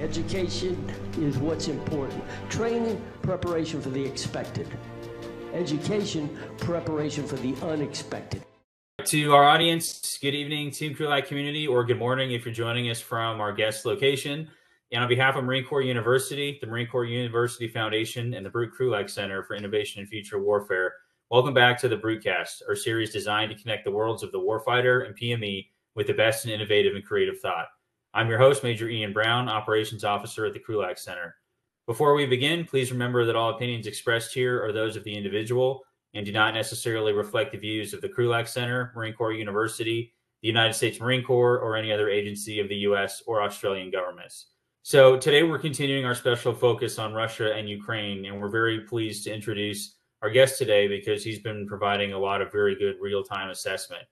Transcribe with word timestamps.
Education 0.00 0.82
is 1.18 1.36
what's 1.36 1.68
important. 1.68 2.24
Training, 2.48 3.04
preparation 3.20 3.82
for 3.82 3.90
the 3.90 4.02
expected. 4.02 4.66
Education, 5.52 6.38
preparation 6.56 7.26
for 7.26 7.36
the 7.36 7.54
unexpected. 7.62 8.42
To 9.04 9.34
our 9.34 9.44
audience, 9.44 10.18
good 10.22 10.34
evening, 10.34 10.70
Team 10.70 10.94
Krulak 10.94 11.26
community, 11.26 11.66
or 11.66 11.84
good 11.84 11.98
morning 11.98 12.32
if 12.32 12.46
you're 12.46 12.54
joining 12.54 12.88
us 12.88 12.98
from 12.98 13.42
our 13.42 13.52
guest 13.52 13.84
location. 13.84 14.48
And 14.90 15.02
on 15.02 15.08
behalf 15.08 15.36
of 15.36 15.44
Marine 15.44 15.66
Corps 15.66 15.82
University, 15.82 16.58
the 16.62 16.66
Marine 16.66 16.86
Corps 16.86 17.04
University 17.04 17.68
Foundation, 17.68 18.32
and 18.32 18.44
the 18.44 18.50
Brute 18.50 18.72
Krulak 18.78 19.10
Center 19.10 19.42
for 19.42 19.54
Innovation 19.54 20.00
in 20.00 20.06
Future 20.06 20.42
Warfare, 20.42 20.94
welcome 21.28 21.52
back 21.52 21.78
to 21.78 21.88
the 21.88 21.98
Brutecast, 21.98 22.62
our 22.66 22.74
series 22.74 23.12
designed 23.12 23.50
to 23.54 23.62
connect 23.62 23.84
the 23.84 23.90
worlds 23.90 24.22
of 24.22 24.32
the 24.32 24.40
warfighter 24.40 25.04
and 25.04 25.14
PME 25.14 25.66
with 25.94 26.06
the 26.06 26.14
best 26.14 26.46
in 26.46 26.52
innovative 26.52 26.94
and 26.94 27.04
creative 27.04 27.38
thought. 27.40 27.66
I'm 28.12 28.28
your 28.28 28.38
host, 28.38 28.64
Major 28.64 28.88
Ian 28.88 29.12
Brown, 29.12 29.48
Operations 29.48 30.02
Officer 30.02 30.44
at 30.44 30.52
the 30.52 30.58
Krulak 30.58 30.98
Center. 30.98 31.36
Before 31.86 32.14
we 32.14 32.26
begin, 32.26 32.64
please 32.64 32.90
remember 32.90 33.24
that 33.24 33.36
all 33.36 33.50
opinions 33.50 33.86
expressed 33.86 34.34
here 34.34 34.60
are 34.64 34.72
those 34.72 34.96
of 34.96 35.04
the 35.04 35.14
individual 35.14 35.84
and 36.14 36.26
do 36.26 36.32
not 36.32 36.52
necessarily 36.52 37.12
reflect 37.12 37.52
the 37.52 37.58
views 37.58 37.94
of 37.94 38.00
the 38.00 38.08
Krulak 38.08 38.48
Center, 38.48 38.92
Marine 38.96 39.14
Corps 39.14 39.32
University, 39.32 40.12
the 40.42 40.48
United 40.48 40.74
States 40.74 40.98
Marine 40.98 41.22
Corps, 41.22 41.60
or 41.60 41.76
any 41.76 41.92
other 41.92 42.08
agency 42.08 42.58
of 42.58 42.68
the 42.68 42.78
U.S. 42.78 43.22
or 43.28 43.42
Australian 43.42 43.92
governments. 43.92 44.46
So 44.82 45.16
today 45.16 45.44
we're 45.44 45.60
continuing 45.60 46.04
our 46.04 46.16
special 46.16 46.52
focus 46.52 46.98
on 46.98 47.12
Russia 47.12 47.54
and 47.54 47.68
Ukraine, 47.68 48.24
and 48.24 48.40
we're 48.40 48.48
very 48.48 48.80
pleased 48.80 49.22
to 49.24 49.32
introduce 49.32 49.98
our 50.20 50.30
guest 50.30 50.58
today 50.58 50.88
because 50.88 51.22
he's 51.22 51.38
been 51.38 51.64
providing 51.64 52.12
a 52.12 52.18
lot 52.18 52.42
of 52.42 52.50
very 52.50 52.74
good 52.74 52.96
real-time 53.00 53.50
assessment. 53.50 54.02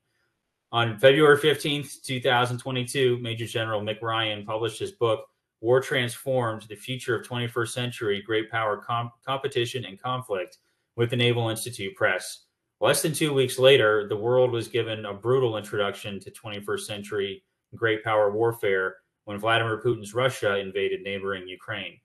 On 0.71 0.99
February 0.99 1.39
15th, 1.39 2.03
2022, 2.03 3.19
Major 3.23 3.47
General 3.47 3.81
Mick 3.81 4.03
Ryan 4.03 4.45
published 4.45 4.79
his 4.79 4.93
book, 4.93 5.25
War 5.63 5.81
Transformed 5.81 6.67
The 6.69 6.77
Future 6.77 7.17
of 7.17 7.27
21st 7.27 7.69
Century 7.69 8.21
Great 8.21 8.51
Power 8.51 8.77
Com- 8.77 9.10
Competition 9.27 9.87
and 9.87 9.99
Conflict, 9.99 10.59
with 10.95 11.09
the 11.09 11.16
Naval 11.16 11.49
Institute 11.49 11.97
Press. 11.97 12.45
Less 12.83 13.01
than 13.01 13.15
two 13.15 13.33
weeks 13.33 13.59
later, 13.59 14.09
the 14.09 14.16
world 14.16 14.51
was 14.51 14.69
given 14.69 15.07
a 15.07 15.15
brutal 15.15 15.57
introduction 15.57 16.21
to 16.21 16.30
21st 16.30 16.80
century 16.80 17.43
great 17.75 18.05
power 18.05 18.30
warfare 18.30 18.97
when 19.25 19.38
Vladimir 19.38 19.80
Putin's 19.82 20.13
Russia 20.13 20.59
invaded 20.59 21.01
neighboring 21.03 21.49
Ukraine. 21.49 21.99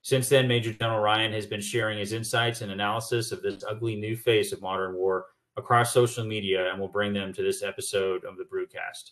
Since 0.00 0.30
then, 0.30 0.48
Major 0.48 0.72
General 0.72 1.00
Ryan 1.00 1.32
has 1.32 1.44
been 1.44 1.60
sharing 1.60 1.98
his 1.98 2.14
insights 2.14 2.62
and 2.62 2.72
analysis 2.72 3.32
of 3.32 3.42
this 3.42 3.62
ugly 3.68 3.96
new 3.96 4.16
face 4.16 4.52
of 4.52 4.62
modern 4.62 4.94
war 4.94 5.26
across 5.58 5.92
social 5.92 6.24
media 6.24 6.70
and 6.70 6.80
will 6.80 6.88
bring 6.88 7.12
them 7.12 7.32
to 7.34 7.42
this 7.42 7.62
episode 7.62 8.24
of 8.24 8.36
the 8.38 8.44
Brutecast. 8.44 9.10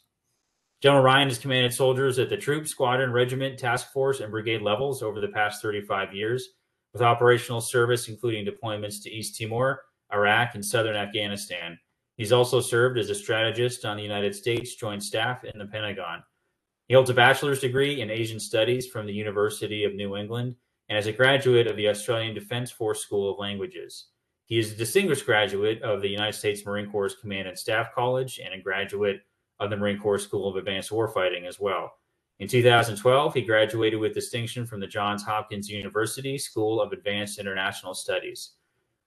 General 0.80 1.02
Ryan 1.02 1.28
has 1.28 1.38
commanded 1.38 1.74
soldiers 1.74 2.18
at 2.18 2.30
the 2.30 2.36
troop, 2.36 2.68
squadron, 2.68 3.12
regiment, 3.12 3.58
task 3.58 3.92
force, 3.92 4.20
and 4.20 4.30
brigade 4.30 4.62
levels 4.62 5.02
over 5.02 5.20
the 5.20 5.28
past 5.28 5.60
35 5.60 6.14
years, 6.14 6.50
with 6.92 7.02
operational 7.02 7.60
service 7.60 8.08
including 8.08 8.46
deployments 8.46 9.02
to 9.02 9.10
East 9.10 9.38
Timor, 9.38 9.82
Iraq, 10.12 10.54
and 10.54 10.64
southern 10.64 10.96
Afghanistan. 10.96 11.78
He's 12.16 12.32
also 12.32 12.60
served 12.60 12.98
as 12.98 13.10
a 13.10 13.14
strategist 13.14 13.84
on 13.84 13.96
the 13.96 14.02
United 14.02 14.34
States 14.34 14.76
Joint 14.76 15.02
Staff 15.02 15.44
in 15.44 15.58
the 15.58 15.66
Pentagon. 15.66 16.22
He 16.88 16.94
holds 16.94 17.10
a 17.10 17.14
bachelor's 17.14 17.60
degree 17.60 18.00
in 18.00 18.10
Asian 18.10 18.38
Studies 18.38 18.86
from 18.86 19.06
the 19.06 19.12
University 19.12 19.84
of 19.84 19.94
New 19.94 20.16
England 20.16 20.54
and 20.88 20.96
is 20.96 21.08
a 21.08 21.12
graduate 21.12 21.66
of 21.66 21.76
the 21.76 21.88
Australian 21.88 22.34
Defence 22.34 22.70
Force 22.70 23.00
School 23.02 23.30
of 23.30 23.38
Languages. 23.38 24.06
He 24.46 24.58
is 24.58 24.72
a 24.72 24.76
distinguished 24.76 25.26
graduate 25.26 25.82
of 25.82 26.00
the 26.00 26.08
United 26.08 26.34
States 26.34 26.64
Marine 26.64 26.90
Corps 26.90 27.14
Command 27.20 27.48
and 27.48 27.58
Staff 27.58 27.92
College 27.94 28.40
and 28.42 28.54
a 28.54 28.62
graduate 28.62 29.22
of 29.58 29.70
the 29.70 29.76
Marine 29.76 29.98
Corps 29.98 30.20
School 30.20 30.48
of 30.48 30.56
Advanced 30.56 30.90
Warfighting 30.90 31.46
as 31.46 31.58
well. 31.58 31.92
In 32.38 32.46
2012, 32.46 33.34
he 33.34 33.42
graduated 33.42 33.98
with 33.98 34.14
distinction 34.14 34.64
from 34.64 34.78
the 34.78 34.86
Johns 34.86 35.24
Hopkins 35.24 35.68
University 35.68 36.38
School 36.38 36.80
of 36.80 36.92
Advanced 36.92 37.38
International 37.38 37.92
Studies. 37.92 38.52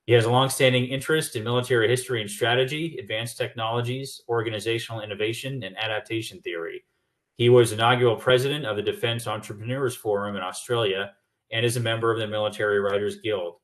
He 0.07 0.13
has 0.13 0.25
a 0.25 0.31
longstanding 0.31 0.85
interest 0.85 1.35
in 1.35 1.43
military 1.43 1.87
history 1.87 2.21
and 2.21 2.29
strategy, 2.29 2.97
advanced 2.97 3.37
technologies, 3.37 4.21
organizational 4.27 5.01
innovation, 5.01 5.63
and 5.63 5.77
adaptation 5.77 6.41
theory. 6.41 6.83
He 7.35 7.47
was 7.47 7.71
inaugural 7.71 8.15
president 8.15 8.65
of 8.65 8.75
the 8.75 8.81
Defense 8.81 9.27
Entrepreneurs 9.27 9.95
Forum 9.95 10.35
in 10.35 10.41
Australia 10.41 11.11
and 11.51 11.65
is 11.65 11.77
a 11.77 11.79
member 11.79 12.11
of 12.11 12.19
the 12.19 12.27
Military 12.27 12.79
Writers 12.79 13.21
Guild. 13.21 13.57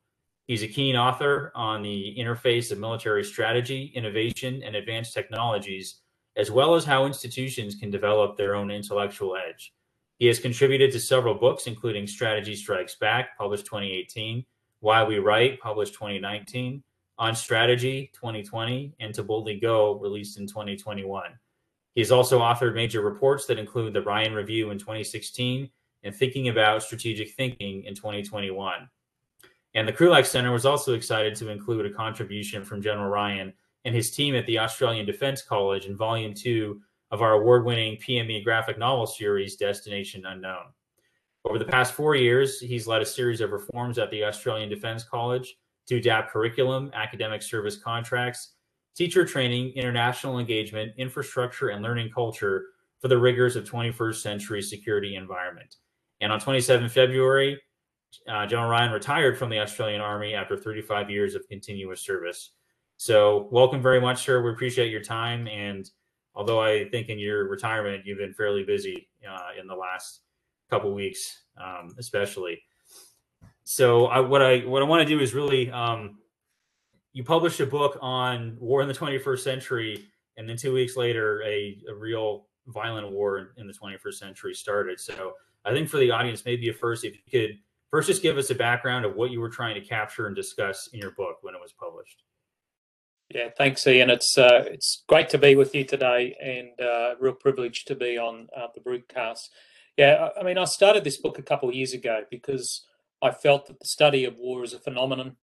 He's 0.47 0.61
a 0.61 0.67
keen 0.67 0.95
author 0.95 1.51
on 1.55 1.81
the 1.81 2.15
interface 2.19 2.71
of 2.71 2.77
military 2.77 3.23
strategy, 3.23 3.91
innovation, 3.95 4.61
and 4.63 4.75
advanced 4.75 5.13
technologies, 5.13 6.01
as 6.35 6.51
well 6.51 6.75
as 6.75 6.85
how 6.85 7.07
institutions 7.07 7.75
can 7.75 7.89
develop 7.89 8.37
their 8.37 8.53
own 8.53 8.69
intellectual 8.69 9.35
edge. 9.35 9.73
He 10.19 10.27
has 10.27 10.39
contributed 10.39 10.91
to 10.91 10.99
several 10.99 11.33
books, 11.33 11.65
including 11.65 12.05
Strategy 12.05 12.55
Strikes 12.55 12.95
Back, 12.95 13.35
published 13.37 13.65
2018, 13.65 14.45
Why 14.81 15.03
We 15.03 15.17
Write, 15.17 15.59
published 15.61 15.95
2019, 15.95 16.83
On 17.17 17.35
Strategy, 17.35 18.11
2020, 18.13 18.93
and 18.99 19.15
To 19.15 19.23
Boldly 19.23 19.59
Go, 19.59 19.95
released 19.95 20.37
in 20.37 20.45
2021. 20.45 21.31
He 21.95 22.01
has 22.01 22.11
also 22.11 22.39
authored 22.39 22.75
major 22.75 23.01
reports 23.01 23.47
that 23.47 23.57
include 23.57 23.93
the 23.93 24.03
Ryan 24.03 24.33
Review 24.33 24.69
in 24.69 24.77
2016 24.77 25.69
and 26.03 26.15
Thinking 26.15 26.49
About 26.49 26.83
Strategic 26.83 27.31
Thinking 27.31 27.83
in 27.85 27.95
2021. 27.95 28.87
And 29.75 29.85
the 29.85 29.93
Krulak 29.93 30.25
Center 30.25 30.53
was 30.53 30.65
also 30.65 30.93
excited 30.93 31.35
to 31.35 31.49
include 31.49 31.85
a 31.85 31.93
contribution 31.93 32.63
from 32.63 32.81
General 32.81 33.09
Ryan 33.09 33.53
and 33.83 33.93
his 33.93 34.09
team 34.09 34.33
at 34.33 34.45
the 34.45 34.57
Australian 34.57 35.05
Defence 35.05 35.41
College 35.41 35.85
in 35.85 35.97
Volume 35.97 36.33
2 36.33 36.81
of 37.11 37.21
our 37.21 37.33
award 37.33 37.65
winning 37.65 37.97
PME 37.97 38.43
graphic 38.43 38.79
novel 38.79 39.05
series, 39.05 39.57
Destination 39.57 40.25
Unknown. 40.25 40.71
Over 41.43 41.59
the 41.59 41.65
past 41.65 41.93
four 41.93 42.15
years, 42.15 42.59
he's 42.59 42.87
led 42.87 43.01
a 43.01 43.05
series 43.05 43.41
of 43.41 43.51
reforms 43.51 43.99
at 43.99 44.09
the 44.09 44.23
Australian 44.23 44.69
Defence 44.69 45.03
College 45.03 45.57
to 45.87 45.97
adapt 45.97 46.31
curriculum, 46.31 46.89
academic 46.93 47.43
service 47.43 47.77
contracts, 47.77 48.53
teacher 48.95 49.25
training, 49.25 49.73
international 49.75 50.39
engagement, 50.39 50.93
infrastructure, 50.97 51.69
and 51.69 51.83
learning 51.83 52.09
culture 52.09 52.63
for 52.99 53.09
the 53.09 53.17
rigors 53.17 53.55
of 53.55 53.65
21st 53.65 54.15
century 54.15 54.61
security 54.61 55.15
environment. 55.15 55.75
And 56.21 56.31
on 56.31 56.39
27 56.39 56.89
February, 56.89 57.59
uh, 58.27 58.45
General 58.45 58.69
Ryan 58.69 58.91
retired 58.91 59.37
from 59.37 59.49
the 59.49 59.59
Australian 59.59 60.01
Army 60.01 60.33
after 60.33 60.57
35 60.57 61.09
years 61.09 61.35
of 61.35 61.47
continuous 61.47 62.01
service. 62.01 62.51
So, 62.97 63.49
welcome 63.51 63.81
very 63.81 63.99
much, 63.99 64.23
sir. 64.23 64.41
We 64.41 64.51
appreciate 64.51 64.89
your 64.89 65.01
time. 65.01 65.47
And 65.47 65.89
although 66.33 66.61
I 66.61 66.87
think 66.89 67.09
in 67.09 67.19
your 67.19 67.47
retirement 67.49 68.05
you've 68.05 68.17
been 68.17 68.33
fairly 68.33 68.63
busy 68.63 69.09
uh, 69.29 69.59
in 69.59 69.67
the 69.67 69.75
last 69.75 70.21
couple 70.69 70.93
weeks, 70.93 71.43
um, 71.61 71.93
especially. 71.97 72.61
So, 73.63 74.05
I, 74.05 74.19
what 74.19 74.41
I 74.41 74.59
what 74.59 74.81
I 74.81 74.85
want 74.85 75.01
to 75.01 75.07
do 75.07 75.21
is 75.21 75.33
really, 75.33 75.69
um, 75.71 76.19
you 77.13 77.23
published 77.23 77.59
a 77.59 77.65
book 77.65 77.97
on 78.01 78.57
war 78.59 78.81
in 78.81 78.87
the 78.87 78.93
21st 78.93 79.39
century, 79.39 80.05
and 80.37 80.47
then 80.47 80.57
two 80.57 80.73
weeks 80.73 80.95
later, 80.95 81.41
a, 81.43 81.77
a 81.89 81.95
real 81.95 82.47
violent 82.67 83.11
war 83.11 83.53
in 83.57 83.67
the 83.67 83.73
21st 83.73 84.13
century 84.13 84.53
started. 84.53 84.99
So, 84.99 85.33
I 85.65 85.71
think 85.71 85.89
for 85.89 85.97
the 85.97 86.11
audience, 86.11 86.45
maybe 86.45 86.69
at 86.69 86.77
first, 86.77 87.03
if 87.03 87.15
you 87.15 87.21
could 87.31 87.57
First, 87.91 88.07
just 88.07 88.21
give 88.21 88.37
us 88.37 88.49
a 88.49 88.55
background 88.55 89.05
of 89.05 89.15
what 89.15 89.31
you 89.31 89.39
were 89.39 89.49
trying 89.49 89.75
to 89.75 89.81
capture 89.81 90.27
and 90.27 90.35
discuss 90.35 90.89
in 90.91 90.99
your 90.99 91.11
book 91.11 91.37
when 91.41 91.55
it 91.55 91.61
was 91.61 91.73
published. 91.73 92.23
Yeah, 93.33 93.49
thanks, 93.57 93.85
Ian. 93.87 94.09
It's 94.09 94.37
uh, 94.37 94.65
it's 94.67 95.03
great 95.07 95.29
to 95.29 95.37
be 95.37 95.55
with 95.55 95.73
you 95.73 95.83
today, 95.83 96.35
and 96.41 96.79
uh, 96.79 97.15
real 97.19 97.33
privilege 97.33 97.85
to 97.85 97.95
be 97.95 98.17
on 98.17 98.47
uh, 98.55 98.67
the 98.75 98.81
Brutecast. 98.81 99.49
Yeah, 99.97 100.29
I 100.39 100.43
mean, 100.43 100.57
I 100.57 100.65
started 100.65 101.03
this 101.03 101.17
book 101.17 101.39
a 101.39 101.43
couple 101.43 101.69
of 101.69 101.75
years 101.75 101.93
ago 101.93 102.23
because 102.29 102.85
I 103.21 103.31
felt 103.31 103.65
that 103.67 103.79
the 103.79 103.87
study 103.87 104.25
of 104.25 104.35
war 104.37 104.61
as 104.61 104.73
a 104.73 104.79
phenomenon 104.79 105.37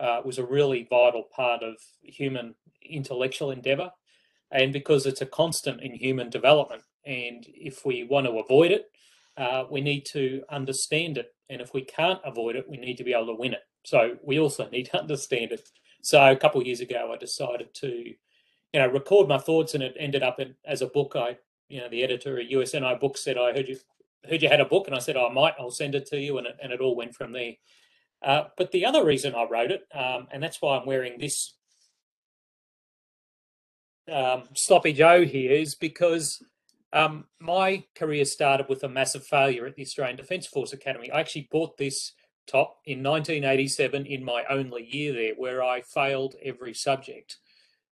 uh, 0.00 0.20
was 0.24 0.38
a 0.38 0.46
really 0.46 0.86
vital 0.88 1.24
part 1.24 1.62
of 1.62 1.76
human 2.02 2.54
intellectual 2.84 3.52
endeavour, 3.52 3.92
and 4.50 4.72
because 4.72 5.06
it's 5.06 5.20
a 5.20 5.26
constant 5.26 5.80
in 5.80 5.94
human 5.94 6.28
development. 6.28 6.82
And 7.04 7.46
if 7.48 7.84
we 7.84 8.04
want 8.04 8.26
to 8.26 8.38
avoid 8.38 8.72
it, 8.72 8.90
uh, 9.36 9.64
we 9.70 9.80
need 9.80 10.04
to 10.06 10.42
understand 10.50 11.18
it. 11.18 11.34
And 11.48 11.60
if 11.60 11.74
we 11.74 11.82
can't 11.82 12.20
avoid 12.24 12.56
it, 12.56 12.68
we 12.68 12.76
need 12.76 12.96
to 12.96 13.04
be 13.04 13.12
able 13.12 13.26
to 13.26 13.34
win 13.34 13.54
it. 13.54 13.62
So 13.84 14.16
we 14.22 14.38
also 14.38 14.68
need 14.72 14.86
to 14.86 15.00
understand 15.00 15.52
it. 15.52 15.68
So 16.02 16.20
a 16.30 16.36
couple 16.36 16.60
of 16.60 16.66
years 16.66 16.80
ago, 16.80 17.12
I 17.12 17.16
decided 17.16 17.72
to, 17.74 17.88
you 17.88 18.16
know, 18.74 18.88
record 18.88 19.28
my 19.28 19.38
thoughts, 19.38 19.74
and 19.74 19.82
it 19.82 19.96
ended 19.98 20.22
up 20.22 20.40
in, 20.40 20.54
as 20.64 20.82
a 20.82 20.86
book. 20.86 21.14
I, 21.16 21.36
you 21.68 21.80
know, 21.80 21.88
the 21.88 22.02
editor 22.02 22.40
at 22.40 22.50
USNI 22.50 22.98
Books 22.98 23.22
said, 23.22 23.38
"I 23.38 23.52
heard 23.52 23.68
you 23.68 23.78
heard 24.28 24.42
you 24.42 24.48
had 24.48 24.60
a 24.60 24.64
book," 24.64 24.88
and 24.88 24.96
I 24.96 24.98
said, 24.98 25.16
oh, 25.16 25.28
"I 25.28 25.32
might. 25.32 25.54
I'll 25.60 25.70
send 25.70 25.94
it 25.94 26.06
to 26.06 26.18
you," 26.18 26.38
and 26.38 26.46
it, 26.48 26.56
and 26.60 26.72
it 26.72 26.80
all 26.80 26.96
went 26.96 27.14
from 27.14 27.30
there. 27.30 27.52
Uh, 28.20 28.44
but 28.56 28.72
the 28.72 28.84
other 28.84 29.04
reason 29.04 29.34
I 29.34 29.46
wrote 29.48 29.70
it, 29.70 29.86
um, 29.94 30.28
and 30.32 30.42
that's 30.42 30.60
why 30.60 30.76
I'm 30.76 30.86
wearing 30.86 31.18
this 31.18 31.54
um, 34.10 34.44
sloppy 34.54 34.92
Joe 34.92 35.24
here, 35.24 35.52
is 35.52 35.76
because 35.76 36.42
um, 36.92 37.24
my 37.40 37.84
career 37.94 38.24
started 38.24 38.68
with 38.68 38.84
a 38.84 38.88
massive 38.88 39.24
failure 39.24 39.66
at 39.66 39.76
the 39.76 39.82
Australian 39.82 40.16
Defence 40.16 40.46
Force 40.46 40.72
Academy. 40.72 41.10
I 41.10 41.20
actually 41.20 41.48
bought 41.50 41.76
this 41.76 42.12
top 42.46 42.78
in 42.84 43.02
1987 43.02 44.06
in 44.06 44.24
my 44.24 44.44
only 44.50 44.84
year 44.84 45.12
there, 45.12 45.34
where 45.36 45.62
I 45.62 45.80
failed 45.80 46.34
every 46.44 46.74
subject. 46.74 47.38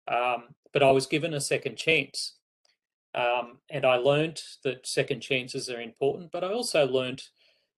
Um, 0.07 0.55
but 0.71 0.83
I 0.83 0.91
was 0.91 1.07
given 1.07 1.33
a 1.33 1.41
second 1.41 1.77
chance. 1.77 2.35
Um, 3.13 3.59
and 3.69 3.85
I 3.85 3.95
learned 3.95 4.41
that 4.63 4.85
second 4.85 5.21
chances 5.21 5.69
are 5.69 5.79
important, 5.79 6.31
but 6.31 6.43
I 6.43 6.51
also 6.51 6.85
learned 6.85 7.23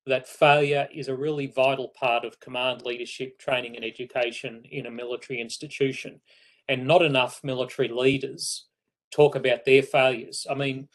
that 0.08 0.28
failure 0.28 0.88
is 0.94 1.10
a 1.10 1.16
really 1.16 1.48
vital 1.48 1.90
part 1.90 2.26
of 2.26 2.40
command 2.40 2.82
leadership, 2.84 3.38
training, 3.38 3.76
and 3.76 3.86
education 3.86 4.64
in 4.66 4.86
a 4.86 4.92
military 4.92 5.40
institution. 5.40 6.22
And 6.70 6.88
not 6.88 7.02
enough 7.02 7.42
military 7.44 7.88
leaders 7.88 8.66
talk 9.12 9.36
about 9.36 9.64
their 9.66 9.84
failures. 9.84 10.48
I 10.50 10.56
mean, 10.56 10.88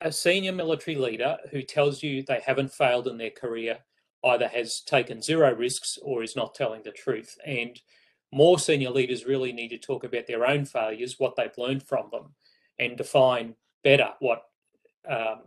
a 0.00 0.12
senior 0.12 0.52
military 0.52 0.96
leader 0.96 1.38
who 1.50 1.62
tells 1.62 2.02
you 2.02 2.22
they 2.22 2.40
haven't 2.44 2.72
failed 2.72 3.06
in 3.06 3.16
their 3.16 3.30
career 3.30 3.78
either 4.24 4.48
has 4.48 4.80
taken 4.80 5.22
zero 5.22 5.54
risks 5.54 5.98
or 6.02 6.22
is 6.22 6.36
not 6.36 6.54
telling 6.54 6.82
the 6.82 6.90
truth. 6.90 7.36
And 7.46 7.80
more 8.32 8.58
senior 8.58 8.90
leaders 8.90 9.24
really 9.24 9.52
need 9.52 9.68
to 9.68 9.78
talk 9.78 10.04
about 10.04 10.26
their 10.26 10.46
own 10.46 10.64
failures, 10.64 11.16
what 11.18 11.36
they've 11.36 11.56
learned 11.56 11.82
from 11.84 12.08
them, 12.10 12.34
and 12.78 12.96
define 12.96 13.54
better 13.84 14.10
what 14.18 14.42
um, 15.08 15.42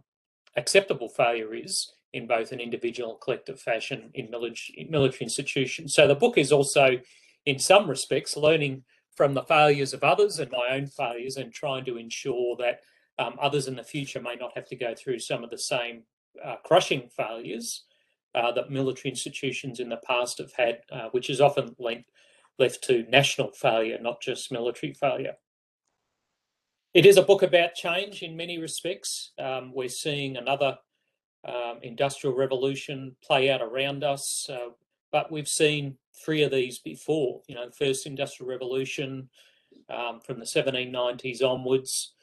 acceptable 0.56 1.10
failure 1.10 1.54
is 1.54 1.92
in 2.14 2.26
both 2.26 2.52
an 2.52 2.60
individual 2.60 3.12
and 3.12 3.22
collective 3.22 3.60
fashion 3.60 4.10
in 4.14 4.32
military, 4.32 4.88
military 4.90 5.24
institutions. 5.24 5.94
So 5.94 6.08
the 6.08 6.16
book 6.16 6.38
is 6.38 6.52
also, 6.52 7.00
in 7.46 7.60
some 7.60 7.90
respects, 7.90 8.38
learning 8.38 8.84
from 9.14 9.34
the 9.34 9.44
failures 9.44 9.94
of 9.94 10.04
others 10.04 10.40
and 10.40 10.50
my 10.52 10.70
own 10.72 10.88
failures 10.88 11.38
and 11.38 11.54
trying 11.54 11.86
to 11.86 11.98
ensure 11.98 12.56
that 12.58 12.80
um, 13.20 13.36
others 13.40 13.68
in 13.68 13.76
the 13.76 13.84
future 13.84 14.22
may 14.22 14.36
not 14.36 14.52
have 14.56 14.66
to 14.68 14.76
go 14.76 14.96
through 14.96 15.20
some 15.20 15.44
of 15.44 15.50
the 15.50 15.58
same 15.58 16.04
uh, 16.44 16.56
crushing 16.64 17.10
failures 17.16 17.84
uh, 18.34 18.52
that 18.54 18.72
military 18.72 19.10
institutions 19.10 19.80
in 19.80 19.90
the 19.90 19.98
past 19.98 20.38
have 20.38 20.54
had, 20.54 20.80
uh, 20.92 21.10
which 21.12 21.30
is 21.30 21.42
often 21.42 21.76
linked, 21.80 22.10
left 22.58 22.84
to 22.84 23.06
national 23.10 23.52
failure, 23.52 23.98
not 24.02 24.22
just 24.22 24.52
military 24.52 24.94
failure. 24.94 25.34
It 26.94 27.06
is 27.06 27.18
a 27.18 27.24
book 27.24 27.44
about 27.44 27.76
change 27.76 28.24
in 28.24 28.36
many 28.36 28.58
respects. 28.58 29.32
Um, 29.38 29.72
we're 29.74 29.90
seeing 29.90 30.38
another 30.38 30.78
um, 31.48 31.80
industrial 31.84 32.36
revolution 32.36 33.16
play 33.24 33.50
out 33.50 33.62
around 33.62 34.04
us, 34.04 34.50
uh, 34.50 34.70
but 35.12 35.32
we've 35.32 35.48
seen 35.48 35.98
three 36.24 36.44
of 36.44 36.52
these 36.52 36.80
before. 36.80 37.42
You 37.48 37.56
know, 37.56 37.68
the 37.68 37.86
first 37.86 38.06
industrial 38.06 38.50
revolution 38.50 39.30
um, 39.90 40.20
from 40.20 40.40
the 40.40 40.46
1790s 40.46 41.44
onwards, 41.44 42.14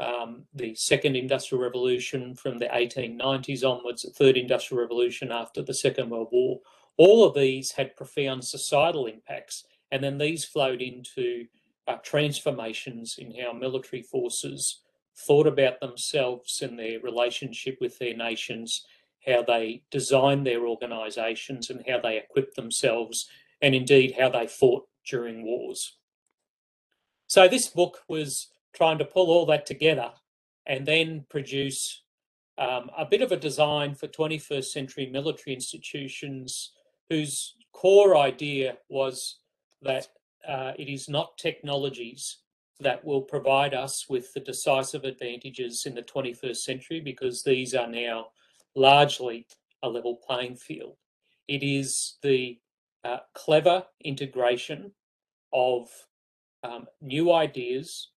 um, 0.00 0.44
the 0.54 0.74
second 0.74 1.14
industrial 1.14 1.62
revolution 1.62 2.34
from 2.34 2.58
the 2.58 2.66
1890s 2.66 3.62
onwards, 3.62 4.02
the 4.02 4.10
third 4.10 4.36
industrial 4.38 4.80
revolution 4.82 5.30
after 5.30 5.62
the 5.62 5.74
Second 5.74 6.08
World 6.08 6.28
War. 6.32 6.60
All 6.96 7.24
of 7.24 7.34
these 7.34 7.72
had 7.72 7.96
profound 7.96 8.44
societal 8.44 9.06
impacts, 9.06 9.64
and 9.92 10.02
then 10.02 10.16
these 10.16 10.44
flowed 10.44 10.80
into 10.80 11.44
uh, 11.86 11.96
transformations 12.02 13.16
in 13.18 13.34
how 13.38 13.52
military 13.52 14.02
forces 14.02 14.80
thought 15.26 15.46
about 15.46 15.80
themselves 15.80 16.62
and 16.62 16.78
their 16.78 16.98
relationship 17.00 17.76
with 17.80 17.98
their 17.98 18.16
nations, 18.16 18.86
how 19.26 19.42
they 19.42 19.82
designed 19.90 20.46
their 20.46 20.66
organisations, 20.66 21.68
and 21.68 21.84
how 21.86 22.00
they 22.00 22.16
equipped 22.16 22.56
themselves, 22.56 23.28
and 23.60 23.74
indeed 23.74 24.14
how 24.18 24.30
they 24.30 24.46
fought 24.46 24.86
during 25.06 25.44
wars. 25.44 25.98
So, 27.26 27.48
this 27.48 27.68
book 27.68 27.98
was 28.08 28.48
trying 28.74 28.98
to 28.98 29.04
pull 29.04 29.30
all 29.30 29.46
that 29.46 29.66
together 29.66 30.10
and 30.66 30.86
then 30.86 31.24
produce 31.28 32.02
um, 32.58 32.90
a 32.96 33.06
bit 33.06 33.22
of 33.22 33.32
a 33.32 33.36
design 33.36 33.94
for 33.94 34.06
21st 34.06 34.64
century 34.64 35.06
military 35.06 35.54
institutions 35.54 36.72
whose 37.08 37.54
core 37.72 38.16
idea 38.16 38.76
was 38.88 39.38
that 39.82 40.08
uh, 40.46 40.72
it 40.78 40.88
is 40.88 41.08
not 41.08 41.38
technologies 41.38 42.38
that 42.80 43.04
will 43.04 43.22
provide 43.22 43.74
us 43.74 44.06
with 44.08 44.32
the 44.32 44.40
decisive 44.40 45.04
advantages 45.04 45.86
in 45.86 45.94
the 45.94 46.02
21st 46.02 46.56
century 46.56 47.00
because 47.00 47.42
these 47.42 47.74
are 47.74 47.88
now 47.88 48.26
largely 48.74 49.46
a 49.82 49.88
level 49.88 50.16
playing 50.26 50.56
field. 50.56 50.96
It 51.48 51.62
is 51.62 52.16
the 52.22 52.58
uh, 53.04 53.18
clever 53.34 53.84
integration 54.04 54.92
of 55.52 55.88
um, 56.62 56.86
new 57.00 57.32
ideas, 57.32 58.10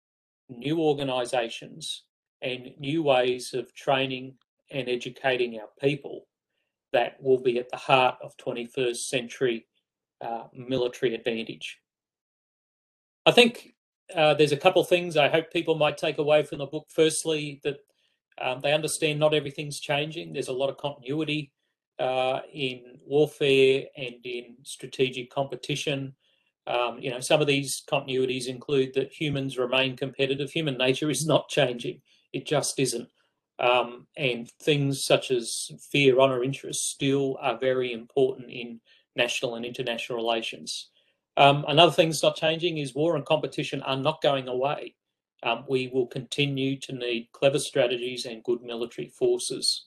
new 0.52 0.80
organisations, 0.80 2.04
and 2.42 2.72
new 2.80 3.04
ways 3.04 3.54
of 3.54 3.74
training 3.74 4.34
and 4.72 4.90
educating 4.90 5.60
our 5.60 5.70
people 5.80 6.28
that 6.94 7.22
will 7.22 7.40
be 7.40 7.58
at 7.60 7.70
the 7.70 7.78
heart 7.78 8.16
of 8.22 8.36
21st 8.38 8.98
century 8.98 9.68
uh, 10.22 10.44
military 10.54 11.16
advantage. 11.16 11.80
I 13.26 13.32
think 13.32 13.76
uh, 14.16 14.34
there's 14.34 14.52
a 14.52 14.58
couple 14.58 14.84
things 14.84 15.16
I 15.16 15.30
hope 15.30 15.52
people 15.52 15.76
might 15.76 15.98
take 15.98 16.18
away 16.18 16.44
from 16.44 16.60
the 16.60 16.66
book. 16.66 16.88
Firstly, 16.90 17.62
that 17.64 17.78
um, 18.42 18.60
they 18.62 18.74
understand 18.74 19.20
not 19.20 19.34
everything's 19.34 19.80
changing. 19.80 20.34
There's 20.34 20.48
a 20.48 20.54
lot 20.54 20.70
of 20.70 20.78
continuity 20.78 21.52
uh, 22.00 22.40
in 22.52 23.00
warfare 23.06 23.86
and 23.96 24.16
in 24.24 24.56
strategic 24.64 25.30
competition. 25.30 26.16
Um, 26.68 27.00
you 27.00 27.10
know, 27.10 27.20
some 27.20 27.42
of 27.42 27.48
these 27.48 27.84
continuities 27.90 28.48
include 28.48 28.94
that 28.94 29.12
humans 29.12 29.58
remain 29.58 29.98
competitive. 29.98 30.52
Human 30.52 30.78
nature 30.78 31.10
is 31.10 31.26
not 31.26 31.50
changing; 31.50 32.02
it 32.34 32.46
just 32.46 32.80
isn't. 32.80 33.10
Um, 33.60 34.08
and 34.18 34.50
things 34.62 35.04
such 35.04 35.30
as 35.30 35.72
fear, 35.92 36.20
honour, 36.20 36.44
interest 36.44 36.90
still 36.90 37.38
are 37.42 37.58
very 37.58 37.94
important 37.94 38.50
in 38.50 38.82
national 39.16 39.56
and 39.56 39.66
international 39.66 40.18
relations. 40.18 40.90
Um, 41.38 41.66
another 41.68 41.92
thing 41.92 42.10
that's 42.10 42.24
not 42.24 42.36
changing 42.36 42.80
is 42.80 42.96
war 42.96 43.16
and 43.16 43.26
competition 43.26 43.82
are 43.84 43.98
not 43.98 44.22
going 44.22 44.48
away. 44.48 44.96
Um, 45.44 45.66
we 45.68 45.88
will 45.88 46.08
continue 46.08 46.80
to 46.80 46.94
need 46.94 47.30
clever 47.34 47.60
strategies 47.60 48.26
and 48.26 48.44
good 48.44 48.62
military 48.62 49.10
forces. 49.10 49.86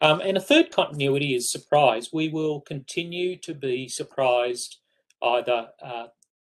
Um, 0.00 0.20
and 0.20 0.36
a 0.36 0.40
third 0.40 0.70
continuity 0.70 1.34
is 1.34 1.50
surprise. 1.50 2.10
We 2.12 2.28
will 2.28 2.60
continue 2.62 3.36
to 3.38 3.54
be 3.54 3.88
surprised 3.88 4.78
either 5.22 5.68
uh, 5.82 6.06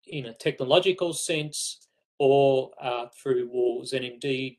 in 0.08 0.26
a 0.26 0.34
technological 0.34 1.14
sense 1.14 1.88
or 2.18 2.72
uh, 2.82 3.08
through 3.22 3.50
wars. 3.50 3.94
And 3.94 4.06
indeed, 4.06 4.58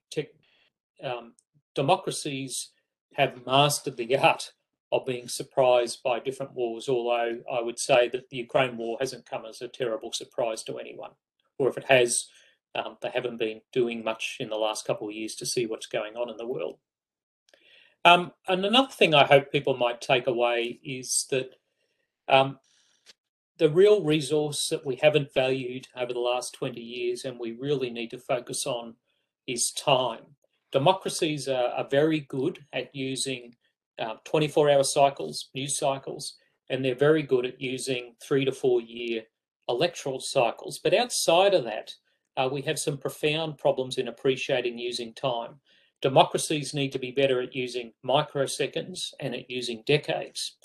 um, 1.03 1.35
democracies 1.75 2.71
have 3.15 3.45
mastered 3.47 3.97
the 3.97 4.17
art 4.17 4.53
of 4.93 5.07
being 5.07 5.29
surprised 5.29 6.03
by 6.03 6.19
different 6.19 6.53
wars, 6.53 6.89
although 6.89 7.39
I 7.51 7.63
would 7.63 7.79
say 7.79 8.09
that 8.09 8.29
the 8.29 8.39
Ukraine 8.39 8.77
war 8.77 8.97
hasn't 8.99 9.29
come 9.29 9.45
as 9.47 9.63
a 9.63 9.69
terrible 9.69 10.13
surprise 10.13 10.63
to 10.65 10.79
anyone. 10.79 11.13
Or 11.59 11.69
if 11.69 11.77
it 11.77 11.85
has, 11.85 12.27
um, 12.75 12.97
they 13.01 13.11
haven't 13.11 13.39
been 13.39 13.61
doing 13.73 14.03
much 14.03 14.39
in 14.41 14.49
the 14.49 14.57
last 14.57 14.87
couple 14.87 15.09
of 15.09 15.15
years 15.15 15.35
to 15.37 15.47
see 15.47 15.67
what's 15.67 15.87
going 15.87 16.17
on 16.17 16.31
in 16.31 16.37
the 16.37 16.47
world. 16.47 16.79
Um, 18.05 18.33
and 18.49 18.65
another 18.65 18.91
thing 18.91 19.15
I 19.15 19.27
hope 19.27 19.53
people 19.53 19.77
might 19.77 20.01
take 20.01 20.27
away 20.27 20.81
is 20.83 21.27
that 21.31 21.51
um, 22.29 22.59
the 23.61 23.69
real 23.69 24.03
resource 24.03 24.69
that 24.71 24.87
we 24.87 24.97
haven't 24.97 25.35
valued 25.35 25.87
over 25.95 26.15
the 26.15 26.19
last 26.19 26.55
20 26.55 26.81
years 26.81 27.27
and 27.27 27.39
we 27.39 27.53
really 27.53 27.91
need 27.91 28.09
to 28.09 28.19
focus 28.19 28.67
on 28.67 28.95
is 29.47 29.71
time. 29.73 30.23
Democracies 30.73 31.47
are, 31.47 31.69
are 31.69 31.87
very 31.91 32.21
good 32.21 32.65
at 32.73 32.95
using 32.95 33.55
24 34.25 34.71
uh, 34.71 34.73
hour 34.73 34.83
cycles, 34.83 35.51
news 35.55 35.77
cycles, 35.77 36.39
and 36.71 36.83
they're 36.83 36.95
very 36.95 37.23
good 37.23 37.45
at 37.45 37.61
using 37.61 38.15
three 38.23 38.47
to 38.47 38.53
four 38.53 38.81
year 38.81 39.25
electoral 39.69 40.21
cycles. 40.21 40.81
But 40.83 40.95
outside 40.95 41.53
of 41.53 41.65
that, 41.65 41.93
uh, 42.39 42.49
we 42.51 42.63
have 42.63 42.79
some 42.79 42.97
profound 42.97 43.59
problems 43.59 43.99
in 43.99 44.09
appreciating 44.09 44.79
using 44.79 45.13
time. 45.13 45.57
Democracies 46.01 46.73
need 46.73 46.93
to 46.93 46.99
be 46.99 47.11
better 47.11 47.43
at 47.43 47.55
using 47.55 47.93
microseconds 48.07 49.13
and 49.21 49.35
at 49.35 49.51
using 49.51 49.83
decades. 49.85 50.57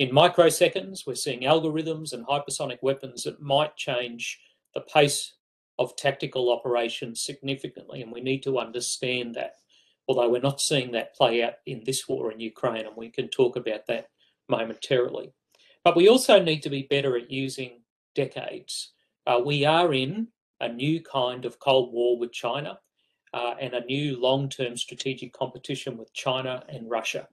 In 0.00 0.08
microseconds, 0.12 1.06
we're 1.06 1.14
seeing 1.14 1.42
algorithms 1.42 2.14
and 2.14 2.26
hypersonic 2.26 2.78
weapons 2.80 3.24
that 3.24 3.42
might 3.42 3.76
change 3.76 4.40
the 4.74 4.80
pace 4.80 5.34
of 5.78 5.94
tactical 5.94 6.50
operations 6.50 7.20
significantly, 7.20 8.00
and 8.00 8.10
we 8.10 8.22
need 8.22 8.42
to 8.44 8.58
understand 8.58 9.34
that 9.34 9.56
although 10.08 10.30
we're 10.30 10.40
not 10.40 10.62
seeing 10.62 10.90
that 10.92 11.14
play 11.14 11.42
out 11.42 11.56
in 11.66 11.82
this 11.84 12.08
war 12.08 12.32
in 12.32 12.40
Ukraine, 12.40 12.86
and 12.86 12.96
we 12.96 13.10
can 13.10 13.28
talk 13.28 13.56
about 13.56 13.86
that 13.88 14.06
momentarily. 14.48 15.34
But 15.84 15.96
we 15.96 16.08
also 16.08 16.42
need 16.42 16.62
to 16.62 16.70
be 16.70 16.86
better 16.88 17.14
at 17.18 17.30
using 17.30 17.82
decades. 18.14 18.94
Uh, 19.26 19.42
we 19.44 19.66
are 19.66 19.92
in 19.92 20.28
a 20.60 20.68
new 20.72 21.02
kind 21.02 21.44
of 21.44 21.58
Cold 21.58 21.92
War 21.92 22.16
with 22.16 22.32
China 22.32 22.78
uh, 23.34 23.54
and 23.60 23.74
a 23.74 23.84
new 23.84 24.18
long 24.18 24.48
term 24.48 24.78
strategic 24.78 25.34
competition 25.34 25.98
with 25.98 26.10
China 26.14 26.64
and 26.70 26.88
Russia. 26.88 27.28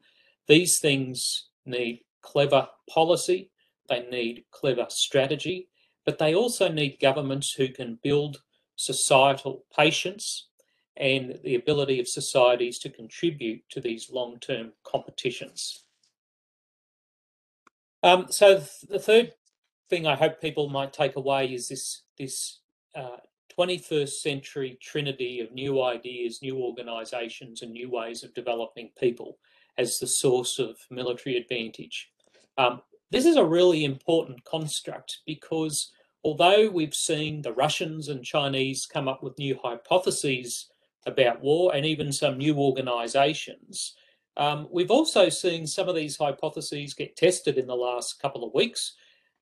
These 0.50 0.80
things 0.80 1.48
need 1.66 2.02
clever 2.28 2.68
policy, 2.90 3.50
they 3.88 4.06
need 4.08 4.44
clever 4.52 4.86
strategy, 4.90 5.70
but 6.06 6.18
they 6.18 6.36
also 6.36 6.68
need 6.68 7.00
governments 7.02 7.54
who 7.54 7.70
can 7.70 8.00
build 8.04 8.42
societal 8.76 9.64
patience 9.76 10.50
and 10.98 11.40
the 11.44 11.56
ability 11.56 12.00
of 12.00 12.08
societies 12.08 12.80
to 12.80 12.90
contribute 12.90 13.62
to 13.70 13.80
these 13.80 14.12
long-term 14.12 14.74
competitions. 14.84 15.84
Um, 18.04 18.28
so 18.30 18.62
the 18.90 19.00
third 19.00 19.34
thing 19.90 20.06
I 20.06 20.16
hope 20.16 20.42
people 20.42 20.70
might 20.70 20.92
take 20.92 21.16
away 21.16 21.54
is 21.54 21.70
this, 21.70 22.04
this 22.18 22.60
uh, 22.94 23.18
21st 23.58 24.10
century 24.10 24.78
trinity 24.82 25.40
of 25.40 25.54
new 25.54 25.82
ideas, 25.82 26.42
new 26.42 26.58
organisations 26.58 27.62
and 27.62 27.72
new 27.72 27.90
ways 27.90 28.24
of 28.24 28.34
developing 28.34 28.92
people. 29.00 29.40
as 29.78 30.00
the 30.00 30.08
source 30.08 30.60
of 30.60 30.78
military 30.90 31.38
advantage. 31.38 32.12
Um, 32.58 32.82
this 33.12 33.26
is 33.26 33.36
a 33.36 33.46
really 33.46 33.86
important 33.86 34.44
construct 34.44 35.20
because 35.26 35.92
although 36.24 36.70
we've 36.70 36.96
seen 36.96 37.42
the 37.42 37.54
Russians 37.54 38.10
and 38.10 38.24
Chinese 38.24 38.86
come 38.86 39.08
up 39.08 39.24
with 39.24 39.38
new 39.40 39.58
hypotheses 39.64 40.68
about 41.06 41.42
war 41.42 41.74
and 41.74 41.86
even 41.86 42.12
some 42.12 42.38
new 42.38 42.58
organizations, 42.58 43.96
um, 44.36 44.68
we've 44.72 44.92
also 44.92 45.30
seen 45.30 45.66
some 45.66 45.90
of 45.90 45.96
these 45.96 46.18
hypotheses 46.18 46.94
get 46.94 47.16
tested 47.16 47.58
in 47.58 47.66
the 47.66 47.76
last 47.76 48.22
couple 48.22 48.44
of 48.44 48.54
weeks. 48.54 48.94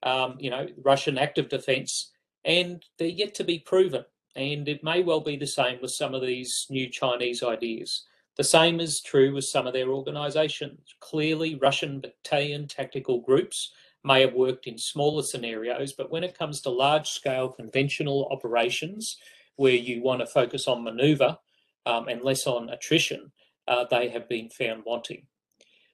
Um, 0.03 0.36
you 0.39 0.50
know, 0.50 0.67
Russian 0.84 1.17
active 1.17 1.50
defense, 1.50 2.12
and 2.43 2.84
they're 2.98 3.07
yet 3.07 3.34
to 3.36 3.43
be 3.43 3.60
proven. 3.60 4.05
And 4.36 4.67
it 4.67 4.84
may 4.84 5.01
well 5.01 5.22
be 5.22 5.38
the 5.38 5.48
same 5.48 5.79
with 5.81 5.91
some 5.91 6.13
of 6.13 6.22
these 6.22 6.67
new 6.69 6.89
Chinese 6.89 7.41
ideas. 7.41 8.05
The 8.37 8.43
same 8.43 8.79
is 8.79 9.01
true 9.01 9.33
with 9.33 9.45
some 9.45 9.65
of 9.65 9.73
their 9.73 9.89
organizations. 9.89 10.95
Clearly, 10.99 11.55
Russian 11.55 12.01
battalion 12.01 12.67
tactical 12.67 13.21
groups 13.21 13.71
may 14.03 14.21
have 14.21 14.33
worked 14.33 14.67
in 14.67 14.77
smaller 14.77 15.23
scenarios, 15.23 15.93
but 15.93 16.11
when 16.11 16.23
it 16.23 16.37
comes 16.37 16.61
to 16.61 16.69
large 16.69 17.09
scale 17.09 17.49
conventional 17.49 18.27
operations 18.31 19.17
where 19.55 19.73
you 19.73 20.03
want 20.03 20.19
to 20.19 20.27
focus 20.27 20.67
on 20.67 20.83
maneuver 20.83 21.37
um, 21.85 22.07
and 22.07 22.21
less 22.21 22.45
on 22.45 22.69
attrition, 22.69 23.31
uh, 23.67 23.85
they 23.89 24.09
have 24.09 24.27
been 24.27 24.49
found 24.49 24.83
wanting. 24.85 25.25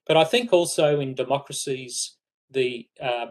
But 0.08 0.18
I 0.18 0.24
think 0.24 0.52
also 0.52 1.00
in 1.00 1.14
democracies, 1.14 2.18
the 2.50 2.88
uh, 3.00 3.28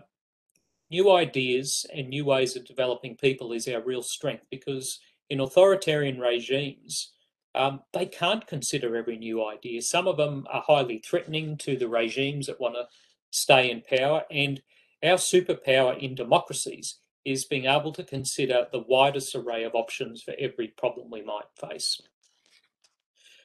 new 0.90 1.12
ideas 1.12 1.84
and 1.94 2.08
new 2.08 2.24
ways 2.24 2.56
of 2.56 2.64
developing 2.64 3.16
people 3.16 3.52
is 3.52 3.68
our 3.68 3.82
real 3.82 4.02
strength 4.02 4.44
because 4.50 5.00
in 5.28 5.40
authoritarian 5.40 6.18
regimes, 6.18 7.12
um, 7.54 7.80
they 7.92 8.06
can't 8.06 8.46
consider 8.46 8.96
every 8.96 9.16
new 9.16 9.44
idea. 9.44 9.82
Some 9.82 10.06
of 10.06 10.16
them 10.16 10.46
are 10.52 10.62
highly 10.66 10.98
threatening 10.98 11.56
to 11.58 11.76
the 11.76 11.88
regimes 11.88 12.46
that 12.46 12.60
want 12.60 12.74
to 12.74 12.86
stay 13.30 13.70
in 13.70 13.82
power. 13.82 14.22
And 14.30 14.62
our 15.02 15.16
superpower 15.16 15.98
in 15.98 16.14
democracies 16.14 16.98
is 17.24 17.44
being 17.44 17.66
able 17.66 17.92
to 17.92 18.04
consider 18.04 18.66
the 18.70 18.84
widest 18.86 19.34
array 19.34 19.64
of 19.64 19.74
options 19.74 20.22
for 20.22 20.34
every 20.38 20.68
problem 20.68 21.10
we 21.10 21.22
might 21.22 21.44
face. 21.60 22.00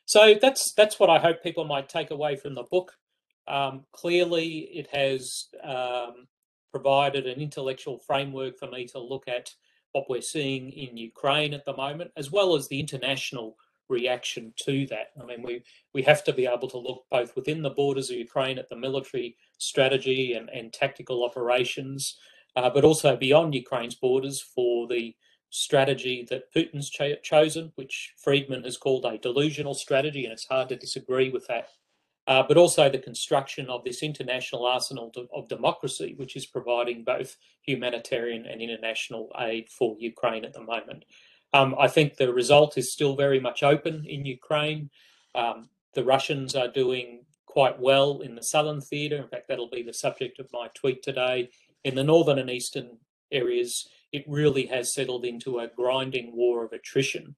So 0.06 0.36
that's 0.40 0.72
that's 0.74 1.00
what 1.00 1.10
I 1.10 1.18
hope 1.18 1.42
people 1.42 1.66
might 1.66 1.90
take 1.90 2.12
away 2.12 2.36
from 2.36 2.54
the 2.54 2.64
book. 2.64 2.94
Um, 3.48 3.86
clearly, 3.92 4.70
it 4.72 4.88
has 4.92 5.48
um, 5.64 6.28
provided 6.72 7.26
an 7.26 7.40
intellectual 7.40 8.00
framework 8.00 8.60
for 8.60 8.70
me 8.70 8.86
to 8.88 9.00
look 9.00 9.28
at 9.28 9.50
what 9.94 10.10
we're 10.10 10.22
seeing 10.22 10.72
in 10.72 10.98
Ukraine 10.98 11.54
at 11.54 11.66
the 11.66 11.76
moment, 11.76 12.12
as 12.18 12.32
well 12.32 12.56
as 12.56 12.68
the 12.68 12.80
international 12.80 13.58
reaction 13.90 14.54
to 14.66 14.86
that. 14.88 15.12
I 15.22 15.26
mean, 15.26 15.44
we 15.44 15.64
we 15.94 16.02
have 16.04 16.24
to 16.26 16.34
be 16.34 16.46
able 16.46 16.70
to 16.70 16.78
look 16.78 17.06
both 17.10 17.36
within 17.36 17.62
the 17.62 17.70
borders 17.70 18.10
of 18.10 18.18
Ukraine 18.18 18.58
at 18.60 18.70
the 18.70 18.76
military 18.76 19.38
strategy 19.58 20.34
and, 20.34 20.50
and 20.50 20.74
tactical 20.74 21.24
operations, 21.24 22.18
uh, 22.56 22.70
but 22.70 22.84
also 22.84 23.16
beyond 23.16 23.54
Ukraine's 23.54 23.96
borders 23.96 24.42
for 24.42 24.88
the 24.88 25.16
strategy 25.50 26.26
that 26.30 26.54
Putin's 26.54 26.90
cho 26.90 27.16
chosen, 27.24 27.72
which 27.76 28.14
Freedman 28.18 28.64
has 28.64 28.78
called 28.78 29.06
a 29.06 29.18
delusional 29.18 29.74
strategy, 29.74 30.26
and 30.26 30.34
it's 30.34 30.48
hard 30.48 30.70
to 30.70 30.76
disagree 30.76 31.30
with 31.30 31.48
that. 31.48 31.70
Uh, 32.28 32.44
but 32.48 32.58
also 32.58 32.90
the 32.90 32.98
construction 32.98 33.70
of 33.70 33.84
this 33.84 34.02
international 34.02 34.66
arsenal 34.66 35.12
of 35.32 35.48
democracy, 35.48 36.16
which 36.18 36.36
is 36.36 36.48
providing 36.48 37.04
both 37.04 37.38
humanitarian 37.62 38.48
and 38.48 38.62
international 38.62 39.32
aid 39.40 39.70
for 39.70 39.96
Ukraine 40.00 40.44
at 40.44 40.54
the 40.54 40.62
moment. 40.62 41.06
Um, 41.56 41.74
I 41.80 41.88
think 41.88 42.18
the 42.18 42.34
result 42.34 42.78
is 42.78 42.92
still 42.92 43.16
very 43.16 43.40
much 43.40 43.64
open 43.64 44.06
in 44.06 44.26
Ukraine. 44.26 44.90
Um, 45.36 45.70
the 45.94 46.04
Russians 46.04 46.54
are 46.54 46.68
doing 46.68 47.24
quite 47.46 47.80
well 47.80 48.20
in 48.20 48.36
the 48.36 48.44
southern 48.44 48.82
theatre. 48.82 49.16
In 49.16 49.30
fact, 49.30 49.48
that'll 49.48 49.70
be 49.70 49.82
the 49.82 49.94
subject 49.94 50.38
of 50.40 50.50
my 50.52 50.68
tweet 50.74 51.02
today. 51.02 51.50
In 51.86 51.96
the 51.96 52.04
northern 52.04 52.40
and 52.40 52.50
eastern 52.50 52.98
areas, 53.32 53.88
it 54.12 54.26
really 54.28 54.66
has 54.66 54.94
settled 54.94 55.24
into 55.24 55.60
a 55.60 55.70
grinding 55.70 56.36
war 56.36 56.66
of 56.66 56.74
attrition, 56.74 57.38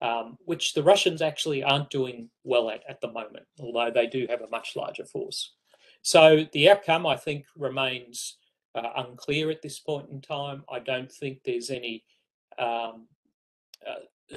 um, 0.00 0.38
which 0.44 0.74
the 0.74 0.84
Russians 0.84 1.20
actually 1.20 1.64
aren't 1.64 1.90
doing 1.90 2.30
well 2.44 2.70
at 2.70 2.82
at 2.88 3.00
the 3.00 3.10
moment, 3.10 3.46
although 3.58 3.90
they 3.90 4.06
do 4.06 4.28
have 4.30 4.42
a 4.42 4.54
much 4.56 4.76
larger 4.76 5.06
force. 5.06 5.54
So 6.02 6.44
the 6.52 6.70
outcome, 6.70 7.04
I 7.04 7.16
think, 7.16 7.46
remains 7.56 8.36
uh, 8.76 8.90
unclear 8.96 9.50
at 9.50 9.62
this 9.62 9.80
point 9.80 10.08
in 10.12 10.20
time. 10.20 10.62
I 10.70 10.78
don't 10.78 11.10
think 11.10 11.40
there's 11.42 11.70
any 11.70 12.04
um, 12.60 13.08
uh, 13.88 14.36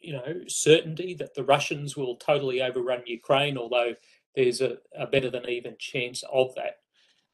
you 0.00 0.12
know, 0.12 0.40
certainty 0.46 1.14
that 1.14 1.34
the 1.34 1.44
Russians 1.44 1.96
will 1.96 2.16
totally 2.16 2.62
overrun 2.62 3.02
Ukraine, 3.06 3.58
although 3.58 3.94
there's 4.34 4.60
a, 4.60 4.78
a 4.96 5.06
better 5.06 5.30
than 5.30 5.48
even 5.48 5.74
chance 5.78 6.22
of 6.32 6.54
that. 6.54 6.76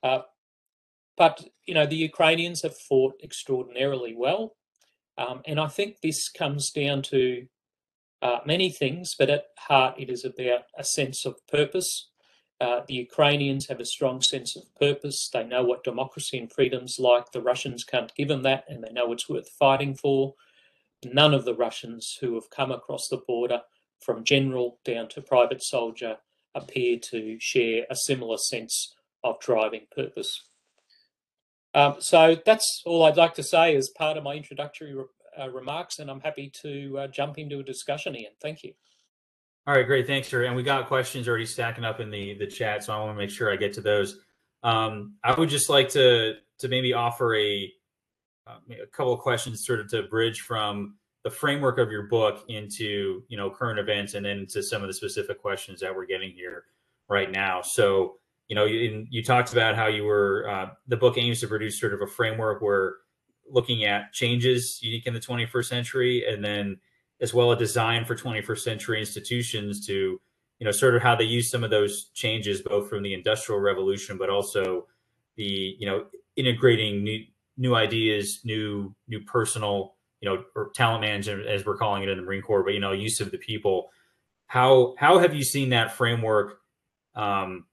Uh, 0.03 0.23
but, 1.17 1.45
you 1.67 1.75
know, 1.75 1.87
the 1.87 1.97
Ukrainians 1.97 2.63
have 2.63 2.77
fought 2.77 3.15
extraordinarily 3.23 4.15
well. 4.17 4.57
Um, 5.19 5.43
and 5.47 5.61
I 5.61 5.69
think 5.69 6.01
this 6.01 6.29
comes 6.29 6.71
down 6.71 7.03
to 7.03 7.47
uh, 8.23 8.39
many 8.47 8.71
things, 8.71 9.15
but 9.19 9.29
at 9.29 9.47
heart, 9.59 9.97
it 9.99 10.09
is 10.09 10.25
about 10.25 10.63
a 10.79 10.85
sense 10.85 11.27
of 11.27 11.47
purpose. 11.49 12.09
Uh, 12.61 12.83
the 12.87 12.95
Ukrainians 12.95 13.67
have 13.67 13.81
a 13.81 13.85
strong 13.85 14.23
sense 14.23 14.57
of 14.57 14.63
purpose. 14.77 15.29
They 15.33 15.45
know 15.45 15.65
what 15.65 15.85
democracy 15.85 16.39
and 16.39 16.51
freedom's 16.51 16.99
like. 16.99 17.33
The 17.33 17.43
Russians 17.43 17.85
can't 17.85 18.15
give 18.15 18.29
them 18.29 18.43
that, 18.45 18.65
and 18.69 18.83
they 18.83 18.93
know 18.93 19.13
it's 19.13 19.29
worth 19.29 19.49
fighting 19.59 19.95
for 19.95 20.35
none 21.05 21.35
of 21.35 21.45
the 21.45 21.55
Russians 21.55 22.17
who 22.21 22.35
have 22.35 22.51
come 22.51 22.71
across 22.71 23.09
the 23.09 23.23
border 23.27 23.61
from 24.01 24.25
general 24.25 24.79
down 24.85 25.09
to 25.11 25.23
private 25.23 25.63
soldier 25.63 26.17
appear 26.55 26.99
to 26.99 27.39
share 27.41 27.87
a 27.91 27.97
similar 27.97 28.37
sense 28.37 28.95
of 29.25 29.41
driving 29.41 29.87
purpose. 29.95 30.43
Um, 31.75 31.97
so 32.01 32.37
that's 32.45 32.83
all 32.85 33.05
I'd 33.05 33.17
like 33.17 33.35
to 33.35 33.43
say 33.43 33.77
as 33.77 33.89
part 33.89 34.17
of 34.17 34.25
my 34.25 34.35
introductory 34.35 34.95
re 34.95 35.05
uh, 35.41 35.49
remarks, 35.49 35.99
and 35.99 36.11
I'm 36.11 36.21
happy 36.21 36.53
to 36.61 36.99
uh, 36.99 37.07
jump 37.07 37.39
into 37.39 37.59
a 37.59 37.63
discussion, 37.63 38.15
Ian. 38.15 38.33
Thank 38.43 38.63
you. 38.65 38.75
All 39.67 39.75
right, 39.75 39.87
great. 39.87 40.07
Thanks, 40.07 40.29
sir. 40.29 40.45
And 40.45 40.55
we 40.55 40.63
got 40.63 40.89
questions 40.89 41.27
already 41.27 41.47
stacking 41.47 41.85
up 41.85 42.01
in 42.01 42.11
the 42.11 42.35
the 42.35 42.47
chat, 42.47 42.85
so 42.85 42.93
I 42.93 42.99
want 42.99 43.13
to 43.13 43.19
make 43.19 43.31
sure 43.31 43.51
I 43.51 43.57
get 43.57 43.73
to 43.75 43.81
those. 43.81 44.19
Um, 44.63 45.15
I 45.25 45.33
would 45.39 45.49
just 45.49 45.71
like 45.71 45.89
to 45.91 46.35
to 46.59 46.69
maybe 46.69 46.93
offer 46.93 47.35
a 47.35 47.73
uh, 48.47 48.57
a 48.83 48.87
couple 48.87 49.13
of 49.13 49.21
questions 49.21 49.65
sort 49.65 49.81
of 49.81 49.89
to 49.89 50.03
bridge 50.05 50.41
from 50.41 50.97
the 51.25 51.31
framework 51.31 51.79
of 51.79 51.91
your 51.91 52.05
book 52.05 52.45
into 52.49 53.23
you 53.29 53.37
know 53.37 53.51
current 53.51 53.79
events 53.79 54.15
and 54.15 54.27
then 54.27 54.39
into 54.39 54.63
some 54.63 54.83
of 54.83 54.89
the 54.89 54.95
specific 54.95 55.41
questions 55.41 55.81
that 55.81 55.95
we're 55.95 56.07
getting 56.07 56.33
here 56.33 56.65
right 57.09 57.31
now. 57.31 57.63
So 57.63 58.17
you 58.49 58.57
know 58.57 58.65
you, 58.65 59.07
you 59.09 59.23
talked 59.23 59.53
about 59.53 59.77
how 59.77 59.87
you 59.87 60.05
were 60.05 60.49
uh, 60.49 60.67
the 60.89 60.97
book 60.97 61.17
aims 61.19 61.41
to 61.41 61.49
produce 61.49 61.79
sort 61.79 61.95
of 61.95 62.03
a 62.03 62.07
framework 62.07 62.61
where 62.61 62.97
looking 63.49 63.85
at 63.85 64.13
changes 64.13 64.79
unique 64.83 65.07
in 65.07 65.15
the 65.15 65.21
21st 65.21 65.65
century 65.65 66.25
and 66.27 66.45
then 66.45 66.79
as 67.21 67.33
well 67.33 67.53
a 67.53 67.57
design 67.57 68.05
for 68.05 68.15
21st 68.15 68.59
century 68.59 68.99
institutions 68.99 69.87
to 69.87 70.21
you 70.59 70.65
know 70.65 70.71
sort 70.71 70.95
of 70.95 71.03
how 71.03 71.15
they 71.15 71.25
use 71.25 71.51
some 71.51 71.65
of 71.65 71.71
those 71.71 72.11
changes 72.15 72.63
both 72.63 72.89
from 72.89 73.03
the 73.03 73.15
industrial 73.15 73.61
revolution 73.61 74.19
but 74.19 74.31
also 74.31 74.87
the 75.37 75.77
you 75.79 75.87
know 75.87 76.05
integrating 76.37 77.05
new 77.05 77.25
new 77.63 77.77
ideas, 77.77 78.41
new 78.45 78.95
new 79.07 79.21
personal, 79.21 79.95
you 80.21 80.29
know, 80.29 80.45
or 80.57 80.71
talent 80.75 81.03
management 81.03 81.47
as 81.47 81.65
we're 81.65 81.77
calling 81.77 82.03
it 82.03 82.09
in 82.09 82.19
the 82.19 82.25
Marine 82.25 82.43
Corps, 82.43 82.65
but 82.65 82.75
you 82.75 82.81
know, 82.81 82.93
use 82.93 83.21
of 83.21 83.31
the 83.31 83.39
people. 83.39 83.89
How 84.49 84.95
how 84.99 85.19
have 85.21 85.33
you 85.33 85.45
seen 85.45 85.71
that 85.71 85.93
framework 85.93 86.59
um, 87.15 87.67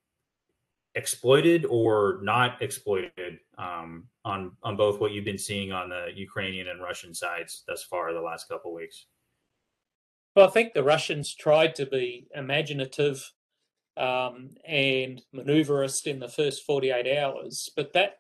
exploited 0.94 1.66
or 1.66 2.20
not 2.22 2.62
exploited 2.62 3.40
um, 3.58 4.06
on 4.24 4.52
on 4.62 4.78
both 4.78 5.02
what 5.02 5.12
you've 5.12 5.26
been 5.26 5.40
seeing 5.40 5.72
on 5.72 5.90
the 5.90 6.10
Ukrainian 6.16 6.68
and 6.68 6.82
Russian 6.82 7.14
sides 7.14 7.64
thus 7.68 7.84
far 7.84 8.14
the 8.14 8.22
last 8.22 8.48
couple 8.48 8.72
weeks? 8.74 9.08
Well, 10.36 10.48
I 10.48 10.52
think 10.52 10.74
the 10.74 10.84
Russians 10.84 11.34
tried 11.34 11.74
to 11.76 11.88
be 11.88 12.28
imaginative 12.36 13.32
um, 13.98 14.52
and 14.66 15.22
maneuverist 15.34 16.06
in 16.06 16.20
the 16.20 16.30
first 16.30 16.64
48 16.64 17.18
hours, 17.18 17.72
but 17.76 17.92
that 17.94 18.19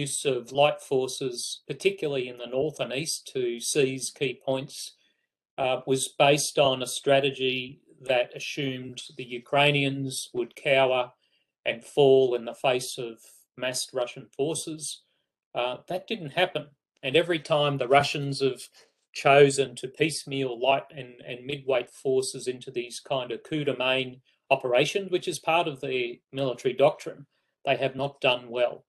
use 0.00 0.24
of 0.24 0.52
light 0.52 0.80
forces, 0.80 1.62
particularly 1.66 2.28
in 2.28 2.38
the 2.38 2.46
north 2.46 2.78
and 2.80 2.92
east, 2.92 3.30
to 3.34 3.60
seize 3.60 4.10
key 4.10 4.40
points, 4.44 4.96
uh, 5.58 5.78
was 5.86 6.14
based 6.18 6.58
on 6.58 6.82
a 6.82 6.86
strategy 6.86 7.80
that 8.00 8.36
assumed 8.36 8.98
the 9.16 9.24
Ukrainians 9.24 10.28
would 10.34 10.56
cower 10.56 11.12
and 11.64 11.84
fall 11.84 12.34
in 12.34 12.44
the 12.44 12.54
face 12.54 12.98
of 12.98 13.18
massed 13.56 13.90
Russian 13.92 14.26
forces. 14.36 15.02
Uh, 15.54 15.76
that 15.88 16.08
didn't 16.08 16.30
happen. 16.30 16.66
And 17.02 17.16
every 17.16 17.38
time 17.38 17.78
the 17.78 17.88
Russians 17.88 18.40
have 18.40 18.62
chosen 19.12 19.76
to 19.76 19.88
piecemeal 19.88 20.58
light 20.58 20.84
and, 20.90 21.14
and 21.26 21.44
mid-weight 21.44 21.90
forces 21.90 22.46
into 22.46 22.70
these 22.70 23.00
kind 23.00 23.30
of 23.30 23.42
coup 23.42 23.64
de 23.64 23.76
main 23.76 24.22
operations, 24.50 25.10
which 25.10 25.28
is 25.28 25.38
part 25.38 25.68
of 25.68 25.80
the 25.80 26.20
military 26.32 26.74
doctrine, 26.74 27.26
they 27.64 27.76
have 27.76 27.94
not 27.94 28.20
done 28.20 28.48
well. 28.48 28.84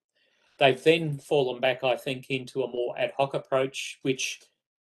They've 0.64 0.82
then 0.82 1.20
fallen 1.20 1.60
back, 1.60 1.84
I 1.84 1.98
think, 1.98 2.28
into 2.30 2.64
a 2.64 2.70
more 2.70 2.98
ad 2.98 3.12
hoc 3.18 3.34
approach, 3.34 4.00
which 4.04 4.40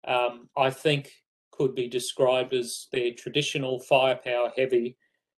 um, 0.06 0.50
I 0.58 0.70
think 0.70 1.14
could 1.52 1.74
be 1.74 1.88
described 1.88 2.54
as 2.54 2.88
their 2.92 3.14
traditional 3.14 3.80
firepower 3.80 4.52
heavy 4.58 4.98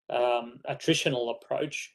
um, 0.09 0.61
attritional 0.67 1.37
approach. 1.37 1.93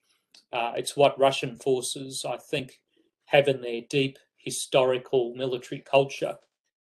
Uh, 0.54 0.74
it's 0.76 0.96
what 0.96 1.20
Russian 1.20 1.58
forces, 1.58 2.24
I 2.24 2.38
think, 2.38 2.80
have 3.26 3.48
in 3.48 3.62
their 3.62 3.82
deep 3.90 4.20
historical 4.38 5.34
military 5.34 5.82
culture. 5.82 6.36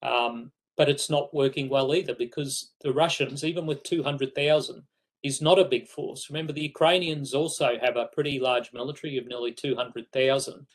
Um, 0.01 0.53
but 0.77 0.87
it's 0.87 1.09
not 1.09 1.33
working 1.33 1.67
well 1.67 1.93
either 1.93 2.15
because 2.15 2.71
the 2.79 2.93
Russians, 2.93 3.43
even 3.43 3.65
with 3.65 3.83
200,000, 3.83 4.81
is 5.23 5.41
not 5.41 5.59
a 5.59 5.65
big 5.65 5.89
force. 5.89 6.29
Remember, 6.29 6.53
the 6.53 6.61
Ukrainians 6.61 7.33
also 7.33 7.77
have 7.81 7.97
a 7.97 8.07
pretty 8.13 8.39
large 8.39 8.71
military 8.71 9.17
of 9.17 9.27
nearly 9.27 9.51
200,000. 9.51 10.65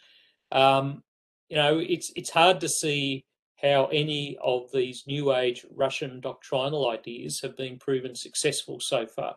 Um, 0.53 1.03
you 1.49 1.57
know, 1.57 1.79
it's 1.79 2.13
it's 2.17 2.31
hard 2.31 2.61
to 2.61 2.69
see 2.69 3.25
how 3.61 3.87
any 3.87 4.39
of 4.43 4.71
these 4.73 5.05
new 5.07 5.35
age 5.35 5.67
Russian 5.75 6.21
doctrinal 6.21 6.91
ideas 6.91 7.41
have 7.41 7.57
been 7.57 7.79
proven 7.79 8.15
successful 8.15 8.79
so 8.81 9.07
far. 9.07 9.37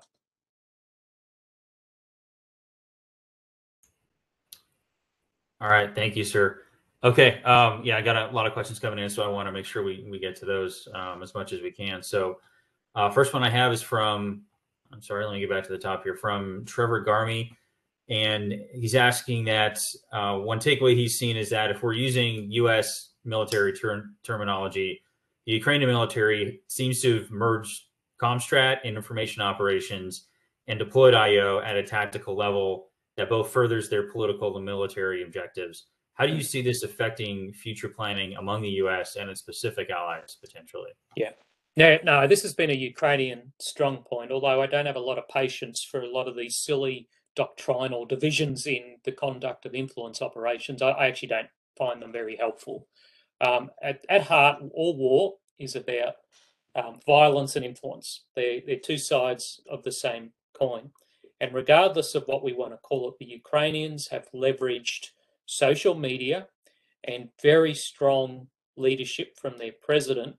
All 5.59 5.69
right, 5.69 5.93
thank 5.93 6.15
you, 6.15 6.23
sir. 6.23 6.61
Okay, 7.03 7.41
um, 7.43 7.81
yeah, 7.83 7.97
I 7.97 8.01
got 8.01 8.31
a 8.31 8.33
lot 8.33 8.45
of 8.45 8.53
questions 8.53 8.79
coming 8.79 8.99
in, 8.99 9.09
so 9.09 9.23
I 9.23 9.27
want 9.27 9.47
to 9.47 9.51
make 9.51 9.65
sure 9.65 9.83
we, 9.83 10.05
we 10.09 10.19
get 10.19 10.35
to 10.37 10.45
those 10.45 10.87
um, 10.93 11.23
as 11.23 11.33
much 11.33 11.51
as 11.51 11.61
we 11.61 11.71
can. 11.71 12.03
So, 12.03 12.39
uh, 12.95 13.09
first 13.09 13.33
one 13.33 13.43
I 13.43 13.49
have 13.49 13.71
is 13.71 13.81
from, 13.81 14.41
I'm 14.91 15.01
sorry, 15.01 15.25
let 15.25 15.33
me 15.33 15.39
get 15.39 15.49
back 15.49 15.63
to 15.63 15.71
the 15.71 15.77
top 15.77 16.03
here, 16.03 16.15
from 16.15 16.63
Trevor 16.65 17.03
Garmy. 17.03 17.51
And 18.09 18.53
he's 18.73 18.95
asking 18.95 19.45
that 19.45 19.79
uh, 20.11 20.37
one 20.37 20.59
takeaway 20.59 20.95
he's 20.95 21.17
seen 21.17 21.37
is 21.37 21.49
that 21.49 21.71
if 21.71 21.81
we're 21.81 21.93
using 21.93 22.51
US 22.51 23.11
military 23.23 23.73
ter- 23.73 24.09
terminology, 24.23 25.01
the 25.45 25.53
Ukrainian 25.53 25.89
military 25.89 26.61
seems 26.67 27.01
to 27.01 27.19
have 27.19 27.31
merged 27.31 27.83
Comstrat 28.21 28.79
and 28.83 28.95
information 28.95 29.41
operations 29.41 30.27
and 30.67 30.77
deployed 30.77 31.15
IO 31.15 31.59
at 31.59 31.75
a 31.75 31.83
tactical 31.83 32.35
level 32.35 32.89
that 33.17 33.29
both 33.29 33.51
furthers 33.51 33.89
their 33.89 34.11
political 34.11 34.55
and 34.57 34.65
military 34.65 35.23
objectives. 35.23 35.85
How 36.13 36.27
do 36.27 36.33
you 36.33 36.43
see 36.43 36.61
this 36.61 36.83
affecting 36.83 37.51
future 37.53 37.89
planning 37.89 38.35
among 38.35 38.61
the 38.61 38.69
U.S. 38.69 39.15
and 39.15 39.29
its 39.29 39.41
Pacific 39.41 39.89
allies 39.89 40.37
potentially? 40.39 40.91
Yeah. 41.15 41.31
No, 41.77 41.97
no, 42.03 42.27
this 42.27 42.43
has 42.43 42.53
been 42.53 42.69
a 42.69 42.73
Ukrainian 42.73 43.53
strong 43.59 44.03
point, 44.03 44.31
although 44.31 44.61
I 44.61 44.67
don't 44.67 44.85
have 44.85 44.97
a 44.97 44.99
lot 44.99 45.17
of 45.17 45.27
patience 45.29 45.83
for 45.83 46.01
a 46.01 46.11
lot 46.11 46.27
of 46.27 46.35
these 46.35 46.57
silly 46.57 47.07
doctrinal 47.35 48.05
divisions 48.05 48.67
in 48.67 48.97
the 49.03 49.11
conduct 49.11 49.65
of 49.65 49.75
influence 49.75 50.21
operations. 50.21 50.81
I, 50.81 50.89
I 50.89 51.07
actually 51.07 51.29
don't 51.29 51.49
find 51.77 52.01
them 52.01 52.11
very 52.11 52.35
helpful. 52.35 52.87
Um, 53.39 53.71
at, 53.81 54.05
at, 54.09 54.23
heart, 54.23 54.61
all 54.73 54.95
war 54.95 55.35
is 55.57 55.75
about 55.75 56.15
um, 56.75 56.99
violence 57.05 57.55
and 57.55 57.65
influence. 57.65 58.25
They're, 58.35 58.61
they're 58.65 58.75
two 58.77 58.97
sides 58.97 59.61
of 59.69 59.83
the 59.83 59.91
same 59.91 60.31
coin. 60.53 60.91
And 61.39 61.53
regardless 61.53 62.13
of 62.13 62.23
what 62.27 62.43
we 62.43 62.53
want 62.53 62.73
to 62.73 62.77
call 62.77 63.09
it, 63.09 63.15
the 63.19 63.25
Ukrainians 63.25 64.07
have 64.09 64.29
leveraged 64.33 65.07
social 65.47 65.95
media 65.95 66.47
and 67.03 67.29
very 67.41 67.73
strong 67.73 68.47
leadership 68.77 69.37
from 69.39 69.57
their 69.57 69.71
president 69.81 70.35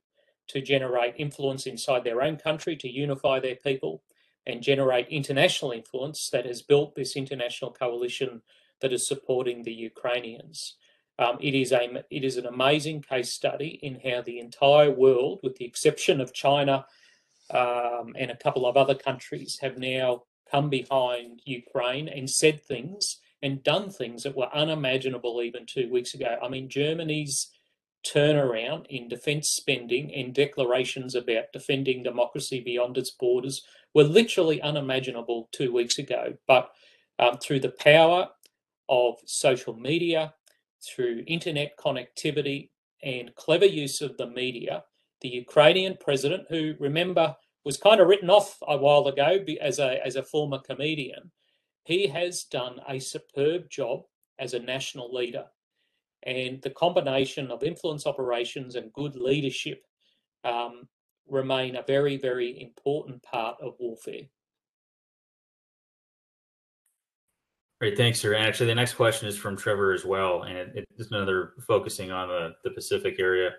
to 0.47 0.61
generate 0.61 1.15
influence 1.17 1.65
inside 1.65 2.03
their 2.03 2.21
own 2.21 2.37
country, 2.37 2.75
to 2.77 2.89
unify 2.89 3.39
their 3.39 3.55
people, 3.55 4.01
and 4.45 4.61
generate 4.61 5.07
international 5.07 5.71
influence 5.71 6.29
that 6.29 6.45
has 6.45 6.61
built 6.61 6.95
this 6.95 7.15
international 7.15 7.71
coalition 7.71 8.41
that 8.81 8.93
is 8.93 9.07
supporting 9.07 9.63
the 9.63 9.73
Ukrainians. 9.73 10.75
Um, 11.19 11.37
it 11.39 11.53
is 11.53 11.71
a 11.71 12.03
it 12.09 12.23
is 12.23 12.37
an 12.37 12.47
amazing 12.47 13.01
case 13.01 13.31
study 13.31 13.79
in 13.81 14.01
how 14.03 14.21
the 14.21 14.39
entire 14.39 14.91
world, 14.91 15.39
with 15.43 15.55
the 15.57 15.65
exception 15.65 16.19
of 16.19 16.33
China 16.33 16.85
um, 17.51 18.15
and 18.17 18.31
a 18.31 18.35
couple 18.35 18.65
of 18.65 18.77
other 18.77 18.95
countries, 18.95 19.59
have 19.61 19.77
now 19.77 20.23
come 20.51 20.69
behind 20.69 21.41
Ukraine 21.45 22.07
and 22.07 22.29
said 22.29 22.61
things 22.63 23.19
and 23.41 23.63
done 23.63 23.89
things 23.89 24.23
that 24.23 24.35
were 24.35 24.53
unimaginable 24.55 25.41
even 25.41 25.65
two 25.65 25.89
weeks 25.89 26.13
ago. 26.13 26.37
I 26.41 26.47
mean, 26.47 26.67
Germany's 26.69 27.49
turnaround 28.05 28.85
in 28.87 29.07
defence 29.07 29.49
spending 29.49 30.13
and 30.13 30.33
declarations 30.33 31.15
about 31.15 31.51
defending 31.53 32.03
democracy 32.03 32.59
beyond 32.59 32.97
its 32.97 33.11
borders 33.11 33.63
were 33.93 34.03
literally 34.03 34.61
unimaginable 34.61 35.49
two 35.51 35.71
weeks 35.71 35.97
ago. 35.97 36.33
But 36.47 36.71
um, 37.19 37.37
through 37.37 37.61
the 37.61 37.69
power 37.69 38.29
of 38.89 39.15
social 39.25 39.75
media, 39.75 40.33
through 40.81 41.23
internet 41.27 41.77
connectivity, 41.77 42.69
and 43.03 43.35
clever 43.35 43.65
use 43.65 44.01
of 44.01 44.17
the 44.17 44.27
media, 44.27 44.83
the 45.21 45.29
Ukrainian 45.29 45.97
president, 45.99 46.45
who 46.49 46.73
remember 46.79 47.35
was 47.65 47.77
kind 47.77 48.01
of 48.01 48.07
written 48.07 48.29
off 48.29 48.57
a 48.67 48.77
while 48.77 49.07
ago 49.07 49.39
as 49.61 49.79
a 49.79 50.05
as 50.05 50.15
a 50.15 50.23
former 50.23 50.59
comedian, 50.59 51.31
he 51.85 52.07
has 52.07 52.43
done 52.43 52.79
a 52.87 52.99
superb 52.99 53.69
job 53.69 54.01
as 54.39 54.53
a 54.53 54.59
national 54.59 55.13
leader. 55.13 55.45
And 56.25 56.61
the 56.61 56.69
combination 56.69 57.51
of 57.51 57.63
influence 57.63 58.05
operations 58.07 58.75
and 58.75 58.93
good 58.93 59.15
leadership 59.15 59.83
um, 60.43 60.87
remain 61.27 61.75
a 61.75 61.83
very, 61.83 62.17
very 62.17 62.61
important 62.61 63.21
part 63.23 63.57
of 63.61 63.73
warfare. 63.79 64.23
Great, 67.81 67.97
thanks, 67.97 68.19
sir. 68.19 68.33
And 68.33 68.45
actually, 68.45 68.67
the 68.67 68.75
next 68.75 68.93
question 68.93 69.27
is 69.27 69.37
from 69.37 69.57
Trevor 69.57 69.91
as 69.91 70.05
well, 70.05 70.43
and 70.43 70.57
it, 70.57 70.87
it's 70.97 71.11
another 71.11 71.53
focusing 71.67 72.11
on 72.11 72.29
the, 72.29 72.51
the 72.63 72.71
Pacific 72.71 73.15
area. 73.19 73.51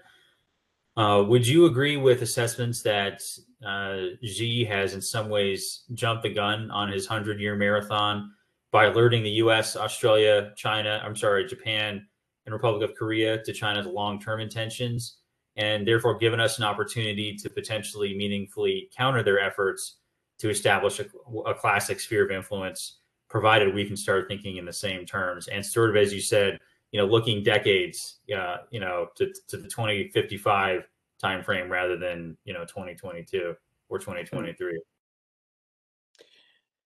Uh, 0.97 1.25
would 1.27 1.47
you 1.47 1.67
agree 1.67 1.97
with 1.97 2.23
assessments 2.23 2.81
that 2.83 3.21
uh, 3.67 4.17
Xi 4.25 4.65
has 4.65 4.95
in 4.95 5.03
some 5.03 5.29
ways 5.29 5.85
jumped 5.93 6.23
the 6.23 6.33
gun 6.33 6.71
on 6.71 6.91
his 6.91 7.09
100 7.09 7.41
year 7.41 7.57
marathon 7.57 8.31
by 8.71 8.87
alerting 8.87 9.23
the 9.23 9.31
US, 9.31 9.77
Australia, 9.77 10.53
China, 10.57 11.03
I'm 11.05 11.17
sorry, 11.17 11.47
Japan, 11.47 12.07
and 12.47 12.53
Republic 12.53 12.89
of 12.89 12.97
Korea 12.97 13.43
to 13.43 13.53
China's 13.53 13.87
long 13.87 14.21
term 14.21 14.41
intentions, 14.41 15.19
and 15.57 15.87
therefore 15.87 16.19
given 16.19 16.41
us 16.41 16.59
an 16.59 16.65
opportunity 16.65 17.35
to 17.37 17.51
potentially 17.51 18.17
meaningfully 18.17 18.91
counter 18.97 19.23
their 19.23 19.41
efforts 19.41 19.97
to 20.39 20.51
establish 20.51 21.01
a, 21.01 21.07
a 21.47 21.55
classic 21.55 22.01
sphere 22.01 22.25
of 22.25 22.31
influence, 22.31 22.99
provided 23.29 23.75
we 23.75 23.87
can 23.87 23.97
start 23.97 24.29
thinking 24.29 24.57
in 24.57 24.65
the 24.65 24.73
same 24.73 25.07
terms. 25.07 25.49
And 25.49 25.65
sort 25.65 25.91
of 25.91 25.97
as 25.97 26.13
you 26.13 26.21
said, 26.21 26.59
you 26.93 27.01
know, 27.01 27.07
looking 27.07 27.43
decades, 27.43 28.21
uh, 28.37 28.59
you 28.71 28.81
know, 28.81 29.09
to, 29.17 29.33
to 29.49 29.57
the 29.57 29.69
2055 29.69 30.87
timeframe 31.23 31.69
rather 31.69 31.97
than, 31.97 32.37
you 32.45 32.53
know, 32.53 32.65
2022 32.65 33.55
or 33.89 33.99
2023. 33.99 34.81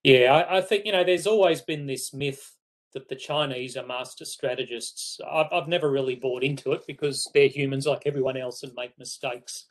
Yeah, 0.04 0.32
I, 0.32 0.58
I, 0.58 0.60
think, 0.62 0.86
you 0.86 0.92
know, 0.92 1.04
there's 1.04 1.26
always 1.26 1.60
been 1.60 1.86
this 1.86 2.14
myth 2.14 2.54
that 2.94 3.08
the 3.08 3.16
Chinese 3.16 3.76
are 3.76 3.86
master 3.86 4.24
strategists. 4.24 5.20
I've, 5.30 5.52
I've 5.52 5.68
never 5.68 5.90
really 5.90 6.16
bought 6.16 6.42
into 6.42 6.72
it 6.72 6.86
because 6.86 7.28
they're 7.34 7.48
humans 7.48 7.86
like 7.86 8.02
everyone 8.06 8.36
else 8.36 8.62
and 8.62 8.72
make 8.74 8.98
mistakes. 8.98 9.66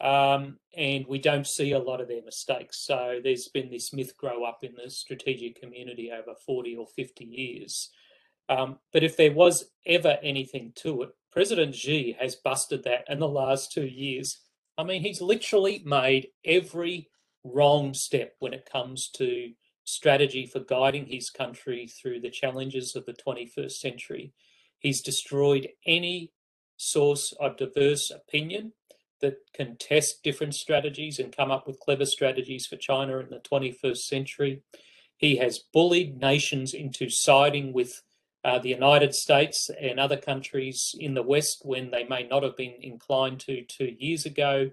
Um, 0.00 0.58
and 0.76 1.06
we 1.06 1.18
don't 1.18 1.46
see 1.46 1.72
a 1.72 1.78
lot 1.78 2.00
of 2.00 2.08
their 2.08 2.22
mistakes. 2.22 2.78
So 2.78 3.20
there's 3.22 3.48
been 3.48 3.70
this 3.70 3.92
myth 3.92 4.16
grow 4.16 4.44
up 4.44 4.60
in 4.62 4.72
the 4.74 4.90
strategic 4.90 5.60
community 5.60 6.10
over 6.10 6.34
40 6.46 6.76
or 6.76 6.86
50 6.96 7.24
years. 7.24 7.90
Um, 8.48 8.78
but 8.92 9.04
if 9.04 9.16
there 9.16 9.32
was 9.32 9.70
ever 9.86 10.18
anything 10.22 10.72
to 10.76 11.02
it, 11.02 11.10
President 11.30 11.74
Xi 11.74 12.16
has 12.18 12.34
busted 12.34 12.82
that 12.84 13.04
in 13.08 13.20
the 13.20 13.28
last 13.28 13.72
two 13.72 13.86
years. 13.86 14.40
I 14.76 14.84
mean, 14.84 15.02
he's 15.02 15.20
literally 15.20 15.82
made 15.84 16.28
every 16.44 17.10
wrong 17.44 17.94
step 17.94 18.34
when 18.38 18.52
it 18.52 18.68
comes 18.70 19.08
to 19.16 19.52
strategy 19.90 20.46
for 20.46 20.60
guiding 20.60 21.06
his 21.06 21.30
country 21.30 21.86
through 21.86 22.20
the 22.20 22.30
challenges 22.30 22.96
of 22.96 23.06
the 23.06 23.12
21st 23.12 23.72
century. 23.72 24.32
He's 24.78 25.02
destroyed 25.02 25.68
any 25.86 26.32
source 26.76 27.34
of 27.38 27.56
diverse 27.56 28.10
opinion 28.10 28.72
that 29.20 29.36
can 29.54 29.76
test 29.76 30.22
different 30.22 30.54
strategies 30.54 31.18
and 31.18 31.36
come 31.36 31.50
up 31.50 31.66
with 31.66 31.80
clever 31.80 32.06
strategies 32.06 32.66
for 32.66 32.76
China 32.76 33.18
in 33.18 33.28
the 33.28 33.40
21st 33.40 33.98
century. 33.98 34.62
He 35.16 35.36
has 35.36 35.58
bullied 35.58 36.18
nations 36.18 36.72
into 36.72 37.10
siding 37.10 37.74
with 37.74 38.02
uh, 38.42 38.58
the 38.58 38.70
United 38.70 39.14
States 39.14 39.68
and 39.78 40.00
other 40.00 40.16
countries 40.16 40.94
in 40.98 41.12
the 41.12 41.22
West 41.22 41.60
when 41.62 41.90
they 41.90 42.04
may 42.04 42.22
not 42.22 42.42
have 42.42 42.56
been 42.56 42.74
inclined 42.80 43.40
to 43.40 43.62
two 43.64 43.94
years 43.98 44.24
ago. 44.24 44.70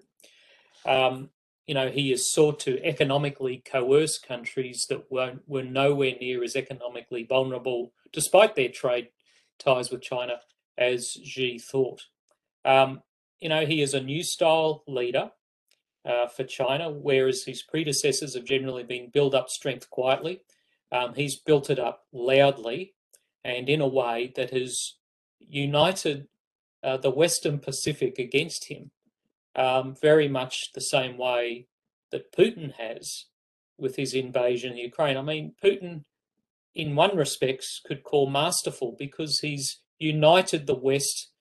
Um, 0.86 1.30
you 1.68 1.74
know, 1.74 1.90
he 1.90 2.10
has 2.12 2.32
sought 2.32 2.60
to 2.62 2.84
economically 2.84 3.62
coerce 3.70 4.18
countries 4.18 4.86
that 4.90 5.12
were, 5.12 5.34
were 5.46 5.64
nowhere 5.64 6.14
near 6.20 6.44
as 6.44 6.56
economically 6.56 7.24
vulnerable, 7.24 7.92
despite 8.14 8.56
their 8.56 8.70
trade 8.70 9.10
ties 9.60 9.92
with 9.92 10.02
China, 10.02 10.40
as 10.78 11.18
Xi 11.24 11.60
thought. 11.60 12.04
Um, 12.64 13.02
you 13.40 13.50
know, 13.50 13.66
he 13.66 13.82
is 13.82 13.94
a 13.94 14.02
new 14.02 14.24
style 14.24 14.84
leader 14.88 15.32
uh, 16.06 16.28
for 16.28 16.46
China, 16.46 16.90
whereas 16.90 17.44
his 17.44 17.64
predecessors 17.64 18.34
have 18.36 18.46
generally 18.46 18.84
been 18.84 19.10
build 19.10 19.36
up 19.36 19.50
strength 19.50 19.90
quietly. 19.90 20.42
Um, 20.92 21.14
he's 21.16 21.38
built 21.38 21.70
it 21.70 21.80
up 21.80 22.06
loudly 22.14 22.94
and 23.44 23.68
in 23.68 23.82
a 23.82 23.88
way 23.88 24.32
that 24.36 24.52
has 24.52 24.96
united 25.40 26.28
uh, 26.84 26.98
the 26.98 27.10
Western 27.10 27.60
Pacific 27.60 28.20
against 28.20 28.70
him, 28.70 28.92
um, 29.58 29.96
very 30.00 30.28
much 30.28 30.72
the 30.74 30.82
same 30.82 31.18
way 31.18 31.68
that 32.12 32.32
Putin 32.32 32.74
has. 32.74 33.26
with 33.78 33.96
his 33.96 34.14
invasion 34.14 34.72
of 34.72 34.78
Ukraine. 34.78 35.18
I 35.18 35.22
mean, 35.22 35.54
Putin, 35.64 36.04
in 36.74 36.96
one 36.96 37.16
respects, 37.16 37.80
could 37.86 38.04
call 38.04 38.28
masterful 38.28 38.96
because 38.98 39.40
he's 39.40 39.82
united 40.00 40.66
the 40.66 40.76
West 40.76 41.32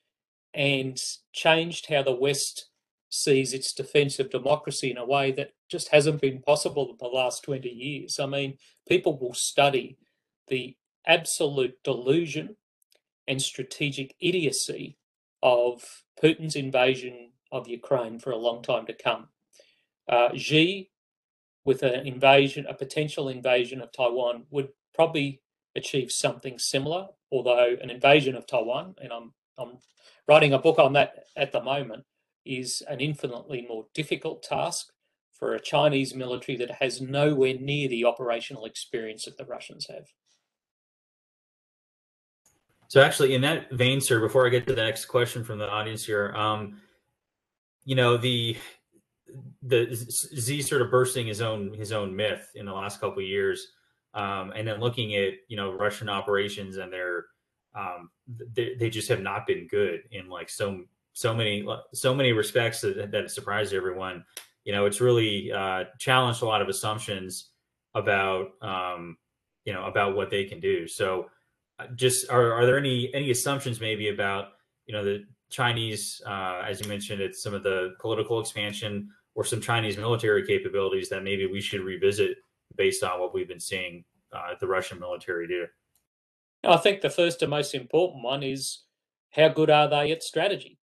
and 0.52 0.98
changed 1.32 1.86
how 1.88 2.02
the 2.02 2.14
West 2.14 2.68
sees 3.08 3.52
its 3.52 3.72
defense 3.72 4.18
of 4.18 4.30
democracy 4.30 4.90
in 4.90 4.98
a 4.98 5.06
way 5.06 5.30
that 5.32 5.52
just 5.70 5.88
hasn't 5.88 6.20
been 6.20 6.42
possible 6.42 6.90
in 6.90 6.96
the 6.98 7.06
last 7.06 7.42
20 7.44 7.68
years. 7.68 8.18
I 8.20 8.26
mean, 8.26 8.58
people 8.88 9.18
will 9.18 9.34
study 9.34 9.96
the 10.48 10.76
absolute 11.06 11.82
delusion 11.82 12.56
and 13.26 13.40
strategic 13.40 14.14
idiocy 14.20 14.98
of 15.42 15.82
Putin's 16.22 16.56
invasion 16.56 17.32
of 17.52 17.68
Ukraine 17.68 18.18
for 18.18 18.30
a 18.30 18.36
long 18.36 18.62
time 18.62 18.86
to 18.86 18.92
come. 18.92 19.28
Uh, 20.08 20.28
Xi, 20.34 20.90
with 21.64 21.82
an 21.82 22.06
invasion, 22.06 22.66
a 22.68 22.74
potential 22.74 23.28
invasion 23.28 23.80
of 23.80 23.92
Taiwan, 23.92 24.44
would 24.50 24.68
probably 24.94 25.42
achieve 25.74 26.10
something 26.12 26.58
similar. 26.58 27.08
Although 27.32 27.76
an 27.82 27.90
invasion 27.90 28.36
of 28.36 28.46
Taiwan, 28.46 28.94
and 29.02 29.12
I'm 29.12 29.32
I'm 29.58 29.78
writing 30.28 30.52
a 30.52 30.58
book 30.58 30.78
on 30.78 30.92
that 30.94 31.24
at 31.36 31.52
the 31.52 31.62
moment, 31.62 32.04
is 32.44 32.82
an 32.88 33.00
infinitely 33.00 33.66
more 33.68 33.86
difficult 33.94 34.42
task 34.42 34.92
for 35.32 35.54
a 35.54 35.60
Chinese 35.60 36.14
military 36.14 36.56
that 36.58 36.70
has 36.70 37.00
nowhere 37.00 37.54
near 37.58 37.88
the 37.88 38.04
operational 38.04 38.64
experience 38.64 39.24
that 39.24 39.36
the 39.36 39.44
Russians 39.44 39.86
have. 39.88 40.06
So, 42.88 43.02
actually, 43.02 43.34
in 43.34 43.40
that 43.42 43.70
vein, 43.72 44.00
sir, 44.00 44.20
before 44.20 44.46
I 44.46 44.50
get 44.50 44.66
to 44.68 44.74
the 44.74 44.82
next 44.82 45.06
question 45.06 45.42
from 45.42 45.58
the 45.58 45.68
audience 45.68 46.04
here, 46.04 46.32
um, 46.36 46.80
you 47.86 47.94
know 47.94 48.18
the 48.18 48.56
the 49.62 49.96
Xi 49.96 50.60
sort 50.60 50.82
of 50.82 50.90
bursting 50.90 51.26
his 51.26 51.40
own 51.40 51.72
his 51.72 51.92
own 51.92 52.14
myth 52.14 52.50
in 52.54 52.66
the 52.66 52.72
last 52.72 53.00
couple 53.00 53.20
of 53.20 53.28
years, 53.28 53.68
um, 54.12 54.52
and 54.54 54.68
then 54.68 54.80
looking 54.80 55.14
at 55.14 55.34
you 55.48 55.56
know 55.56 55.72
Russian 55.72 56.10
operations 56.10 56.76
and 56.76 56.92
their 56.92 57.26
um, 57.74 58.10
they, 58.52 58.74
they 58.74 58.90
just 58.90 59.08
have 59.08 59.20
not 59.20 59.46
been 59.46 59.68
good 59.68 60.02
in 60.10 60.28
like 60.28 60.50
so 60.50 60.82
so 61.12 61.32
many 61.32 61.66
so 61.94 62.14
many 62.14 62.32
respects 62.32 62.80
that, 62.80 63.10
that 63.12 63.30
surprised 63.30 63.72
everyone. 63.72 64.24
You 64.64 64.72
know, 64.72 64.86
it's 64.86 65.00
really 65.00 65.52
uh, 65.52 65.84
challenged 65.98 66.42
a 66.42 66.46
lot 66.46 66.60
of 66.60 66.68
assumptions 66.68 67.50
about 67.94 68.48
um, 68.62 69.16
you 69.64 69.72
know 69.72 69.84
about 69.84 70.16
what 70.16 70.28
they 70.28 70.44
can 70.44 70.58
do. 70.58 70.88
So, 70.88 71.26
uh, 71.78 71.86
just 71.94 72.28
are 72.30 72.52
are 72.52 72.66
there 72.66 72.78
any 72.78 73.14
any 73.14 73.30
assumptions 73.30 73.80
maybe 73.80 74.08
about 74.08 74.48
you 74.86 74.92
know 74.92 75.04
the 75.04 75.24
Chinese, 75.50 76.20
uh, 76.26 76.62
as 76.66 76.80
you 76.80 76.88
mentioned, 76.88 77.20
it's 77.20 77.42
some 77.42 77.54
of 77.54 77.62
the 77.62 77.94
political 78.00 78.40
expansion 78.40 79.08
or 79.34 79.44
some 79.44 79.60
Chinese 79.60 79.96
military 79.96 80.46
capabilities 80.46 81.08
that 81.08 81.22
maybe 81.22 81.46
we 81.46 81.60
should 81.60 81.82
revisit 81.82 82.38
based 82.76 83.02
on 83.02 83.20
what 83.20 83.34
we've 83.34 83.48
been 83.48 83.60
seeing 83.60 84.04
uh, 84.32 84.54
the 84.60 84.66
Russian 84.66 84.98
military 84.98 85.46
do? 85.46 85.66
I 86.64 86.76
think 86.78 87.00
the 87.00 87.10
first 87.10 87.42
and 87.42 87.50
most 87.50 87.74
important 87.74 88.24
one 88.24 88.42
is 88.42 88.82
how 89.30 89.48
good 89.48 89.70
are 89.70 89.88
they 89.88 90.10
at 90.10 90.22
strategy? 90.22 90.78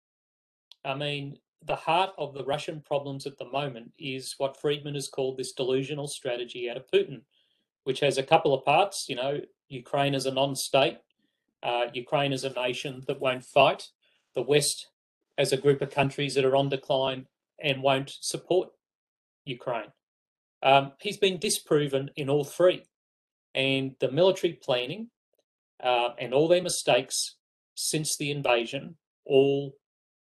I 0.85 0.95
mean, 0.95 1.37
the 1.63 1.75
heart 1.75 2.11
of 2.17 2.33
the 2.33 2.43
Russian 2.43 2.81
problems 2.81 3.25
at 3.25 3.37
the 3.37 3.49
moment 3.49 3.91
is 3.97 4.35
what 4.37 4.59
Freedman 4.59 4.95
has 4.95 5.07
called 5.07 5.37
this 5.37 5.53
delusional 5.53 6.07
strategy 6.07 6.69
out 6.69 6.77
of 6.77 6.87
Putin, 6.87 7.21
which 7.83 7.99
has 7.99 8.17
a 8.17 8.23
couple 8.23 8.53
of 8.53 8.65
parts. 8.65 9.07
You 9.07 9.15
know, 9.15 9.39
Ukraine 9.69 10.13
is 10.15 10.25
a 10.25 10.33
non 10.33 10.55
state, 10.55 10.97
uh, 11.63 11.85
Ukraine 11.93 12.33
is 12.33 12.43
a 12.43 12.49
nation 12.49 13.03
that 13.07 13.19
won't 13.19 13.43
fight, 13.43 13.87
the 14.35 14.41
West 14.41 14.87
as 15.37 15.51
a 15.51 15.57
group 15.57 15.81
of 15.81 15.89
countries 15.91 16.35
that 16.35 16.45
are 16.45 16.55
on 16.55 16.69
decline 16.69 17.27
and 17.59 17.81
won't 17.81 18.11
support 18.21 18.69
Ukraine. 19.45 19.91
Um, 20.63 20.93
he's 20.99 21.17
been 21.17 21.39
disproven 21.39 22.11
in 22.15 22.29
all 22.29 22.43
three. 22.43 22.83
And 23.53 23.95
the 23.99 24.11
military 24.11 24.53
planning 24.53 25.09
uh, 25.83 26.09
and 26.19 26.33
all 26.33 26.47
their 26.47 26.61
mistakes 26.61 27.35
since 27.75 28.15
the 28.15 28.31
invasion 28.31 28.95
all 29.25 29.75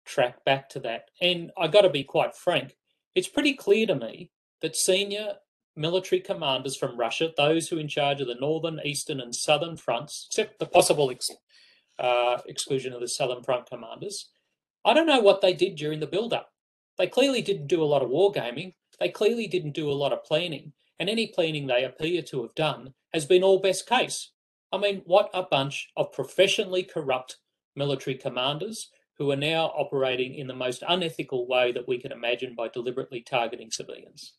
track 0.06 0.44
back 0.46 0.70
to 0.70 0.80
that. 0.82 1.06
And 1.22 1.52
I 1.58 1.68
got 1.68 1.82
to 1.82 1.90
be 1.90 2.04
quite 2.04 2.36
frank, 2.36 2.76
it's 3.16 3.28
pretty 3.28 3.54
clear 3.54 3.86
to 3.88 3.96
me 3.96 4.32
that 4.62 4.76
senior 4.76 5.34
military 5.76 6.22
commanders 6.22 6.76
from 6.76 7.00
Russia, 7.00 7.32
those 7.36 7.68
who 7.68 7.78
are 7.78 7.82
in 7.82 7.88
charge 7.88 8.22
of 8.22 8.28
the 8.28 8.36
northern, 8.36 8.80
eastern, 8.84 9.20
and 9.20 9.34
southern 9.34 9.78
fronts, 9.78 10.28
except 10.30 10.60
the 10.60 10.66
possible 10.66 11.10
ex- 11.10 11.32
uh, 12.00 12.40
exclusion 12.48 12.94
of 12.94 13.02
the 13.02 13.08
southern 13.08 13.44
front 13.44 13.70
commanders, 13.70 14.30
I 14.86 14.94
don't 14.94 15.08
know 15.08 15.20
what 15.20 15.42
they 15.42 15.54
did 15.54 15.76
during 15.76 16.00
the 16.00 16.08
build-up. 16.08 16.52
They 16.98 17.08
clearly 17.08 17.42
didn't 17.42 17.68
do 17.68 17.82
a 17.82 17.86
lot 17.86 18.02
of 18.02 18.10
wargaming. 18.10 18.74
They 19.00 19.10
clearly 19.10 19.48
didn't 19.48 19.74
do 19.74 19.90
a 19.90 19.94
lot 19.94 20.14
of 20.14 20.24
planning. 20.24 20.74
And 21.00 21.10
any 21.10 21.28
planning 21.28 21.68
they 21.68 21.84
appear 21.84 22.22
to 22.24 22.42
have 22.42 22.56
done 22.56 22.94
has 23.14 23.26
been 23.26 23.44
all 23.44 23.60
best 23.60 23.88
case. 23.88 24.32
I 24.72 24.78
mean, 24.78 25.02
what 25.06 25.30
a 25.34 25.44
bunch 25.44 25.90
of 25.96 26.12
professionally 26.12 26.84
corrupt 26.84 27.38
military 27.76 28.16
commanders 28.16 28.90
who 29.18 29.32
are 29.32 29.36
now 29.36 29.66
operating 29.68 30.36
in 30.36 30.48
the 30.48 30.56
most 30.56 30.84
unethical 30.88 31.48
way 31.48 31.72
that 31.72 31.88
we 31.88 32.00
can 32.00 32.12
imagine 32.12 32.56
by 32.56 32.68
deliberately 32.68 33.22
targeting 33.22 33.72
civilians. 33.72 34.34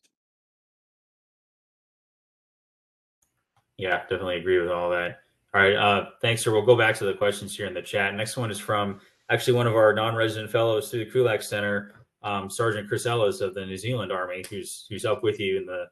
Yeah, 3.77 4.01
definitely 4.01 4.37
agree 4.37 4.59
with 4.59 4.69
all 4.69 4.89
that. 4.91 5.19
All 5.53 5.61
right, 5.61 5.75
uh, 5.75 6.11
thanks, 6.21 6.41
sir. 6.41 6.51
We'll 6.51 6.65
go 6.65 6.77
back 6.77 6.95
to 6.97 7.05
the 7.05 7.13
questions 7.13 7.55
here 7.55 7.65
in 7.65 7.73
the 7.73 7.81
chat. 7.81 8.15
Next 8.15 8.37
one 8.37 8.51
is 8.51 8.59
from 8.59 9.01
actually 9.29 9.53
one 9.53 9.67
of 9.67 9.75
our 9.75 9.93
non-resident 9.93 10.49
fellows 10.49 10.89
through 10.89 11.03
the 11.03 11.11
Krulak 11.11 11.43
Center, 11.43 12.05
um, 12.23 12.49
Sergeant 12.49 12.87
Chris 12.87 13.05
Ellis 13.05 13.41
of 13.41 13.53
the 13.53 13.65
New 13.65 13.75
Zealand 13.75 14.13
Army, 14.13 14.45
who's 14.49 14.85
who's 14.87 15.03
up 15.03 15.23
with 15.23 15.41
you 15.41 15.57
in 15.57 15.65
the 15.65 15.87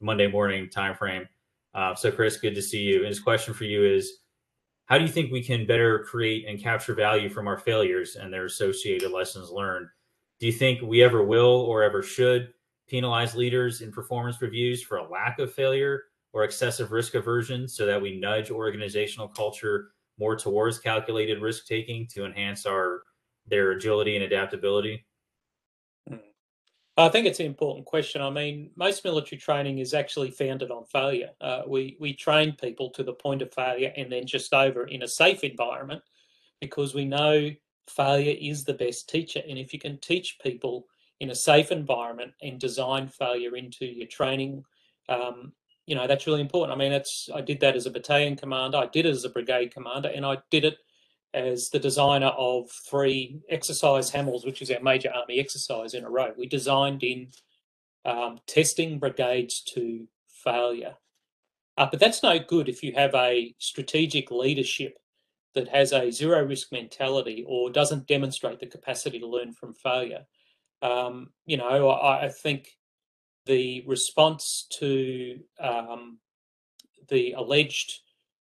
Monday 0.00 0.28
morning 0.28 0.68
time 0.70 0.94
frame. 0.94 1.26
Uh, 1.74 1.92
so, 1.94 2.12
Chris, 2.12 2.36
good 2.36 2.54
to 2.54 2.62
see 2.62 2.82
you. 2.82 2.98
And 2.98 3.08
his 3.08 3.18
question 3.18 3.52
for 3.52 3.64
you 3.64 3.84
is 3.84 4.18
How 4.84 4.96
do 4.96 5.02
you 5.02 5.10
think 5.10 5.32
we 5.32 5.42
can 5.42 5.66
better 5.66 6.04
create 6.04 6.46
and 6.46 6.62
capture 6.62 6.94
value 6.94 7.28
from 7.28 7.48
our 7.48 7.58
failures 7.58 8.14
and 8.14 8.32
their 8.32 8.44
associated 8.44 9.10
lessons 9.10 9.50
learned? 9.50 9.88
Do 10.38 10.46
you 10.46 10.52
think 10.52 10.82
we 10.82 11.02
ever 11.02 11.24
will 11.24 11.62
or 11.62 11.82
ever 11.82 12.00
should 12.00 12.52
penalize 12.88 13.34
leaders 13.34 13.80
in 13.80 13.90
performance 13.90 14.40
reviews 14.40 14.82
for 14.82 14.98
a 14.98 15.10
lack 15.10 15.40
of 15.40 15.52
failure 15.52 16.04
or 16.34 16.44
excessive 16.44 16.92
risk 16.92 17.14
aversion 17.14 17.66
so 17.66 17.86
that 17.86 18.02
we 18.02 18.18
nudge 18.18 18.50
organizational 18.50 19.28
culture 19.28 19.92
more 20.18 20.36
towards 20.36 20.78
calculated 20.78 21.40
risk 21.40 21.66
taking 21.66 22.06
to 22.08 22.26
enhance 22.26 22.66
our 22.66 23.02
their 23.46 23.70
agility 23.72 24.16
and 24.16 24.24
adaptability? 24.24 25.06
I 26.96 27.08
think 27.08 27.26
it's 27.26 27.40
an 27.40 27.46
important 27.46 27.86
question. 27.86 28.22
I 28.22 28.30
mean, 28.30 28.70
most 28.76 29.04
military 29.04 29.38
training 29.38 29.78
is 29.78 29.94
actually 29.94 30.30
founded 30.30 30.70
on 30.70 30.84
failure. 30.84 31.30
Uh, 31.40 31.62
we 31.66 31.96
we 31.98 32.14
train 32.14 32.52
people 32.52 32.90
to 32.90 33.02
the 33.02 33.12
point 33.12 33.42
of 33.42 33.52
failure 33.52 33.92
and 33.96 34.10
then 34.10 34.26
just 34.26 34.52
over 34.54 34.84
in 34.84 35.02
a 35.02 35.08
safe 35.08 35.42
environment 35.42 36.02
because 36.60 36.94
we 36.94 37.04
know 37.04 37.50
failure 37.88 38.36
is 38.40 38.64
the 38.64 38.74
best 38.74 39.08
teacher. 39.08 39.42
And 39.48 39.58
if 39.58 39.72
you 39.72 39.78
can 39.78 39.98
teach 39.98 40.38
people 40.40 40.86
in 41.20 41.30
a 41.30 41.34
safe 41.34 41.72
environment 41.72 42.32
and 42.42 42.60
design 42.60 43.08
failure 43.08 43.56
into 43.56 43.86
your 43.86 44.06
training, 44.06 44.64
um, 45.08 45.52
you 45.86 45.94
know 45.94 46.06
that's 46.06 46.26
really 46.26 46.40
important. 46.40 46.76
I 46.76 46.78
mean, 46.78 46.92
that's 46.92 47.28
I 47.34 47.40
did 47.40 47.60
that 47.60 47.76
as 47.76 47.86
a 47.86 47.90
battalion 47.90 48.36
commander. 48.36 48.78
I 48.78 48.86
did 48.86 49.06
it 49.06 49.10
as 49.10 49.24
a 49.24 49.30
brigade 49.30 49.72
commander, 49.72 50.08
and 50.08 50.24
I 50.24 50.38
did 50.50 50.64
it 50.64 50.78
as 51.34 51.70
the 51.70 51.80
designer 51.80 52.28
of 52.28 52.70
three 52.70 53.40
exercise 53.50 54.10
Hamels, 54.10 54.46
which 54.46 54.62
is 54.62 54.70
our 54.70 54.80
major 54.80 55.12
army 55.12 55.40
exercise 55.40 55.94
in 55.94 56.04
a 56.04 56.10
row. 56.10 56.32
We 56.36 56.46
designed 56.46 57.02
in 57.02 57.28
um, 58.04 58.38
testing 58.46 58.98
brigades 58.98 59.62
to 59.74 60.06
failure. 60.28 60.94
Uh, 61.76 61.88
but 61.90 61.98
that's 61.98 62.22
no 62.22 62.38
good 62.38 62.68
if 62.68 62.82
you 62.82 62.92
have 62.92 63.14
a 63.14 63.54
strategic 63.58 64.30
leadership 64.30 64.96
that 65.54 65.68
has 65.68 65.92
a 65.92 66.10
zero 66.10 66.44
risk 66.44 66.70
mentality 66.72 67.44
or 67.46 67.70
doesn't 67.70 68.06
demonstrate 68.06 68.60
the 68.60 68.66
capacity 68.66 69.18
to 69.18 69.26
learn 69.26 69.52
from 69.52 69.74
failure. 69.74 70.24
Um, 70.82 71.30
you 71.46 71.56
know, 71.56 71.88
I, 71.88 72.26
I, 72.26 72.28
think 72.28 72.68
the 73.46 73.84
response 73.86 74.66
to 74.78 75.38
um, 75.60 76.18
the 77.08 77.32
alleged 77.32 78.00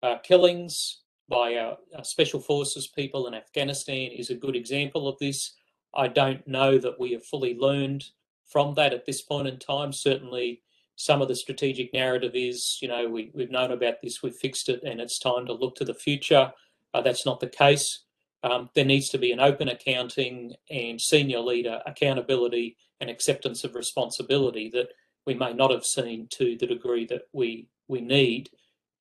uh, 0.02 0.16
killings 0.18 1.02
by 1.28 1.56
our, 1.56 1.76
our, 1.96 2.04
special 2.04 2.40
forces 2.40 2.88
people 2.88 3.26
in 3.26 3.34
Afghanistan 3.34 4.10
is 4.10 4.30
a 4.30 4.34
good 4.34 4.56
example 4.56 5.06
of 5.06 5.18
this. 5.18 5.52
I 5.94 6.08
don't 6.08 6.46
know 6.46 6.78
that 6.78 6.98
we 6.98 7.12
have 7.12 7.24
fully 7.24 7.54
learned 7.56 8.04
from 8.46 8.74
that 8.74 8.92
at 8.92 9.06
this 9.06 9.22
point 9.22 9.46
in 9.46 9.58
time. 9.58 9.92
Certainly, 9.92 10.62
some 10.96 11.22
of 11.22 11.28
the 11.28 11.36
strategic 11.36 11.92
narrative 11.92 12.32
is, 12.34 12.78
you 12.82 12.88
know, 12.88 13.08
we, 13.08 13.30
we've 13.32 13.50
known 13.50 13.72
about 13.72 14.02
this, 14.02 14.22
we've 14.22 14.34
fixed 14.34 14.68
it, 14.68 14.82
and 14.82 15.00
it's 15.00 15.18
time 15.18 15.46
to 15.46 15.52
look 15.52 15.76
to 15.76 15.84
the 15.84 15.94
future. 15.94 16.52
Uh, 16.92 17.00
that's 17.00 17.24
not 17.24 17.40
the 17.40 17.48
case. 17.48 18.00
Um, 18.42 18.70
there 18.74 18.84
needs 18.84 19.10
to 19.10 19.18
be 19.18 19.32
an 19.32 19.40
open 19.40 19.68
accounting 19.68 20.54
and 20.70 21.00
senior 21.00 21.40
leader 21.40 21.80
accountability 21.86 22.76
and 23.00 23.10
acceptance 23.10 23.64
of 23.64 23.74
responsibility 23.74 24.70
that 24.70 24.88
we 25.26 25.34
may 25.34 25.52
not 25.52 25.70
have 25.70 25.84
seen 25.84 26.26
to 26.30 26.56
the 26.56 26.66
degree 26.66 27.06
that 27.06 27.22
we 27.32 27.68
we 27.88 28.00
need 28.00 28.48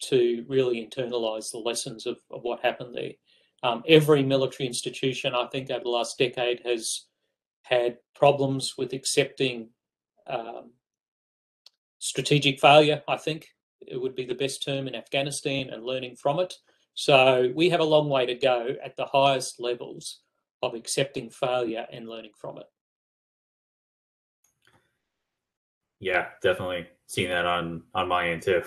to 0.02 0.46
really 0.48 0.86
internalize 0.86 1.52
the 1.52 1.58
lessons 1.58 2.06
of, 2.06 2.18
of 2.32 2.42
what 2.44 2.62
happened 2.62 2.96
there. 2.96 3.12
Um, 3.62 3.84
every 3.88 4.24
military 4.24 4.68
institution, 4.68 5.36
I 5.36 5.48
think, 5.48 5.70
over 5.70 5.84
the 5.84 5.90
last 5.90 6.18
decade 6.18 6.62
has 6.66 7.06
had 7.64 7.98
problems 8.16 8.76
with 8.78 8.94
accepting 8.94 9.70
um, 10.28 10.72
strategic 12.00 12.60
failure, 12.60 13.04
I 13.08 13.18
think 13.18 13.50
it 13.86 14.00
would 14.02 14.16
be 14.16 14.26
the 14.26 14.36
best 14.36 14.64
term 14.64 14.88
in 14.88 14.96
Afghanistan, 14.96 15.70
and 15.70 15.84
learning 15.84 16.16
from 16.16 16.40
it. 16.40 16.54
So 17.00 17.50
we 17.56 17.70
have 17.70 17.80
a 17.80 17.86
long 17.86 18.10
way 18.10 18.26
to 18.26 18.36
go 18.36 18.76
at 18.84 18.98
the 18.98 19.06
highest 19.06 19.62
levels 19.62 20.20
of 20.62 20.74
accepting 20.74 21.30
failure 21.30 21.88
and 21.94 22.10
learning 22.10 22.34
from 22.36 22.58
it. 22.58 22.66
Yeah, 26.02 26.26
definitely 26.44 26.88
seeing 27.08 27.30
that 27.30 27.46
on 27.46 27.84
on 27.96 28.10
my 28.10 28.28
end 28.28 28.42
too. 28.42 28.64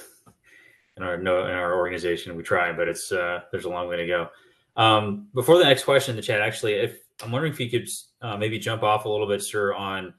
In 0.97 1.03
our 1.03 1.19
no 1.19 1.45
in 1.45 1.53
our 1.53 1.77
organization, 1.77 2.35
we 2.35 2.43
try, 2.43 2.73
but 2.73 2.89
it's 2.89 3.13
uh, 3.13 3.41
there's 3.51 3.67
a 3.67 3.69
long 3.69 3.87
way 3.87 3.97
to 3.97 4.07
go. 4.07 4.29
Um, 4.77 5.29
before 5.35 5.59
the 5.59 5.65
next 5.65 5.85
question 5.85 6.13
in 6.13 6.17
the 6.17 6.23
chat, 6.23 6.41
actually, 6.41 6.73
if 6.73 7.01
I'm 7.23 7.33
wondering 7.33 7.53
if 7.53 7.61
you 7.61 7.69
could 7.69 7.87
uh, 8.23 8.39
maybe 8.39 8.59
jump 8.59 8.83
off 8.83 9.05
a 9.05 9.11
little 9.11 9.29
bit, 9.29 9.43
sir, 9.43 9.75
on 9.75 10.15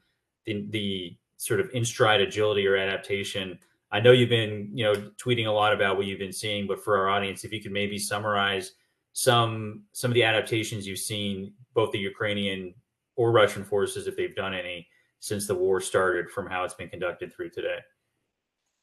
the, 0.46 0.68
the 0.70 1.16
sort 1.36 1.58
of 1.58 1.68
in 1.74 1.84
stride 1.84 2.20
agility 2.20 2.64
or 2.64 2.76
adaptation. 2.76 3.58
I 3.94 4.00
know 4.00 4.10
you've 4.10 4.28
been, 4.28 4.70
you 4.74 4.84
know, 4.84 5.10
tweeting 5.24 5.46
a 5.46 5.52
lot 5.52 5.72
about 5.72 5.96
what 5.96 6.06
you've 6.06 6.18
been 6.18 6.32
seeing, 6.32 6.66
but 6.66 6.82
for 6.82 6.98
our 6.98 7.08
audience, 7.08 7.44
if 7.44 7.52
you 7.52 7.62
could 7.62 7.70
maybe 7.70 7.96
summarize 7.96 8.72
some 9.12 9.84
some 9.92 10.10
of 10.10 10.16
the 10.16 10.24
adaptations 10.24 10.84
you've 10.84 10.98
seen, 10.98 11.52
both 11.74 11.92
the 11.92 11.98
Ukrainian 12.00 12.74
or 13.14 13.30
Russian 13.30 13.62
forces, 13.62 14.08
if 14.08 14.16
they've 14.16 14.34
done 14.34 14.52
any 14.52 14.88
since 15.20 15.46
the 15.46 15.54
war 15.54 15.80
started, 15.80 16.28
from 16.28 16.48
how 16.48 16.64
it's 16.64 16.74
been 16.74 16.88
conducted 16.88 17.32
through 17.32 17.50
today. 17.50 17.78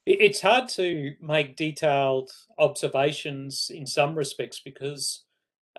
It's 0.06 0.40
hard 0.40 0.70
to 0.70 1.14
make 1.22 1.58
detailed 1.58 2.32
observations 2.58 3.70
in 3.70 3.86
some 3.86 4.16
respects 4.16 4.62
because 4.64 5.26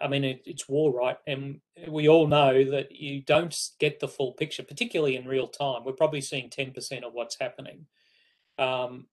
I 0.00 0.08
mean, 0.08 0.24
it, 0.24 0.42
it's 0.44 0.68
war, 0.68 0.92
right? 0.92 1.16
And 1.26 1.58
we 1.88 2.06
all 2.06 2.26
know 2.26 2.70
that 2.70 2.92
you 2.92 3.22
don't 3.22 3.58
get 3.80 3.98
the 3.98 4.08
full 4.08 4.32
picture, 4.32 4.62
particularly 4.62 5.16
in 5.16 5.26
real 5.26 5.48
time. 5.48 5.84
We're 5.84 5.92
probably 5.92 6.20
seeing 6.20 6.50
10% 6.50 7.02
of 7.02 7.14
what's 7.14 7.38
happening. 7.40 7.86
Um, 8.58 9.06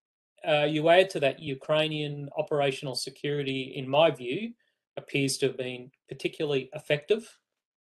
uh, 0.47 0.65
you 0.65 0.89
add 0.89 1.10
to 1.12 1.19
that 1.21 1.39
Ukrainian 1.39 2.30
operational 2.38 2.95
security, 2.95 3.73
in 3.75 3.88
my 3.88 4.12
view, 4.12 4.54
appears 4.97 5.38
to 5.38 5.47
have 5.47 5.58
been 5.58 5.91
particularly 6.08 6.69
effective. 6.73 7.38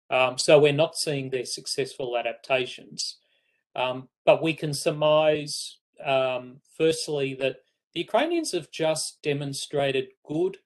Um, 0.10 0.38
so 0.38 0.60
we're 0.60 0.74
not 0.74 0.98
seeing 0.98 1.30
their 1.30 1.46
successful 1.46 2.18
adaptations. 2.18 3.18
Um, 3.76 4.10
but 4.26 4.42
we 4.42 4.54
can 4.54 4.74
surmise, 4.74 5.78
um, 6.04 6.60
firstly, 6.78 7.36
that 7.36 7.58
the 7.94 8.02
Ukrainians 8.02 8.52
have 8.52 8.72
just 8.72 9.22
demonstrated 9.22 10.10
good 10.26 10.58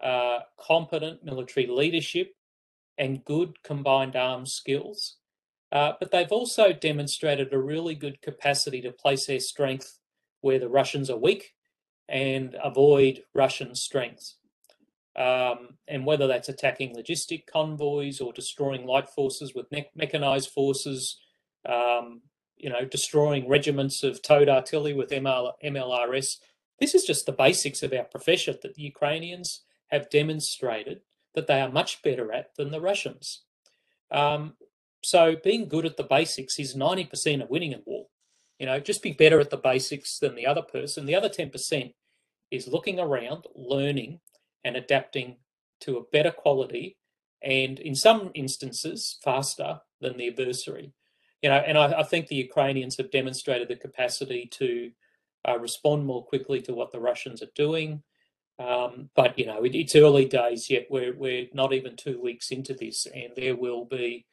uh, 0.00 0.40
competent 0.58 1.24
military 1.24 1.66
leadership 1.66 2.34
and 2.98 3.24
good 3.24 3.62
combined 3.62 4.16
arms 4.16 4.52
skills. 4.52 5.16
Uh, 5.70 5.92
but 6.00 6.10
they've 6.10 6.32
also 6.32 6.72
demonstrated 6.72 7.52
a 7.52 7.58
really 7.58 7.94
good 7.94 8.20
capacity 8.22 8.80
to 8.80 8.90
place 8.90 9.26
their 9.26 9.40
strength 9.40 9.97
where 10.40 10.58
the 10.58 10.68
Russians 10.68 11.10
are 11.10 11.16
weak 11.16 11.54
and 12.08 12.56
avoid 12.62 13.22
Russian 13.34 13.74
strengths. 13.74 14.36
Um, 15.16 15.78
and 15.88 16.06
whether 16.06 16.26
that's 16.26 16.48
attacking 16.48 16.94
logistic 16.94 17.46
convoys 17.46 18.20
or 18.20 18.32
destroying 18.32 18.86
light 18.86 19.08
forces 19.08 19.54
with 19.54 19.70
me- 19.72 19.90
mechanized 19.96 20.50
forces, 20.50 21.18
um, 21.68 22.22
you 22.56 22.70
know, 22.70 22.84
destroying 22.84 23.48
regiments 23.48 24.02
of 24.02 24.22
towed 24.22 24.48
artillery 24.48 24.94
with 24.94 25.10
ML- 25.10 25.54
MLRS. 25.64 26.36
This 26.78 26.94
is 26.94 27.04
just 27.04 27.26
the 27.26 27.32
basics 27.32 27.82
of 27.82 27.92
our 27.92 28.04
profession 28.04 28.56
that 28.62 28.74
the 28.74 28.82
Ukrainians 28.82 29.64
have 29.88 30.10
demonstrated 30.10 31.00
that 31.34 31.46
they 31.46 31.60
are 31.60 31.70
much 31.70 32.02
better 32.02 32.32
at 32.32 32.54
than 32.56 32.70
the 32.70 32.80
Russians. 32.80 33.42
Um, 34.10 34.54
so 35.02 35.36
being 35.42 35.68
good 35.68 35.86
at 35.86 35.96
the 35.96 36.04
basics 36.04 36.58
is 36.58 36.74
90% 36.76 37.42
of 37.42 37.50
winning 37.50 37.74
a 37.74 37.78
war. 37.84 37.97
You 38.58 38.66
know, 38.66 38.80
just 38.80 39.02
be 39.02 39.12
better 39.12 39.40
at 39.40 39.50
the 39.50 39.56
basics 39.56 40.18
than 40.18 40.34
the 40.34 40.46
other 40.46 40.62
person. 40.62 41.06
The 41.06 41.14
other 41.14 41.28
10% 41.28 41.94
is 42.50 42.68
looking 42.68 42.98
around, 42.98 43.44
learning, 43.54 44.20
and 44.64 44.76
adapting 44.76 45.36
to 45.80 45.96
a 45.96 46.04
better 46.12 46.32
quality, 46.32 46.96
and 47.42 47.78
in 47.78 47.94
some 47.94 48.30
instances, 48.34 49.18
faster 49.22 49.80
than 50.00 50.16
the 50.16 50.28
adversary. 50.28 50.92
You 51.42 51.50
know, 51.50 51.56
and 51.56 51.78
I, 51.78 52.00
I 52.00 52.02
think 52.02 52.26
the 52.26 52.34
Ukrainians 52.34 52.96
have 52.96 53.12
demonstrated 53.12 53.68
the 53.68 53.76
capacity 53.76 54.46
to 54.52 54.90
uh, 55.48 55.58
respond 55.58 56.04
more 56.04 56.24
quickly 56.24 56.60
to 56.62 56.74
what 56.74 56.90
the 56.90 57.00
Russians 57.00 57.42
are 57.42 57.50
doing. 57.54 58.02
Um, 58.58 59.10
but 59.14 59.38
you 59.38 59.46
know, 59.46 59.62
it, 59.62 59.76
it's 59.76 59.94
early 59.94 60.24
days 60.24 60.68
yet. 60.68 60.88
We're 60.90 61.16
we're 61.16 61.46
not 61.54 61.72
even 61.72 61.94
two 61.94 62.20
weeks 62.20 62.50
into 62.50 62.74
this, 62.74 63.06
and 63.06 63.30
there 63.36 63.54
will 63.54 63.84
be 63.84 64.26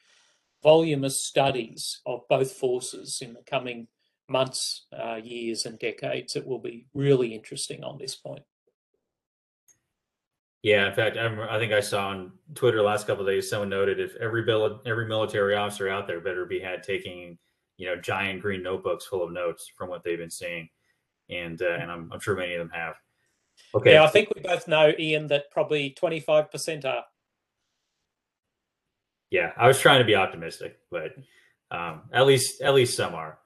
voluminous 0.63 1.23
studies 1.23 2.01
of 2.07 2.27
both 2.27 2.51
forces 2.53 3.19
in 3.21 3.33
the 3.33 3.43
coming 3.47 3.87
months, 4.29 4.85
uh, 4.97 5.15
years, 5.15 5.65
and 5.65 5.77
decades. 5.79 6.35
It 6.35 6.45
will 6.45 6.59
be 6.59 6.87
really 6.93 7.33
interesting 7.33 7.83
on 7.83 7.97
this 7.97 8.15
point. 8.15 8.43
Yeah, 10.63 10.87
in 10.87 10.95
fact, 10.95 11.15
I, 11.17 11.55
I 11.55 11.59
think 11.59 11.73
I 11.73 11.79
saw 11.79 12.07
on 12.07 12.31
Twitter 12.55 12.81
last 12.81 13.05
couple 13.05 13.21
of 13.21 13.31
days 13.31 13.49
someone 13.49 13.69
noted 13.69 13.99
if 13.99 14.15
every 14.15 14.43
bill, 14.43 14.81
every 14.85 15.07
military 15.07 15.55
officer 15.55 15.89
out 15.89 16.07
there 16.07 16.19
better 16.19 16.45
be 16.45 16.59
had 16.59 16.81
taking 16.81 17.37
you 17.77 17.87
know 17.87 17.95
giant 17.95 18.41
green 18.41 18.63
notebooks 18.63 19.05
full 19.05 19.23
of 19.23 19.31
notes 19.31 19.71
from 19.77 19.89
what 19.89 20.03
they've 20.03 20.17
been 20.17 20.31
seeing, 20.31 20.67
and 21.29 21.61
uh, 21.61 21.77
and 21.79 21.91
I'm, 21.91 22.09
I'm 22.11 22.19
sure 22.19 22.35
many 22.35 22.53
of 22.53 22.59
them 22.59 22.71
have. 22.73 22.95
Okay. 23.75 23.93
Yeah, 23.93 24.03
I 24.03 24.07
think 24.07 24.29
we 24.35 24.41
both 24.41 24.67
know, 24.67 24.91
Ian, 24.97 25.27
that 25.27 25.51
probably 25.51 25.95
25% 26.01 26.85
are. 26.85 27.03
Yeah, 29.31 29.51
I 29.57 29.67
was 29.67 29.79
trying 29.79 29.99
to 29.99 30.05
be 30.05 30.15
optimistic, 30.15 30.79
but 30.91 31.15
um, 31.71 32.03
at 32.11 32.25
least 32.25 32.61
at 32.61 32.73
least 32.73 32.95
some 32.95 33.13
are. 33.13 33.37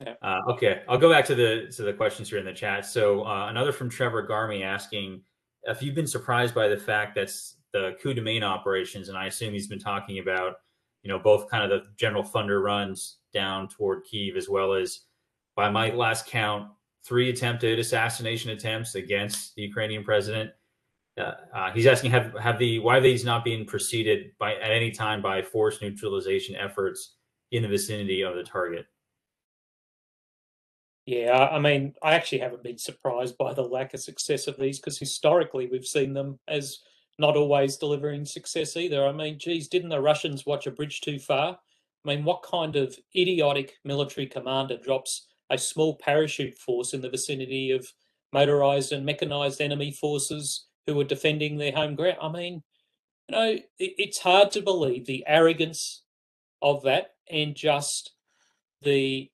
Yeah. 0.00 0.14
Uh, 0.22 0.38
okay, 0.48 0.82
I'll 0.88 0.98
go 0.98 1.10
back 1.10 1.24
to 1.26 1.34
the 1.34 1.72
to 1.74 1.82
the 1.82 1.92
questions 1.92 2.28
here 2.28 2.38
in 2.38 2.44
the 2.44 2.52
chat. 2.52 2.86
So 2.86 3.26
uh, 3.26 3.48
another 3.48 3.72
from 3.72 3.90
Trevor 3.90 4.26
Garmy 4.26 4.64
asking 4.64 5.22
if 5.64 5.82
you've 5.82 5.94
been 5.94 6.06
surprised 6.06 6.54
by 6.54 6.68
the 6.68 6.76
fact 6.76 7.14
that 7.16 7.30
the 7.72 7.96
coup 8.00 8.14
de 8.14 8.22
main 8.22 8.42
operations, 8.42 9.08
and 9.08 9.18
I 9.18 9.26
assume 9.26 9.52
he's 9.52 9.66
been 9.66 9.78
talking 9.78 10.20
about, 10.20 10.54
you 11.02 11.08
know, 11.08 11.18
both 11.18 11.50
kind 11.50 11.64
of 11.64 11.70
the 11.70 11.88
general 11.96 12.22
thunder 12.22 12.62
runs 12.62 13.18
down 13.32 13.68
toward 13.68 14.04
Kiev 14.04 14.36
as 14.36 14.48
well 14.48 14.72
as, 14.72 15.00
by 15.54 15.68
my 15.68 15.90
last 15.90 16.26
count, 16.26 16.70
three 17.04 17.30
attempted 17.30 17.78
assassination 17.78 18.50
attempts 18.50 18.94
against 18.94 19.54
the 19.54 19.62
Ukrainian 19.62 20.04
president. 20.04 20.50
Uh, 21.18 21.32
uh, 21.54 21.70
he's 21.72 21.86
asking 21.86 22.12
have 22.12 22.32
have 22.38 22.58
the 22.60 22.78
why 22.78 23.00
these 23.00 23.24
not 23.24 23.44
being 23.44 23.66
preceded 23.66 24.30
by 24.38 24.54
at 24.54 24.70
any 24.70 24.92
time 24.92 25.20
by 25.20 25.42
force 25.42 25.82
neutralization 25.82 26.54
efforts 26.54 27.16
in 27.50 27.62
the 27.62 27.68
vicinity 27.68 28.22
of 28.22 28.36
the 28.36 28.44
target. 28.44 28.86
Yeah, 31.08 31.48
I 31.50 31.58
mean, 31.58 31.94
I 32.02 32.12
actually 32.12 32.40
haven't 32.40 32.62
been 32.62 32.76
surprised 32.76 33.38
by 33.38 33.54
the 33.54 33.62
lack 33.62 33.94
of 33.94 34.00
success 34.00 34.46
of 34.46 34.58
these 34.58 34.78
because 34.78 34.98
historically 34.98 35.66
we've 35.66 35.86
seen 35.86 36.12
them 36.12 36.38
as 36.48 36.80
not 37.18 37.34
always 37.34 37.78
delivering 37.78 38.26
success 38.26 38.76
either. 38.76 39.06
I 39.06 39.12
mean, 39.12 39.38
geez, 39.38 39.68
didn't 39.68 39.88
the 39.88 40.02
Russians 40.02 40.44
watch 40.44 40.66
a 40.66 40.70
bridge 40.70 41.00
too 41.00 41.18
far? 41.18 41.58
I 42.04 42.08
mean, 42.08 42.26
what 42.26 42.42
kind 42.42 42.76
of 42.76 42.94
idiotic 43.16 43.78
military 43.86 44.26
commander 44.26 44.76
drops 44.76 45.26
a 45.48 45.56
small 45.56 45.96
parachute 45.96 46.58
force 46.58 46.92
in 46.92 47.00
the 47.00 47.08
vicinity 47.08 47.70
of 47.70 47.90
motorized 48.34 48.92
and 48.92 49.06
mechanized 49.06 49.62
enemy 49.62 49.92
forces 49.92 50.66
who 50.86 50.94
were 50.94 51.04
defending 51.04 51.56
their 51.56 51.72
home 51.72 51.94
ground. 51.94 52.18
I 52.20 52.30
mean, 52.30 52.62
you 53.30 53.34
know, 53.34 53.58
it's 53.78 54.18
hard 54.18 54.50
to 54.50 54.60
believe 54.60 55.06
the 55.06 55.24
arrogance 55.26 56.02
of 56.60 56.82
that 56.82 57.12
and 57.30 57.54
just 57.54 58.12
the 58.82 59.30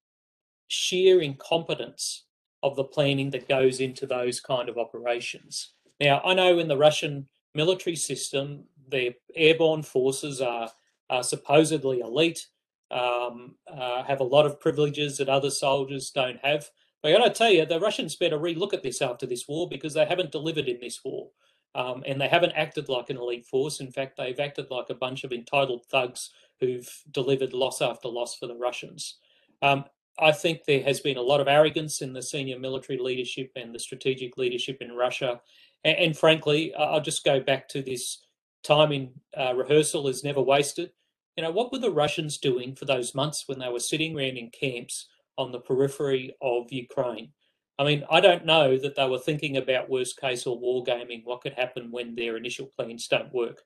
sheer 0.68 1.20
incompetence 1.20 2.24
of 2.62 2.76
the 2.76 2.84
planning 2.84 3.30
that 3.30 3.48
goes 3.48 3.80
into 3.80 4.06
those 4.06 4.40
kind 4.40 4.68
of 4.68 4.78
operations. 4.78 5.74
Now, 6.00 6.20
I 6.24 6.34
know 6.34 6.58
in 6.58 6.68
the 6.68 6.76
Russian 6.76 7.28
military 7.54 7.96
system, 7.96 8.64
their 8.88 9.12
airborne 9.34 9.82
forces 9.82 10.40
are, 10.40 10.70
are 11.10 11.22
supposedly 11.22 12.00
elite 12.00 12.46
um, 12.90 13.56
uh, 13.66 14.04
have 14.04 14.20
a 14.20 14.24
lot 14.24 14.46
of 14.46 14.60
privileges 14.60 15.18
that 15.18 15.28
other 15.28 15.50
soldiers 15.50 16.10
don't 16.10 16.38
have. 16.44 16.70
But 17.02 17.12
I 17.12 17.18
got 17.18 17.24
to 17.24 17.30
tell 17.30 17.50
you, 17.50 17.66
the 17.66 17.80
Russians 17.80 18.16
better 18.16 18.38
relook 18.38 18.72
at 18.72 18.82
this 18.82 19.02
after 19.02 19.26
this 19.26 19.46
war 19.48 19.68
because 19.68 19.94
they 19.94 20.06
haven't 20.06 20.32
delivered 20.32 20.68
in 20.68 20.80
this 20.80 21.00
war. 21.04 21.28
Um, 21.74 22.04
and 22.06 22.20
they 22.20 22.28
haven't 22.28 22.52
acted 22.52 22.88
like 22.88 23.10
an 23.10 23.16
elite 23.16 23.46
force. 23.46 23.80
In 23.80 23.90
fact, 23.90 24.16
they've 24.16 24.38
acted 24.38 24.70
like 24.70 24.90
a 24.90 24.94
bunch 24.94 25.24
of 25.24 25.32
entitled 25.32 25.86
thugs 25.86 26.30
who've 26.60 26.88
delivered 27.10 27.52
loss 27.52 27.82
after 27.82 28.08
loss 28.08 28.36
for 28.36 28.46
the 28.46 28.54
Russians. 28.54 29.18
Um, 29.60 29.84
I 30.18 30.32
think 30.32 30.64
there 30.64 30.82
has 30.82 31.00
been 31.00 31.16
a 31.16 31.22
lot 31.22 31.40
of 31.40 31.48
arrogance 31.48 32.00
in 32.00 32.12
the 32.12 32.22
senior 32.22 32.58
military 32.58 32.98
leadership 32.98 33.50
and 33.56 33.74
the 33.74 33.78
strategic 33.78 34.36
leadership 34.36 34.78
in 34.80 34.92
Russia. 34.92 35.40
And, 35.84 35.96
and 35.98 36.16
frankly, 36.16 36.74
I'll 36.74 37.00
just 37.00 37.24
go 37.24 37.40
back 37.40 37.68
to 37.70 37.82
this 37.82 38.24
time 38.62 38.92
in 38.92 39.10
uh, 39.38 39.54
rehearsal 39.54 40.08
is 40.08 40.24
never 40.24 40.40
wasted. 40.40 40.90
You 41.36 41.42
know, 41.42 41.50
what 41.50 41.72
were 41.72 41.78
the 41.78 41.90
Russians 41.90 42.38
doing 42.38 42.74
for 42.76 42.84
those 42.84 43.14
months 43.14 43.44
when 43.46 43.58
they 43.58 43.68
were 43.68 43.80
sitting 43.80 44.16
around 44.16 44.36
in 44.36 44.50
camps 44.50 45.08
on 45.36 45.50
the 45.50 45.60
periphery 45.60 46.34
of 46.40 46.70
Ukraine? 46.70 47.32
I 47.78 47.84
mean, 47.84 48.04
I 48.08 48.20
don't 48.20 48.46
know 48.46 48.78
that 48.78 48.94
they 48.94 49.08
were 49.08 49.18
thinking 49.18 49.56
about 49.56 49.90
worst 49.90 50.20
case 50.20 50.46
or 50.46 50.60
wargaming, 50.60 51.24
what 51.24 51.40
could 51.40 51.54
happen 51.54 51.90
when 51.90 52.14
their 52.14 52.36
initial 52.36 52.70
plans 52.78 53.08
don't 53.08 53.34
work. 53.34 53.62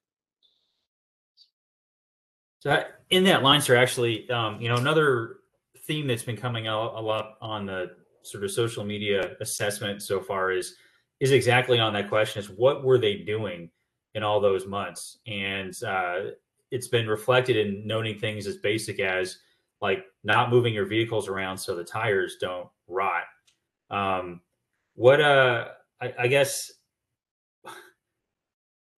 So 2.60 2.84
in 3.10 3.24
that 3.24 3.42
line, 3.42 3.60
sir, 3.60 3.76
actually, 3.76 4.28
um, 4.30 4.60
you 4.60 4.68
know, 4.68 4.76
another 4.76 5.37
theme 5.88 6.06
that's 6.06 6.22
been 6.22 6.36
coming 6.36 6.68
out 6.68 6.94
a 6.94 7.00
lot 7.00 7.36
on 7.40 7.66
the 7.66 7.90
sort 8.22 8.44
of 8.44 8.50
social 8.50 8.84
media 8.84 9.32
assessment 9.40 10.02
so 10.02 10.20
far 10.20 10.52
is 10.52 10.76
is 11.18 11.32
exactly 11.32 11.80
on 11.80 11.92
that 11.94 12.08
question: 12.08 12.40
is 12.40 12.48
what 12.48 12.84
were 12.84 12.98
they 12.98 13.16
doing 13.16 13.70
in 14.14 14.22
all 14.22 14.40
those 14.40 14.66
months? 14.66 15.18
And 15.26 15.74
uh, 15.82 16.30
it's 16.70 16.88
been 16.88 17.08
reflected 17.08 17.56
in 17.56 17.86
noting 17.86 18.18
things 18.18 18.46
as 18.46 18.58
basic 18.58 19.00
as 19.00 19.38
like 19.80 20.04
not 20.22 20.50
moving 20.50 20.74
your 20.74 20.86
vehicles 20.86 21.28
around 21.28 21.58
so 21.58 21.74
the 21.74 21.84
tires 21.84 22.36
don't 22.40 22.68
rot. 22.86 23.24
Um, 23.90 24.42
what 24.94 25.20
uh, 25.20 25.68
I, 26.00 26.14
I 26.18 26.26
guess 26.28 26.70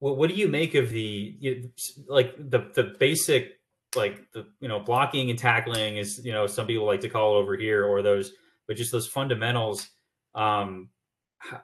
what, 0.01 0.17
what 0.17 0.29
do 0.29 0.35
you 0.35 0.49
make 0.49 0.75
of 0.75 0.91
the 0.91 1.71
like 2.09 2.37
the 2.37 2.71
the 2.75 2.95
basic 2.99 3.60
like 3.97 4.31
the 4.33 4.47
you 4.61 4.69
know 4.69 4.81
blocking 4.81 5.31
and 5.31 5.39
tackling 5.39 5.97
is 5.97 6.25
you 6.25 6.33
know 6.33 6.47
some 6.47 6.67
people 6.67 6.87
like 6.87 7.01
to 7.01 7.09
call 7.09 7.37
it 7.37 7.43
over 7.43 7.57
here 7.57 7.85
or 7.85 8.03
those 8.03 8.33
but 8.69 8.77
just 8.77 8.93
those 8.93 9.07
fundamentals 9.07 9.89
um 10.35 10.89
how, 11.39 11.61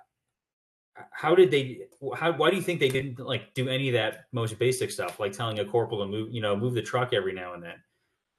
how 1.10 1.34
did 1.34 1.50
they 1.50 1.82
how 2.16 2.32
why 2.32 2.50
do 2.50 2.56
you 2.56 2.62
think 2.62 2.80
they 2.80 2.88
didn't 2.88 3.18
like 3.20 3.54
do 3.54 3.68
any 3.68 3.88
of 3.88 3.92
that 3.92 4.24
most 4.32 4.58
basic 4.58 4.90
stuff 4.90 5.20
like 5.20 5.32
telling 5.32 5.58
a 5.60 5.64
corporal 5.64 6.00
to 6.00 6.06
move 6.06 6.32
you 6.32 6.40
know 6.40 6.56
move 6.56 6.74
the 6.74 6.82
truck 6.82 7.12
every 7.12 7.32
now 7.32 7.54
and 7.54 7.62
then 7.62 7.74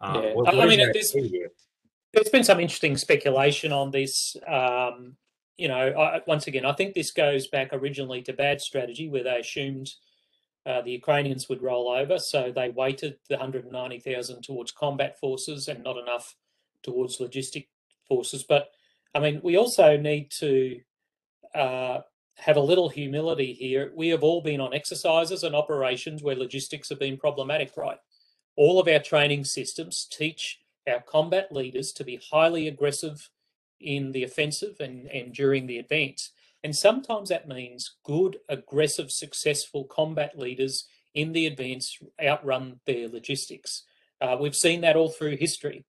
um, 0.02 0.16
yeah. 0.24 0.34
what, 0.34 0.54
what 0.54 0.60
i 0.60 0.66
mean 0.66 0.92
there's 2.14 2.30
been 2.30 2.44
some 2.44 2.60
interesting 2.60 2.98
speculation 2.98 3.72
on 3.72 3.92
this 3.92 4.36
um 4.48 5.16
you 5.58 5.68
know 5.68 5.76
I, 5.78 6.22
once 6.28 6.48
again 6.48 6.66
i 6.66 6.74
think 6.74 6.94
this 6.94 7.12
goes 7.12 7.48
back 7.48 7.70
originally 7.72 8.22
to 8.24 8.34
bad 8.34 8.60
strategy 8.60 9.08
where 9.10 9.24
they 9.24 9.40
assumed 9.40 9.90
uh, 10.68 10.82
the 10.82 10.92
Ukrainians 10.92 11.48
would 11.48 11.62
roll 11.62 11.90
over. 11.90 12.20
So 12.20 12.52
they 12.54 12.70
weighted 12.70 13.18
the 13.30 13.38
190,000 13.38 14.42
towards 14.42 14.72
combat 14.72 15.18
forces 15.18 15.70
and 15.70 15.82
not 15.82 15.98
enough 15.98 16.36
towards 16.84 17.20
logistic 17.20 17.68
forces. 18.06 18.44
But 18.44 18.70
I 19.16 19.20
mean, 19.20 19.40
we 19.44 19.56
also 19.56 19.96
need 19.96 20.30
to 20.32 20.82
uh, 21.56 22.00
have 22.36 22.58
a 22.58 22.62
little 22.62 22.90
humility 22.90 23.54
here. 23.54 23.94
We 23.96 24.10
have 24.10 24.24
all 24.24 24.42
been 24.42 24.60
on 24.60 24.74
exercises 24.74 25.44
and 25.44 25.56
operations 25.56 26.22
where 26.22 26.36
logistics 26.36 26.90
have 26.90 27.00
been 27.00 27.18
problematic, 27.18 27.72
right? 27.78 27.98
All 28.58 28.80
of 28.80 28.90
our 28.90 29.00
training 29.00 29.46
systems 29.46 30.06
teach 30.12 30.60
our 30.86 31.00
combat 31.00 31.50
leaders 31.52 31.94
to 31.94 32.04
be 32.04 32.20
highly 32.30 32.68
aggressive 32.68 33.30
in 33.80 34.12
the 34.12 34.24
offensive 34.24 34.76
and, 34.82 35.08
and 35.08 35.34
during 35.34 35.66
the 35.66 35.78
advance. 35.78 36.32
And 36.68 36.76
sometimes 36.76 37.30
that 37.30 37.48
means 37.48 37.96
good, 38.04 38.40
aggressive, 38.50 39.10
successful 39.10 39.86
combat 39.86 40.38
leaders 40.38 40.86
in 41.14 41.32
the 41.32 41.46
advance 41.46 41.98
outrun 42.22 42.82
their 42.86 43.08
logistics. 43.08 43.86
Uh, 44.20 44.36
we've 44.38 44.54
seen 44.54 44.82
that 44.82 44.98
all 44.98 45.08
through 45.08 45.38
history. 45.38 45.86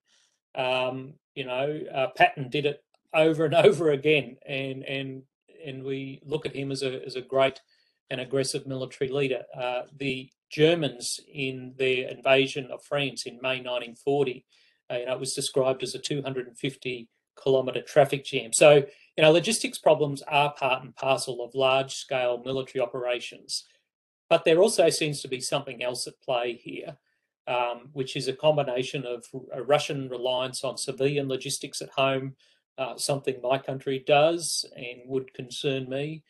Um, 0.55 1.15
you 1.35 1.43
know, 1.43 1.81
uh, 1.93 2.07
Patton 2.15 2.47
did 2.47 2.65
it 2.65 2.81
over 3.13 3.43
and 3.43 3.55
over 3.65 3.91
again, 3.91 4.37
and 4.47 4.83
and 4.83 5.23
and 5.65 5.83
we 5.83 6.21
look 6.23 6.45
at 6.45 6.55
him 6.55 6.71
as 6.71 6.81
a 6.81 7.05
as 7.05 7.17
a 7.17 7.21
great 7.21 7.59
and 8.09 8.21
aggressive 8.21 8.65
military 8.65 9.11
leader. 9.11 9.43
Uh, 9.53 9.81
the 9.97 10.29
Germans 10.49 11.19
in 11.29 11.73
their 11.77 12.07
invasion 12.07 12.69
of 12.71 12.85
France 12.85 13.25
in 13.25 13.33
May 13.41 13.59
1940, 13.59 14.45
uh, 14.89 14.95
you 14.95 15.05
know, 15.07 15.11
it 15.11 15.19
was 15.19 15.33
described 15.33 15.83
as 15.83 15.93
a 15.93 15.99
250 15.99 17.09
kilometre 17.43 17.81
traffic 17.81 18.23
jam. 18.23 18.53
So 18.53 18.85
you 19.19 19.25
know, 19.25 19.33
logistics 19.33 19.77
problems 19.77 20.21
are 20.29 20.53
part 20.53 20.81
and 20.81 20.95
parcel 20.95 21.43
of 21.43 21.53
large 21.53 21.93
scale 21.93 22.41
military 22.45 22.81
operations, 22.81 23.65
but 24.29 24.45
there 24.45 24.59
also 24.59 24.89
seems 24.89 25.21
to 25.21 25.27
be 25.27 25.41
something 25.41 25.83
else 25.83 26.07
at 26.07 26.21
play 26.21 26.53
here, 26.53 26.95
um, 27.45 27.89
which 27.91 28.15
is 28.15 28.29
a 28.29 28.33
combination 28.33 29.05
of 29.05 29.25
a 29.51 29.61
Russian 29.61 30.07
reliance 30.07 30.63
on 30.63 30.77
civilian 30.77 31.27
logistics 31.27 31.81
at 31.81 31.89
home, 31.89 32.33
uh, 32.77 32.95
something 32.95 33.41
my 33.43 33.57
country 33.57 34.01
does 34.07 34.63
and 34.73 35.01
would 35.05 35.33
concern 35.33 35.89
me, 35.89 36.23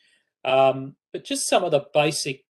um, 0.44 0.96
but 1.12 1.22
just 1.22 1.48
some 1.48 1.62
of 1.62 1.70
the 1.70 1.86
basic 1.94 2.44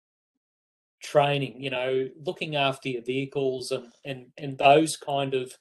training, 1.02 1.60
you 1.60 1.70
know, 1.70 2.08
looking 2.24 2.54
after 2.54 2.88
your 2.88 3.02
vehicles 3.02 3.72
and, 3.72 3.88
and, 4.04 4.26
and 4.38 4.56
those 4.56 4.96
kind 4.96 5.34
of 5.34 5.52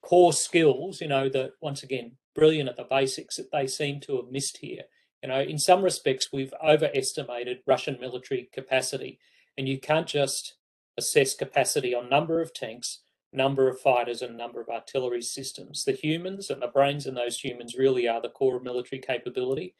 core 0.00 0.32
skills, 0.32 1.02
you 1.02 1.08
know, 1.08 1.28
that 1.28 1.50
once 1.60 1.82
again, 1.82 2.12
brilliant 2.38 2.68
at 2.68 2.76
the 2.76 2.86
basics 2.88 3.36
that 3.36 3.50
they 3.50 3.66
seem 3.66 3.98
to 3.98 4.16
have 4.16 4.30
missed 4.30 4.58
here. 4.58 4.82
You 5.22 5.28
know, 5.30 5.40
in 5.40 5.58
some 5.58 5.82
respects, 5.82 6.28
we've 6.32 6.54
overestimated 6.64 7.58
Russian 7.66 7.98
military 8.00 8.48
capacity, 8.52 9.18
and 9.56 9.68
you 9.68 9.80
can't 9.80 10.06
just 10.06 10.54
assess 10.96 11.34
capacity 11.34 11.94
on 11.96 12.08
number 12.08 12.40
of 12.40 12.54
tanks, 12.54 13.00
number 13.32 13.68
of 13.68 13.80
fighters, 13.80 14.22
and 14.22 14.36
number 14.36 14.60
of 14.60 14.68
artillery 14.68 15.22
systems. 15.22 15.84
The 15.84 15.92
humans 15.92 16.48
and 16.48 16.62
the 16.62 16.68
brains 16.68 17.06
in 17.06 17.14
those 17.14 17.40
humans 17.40 17.74
really 17.76 18.06
are 18.06 18.22
the 18.22 18.28
core 18.28 18.56
of 18.56 18.62
military 18.62 19.00
capability. 19.00 19.74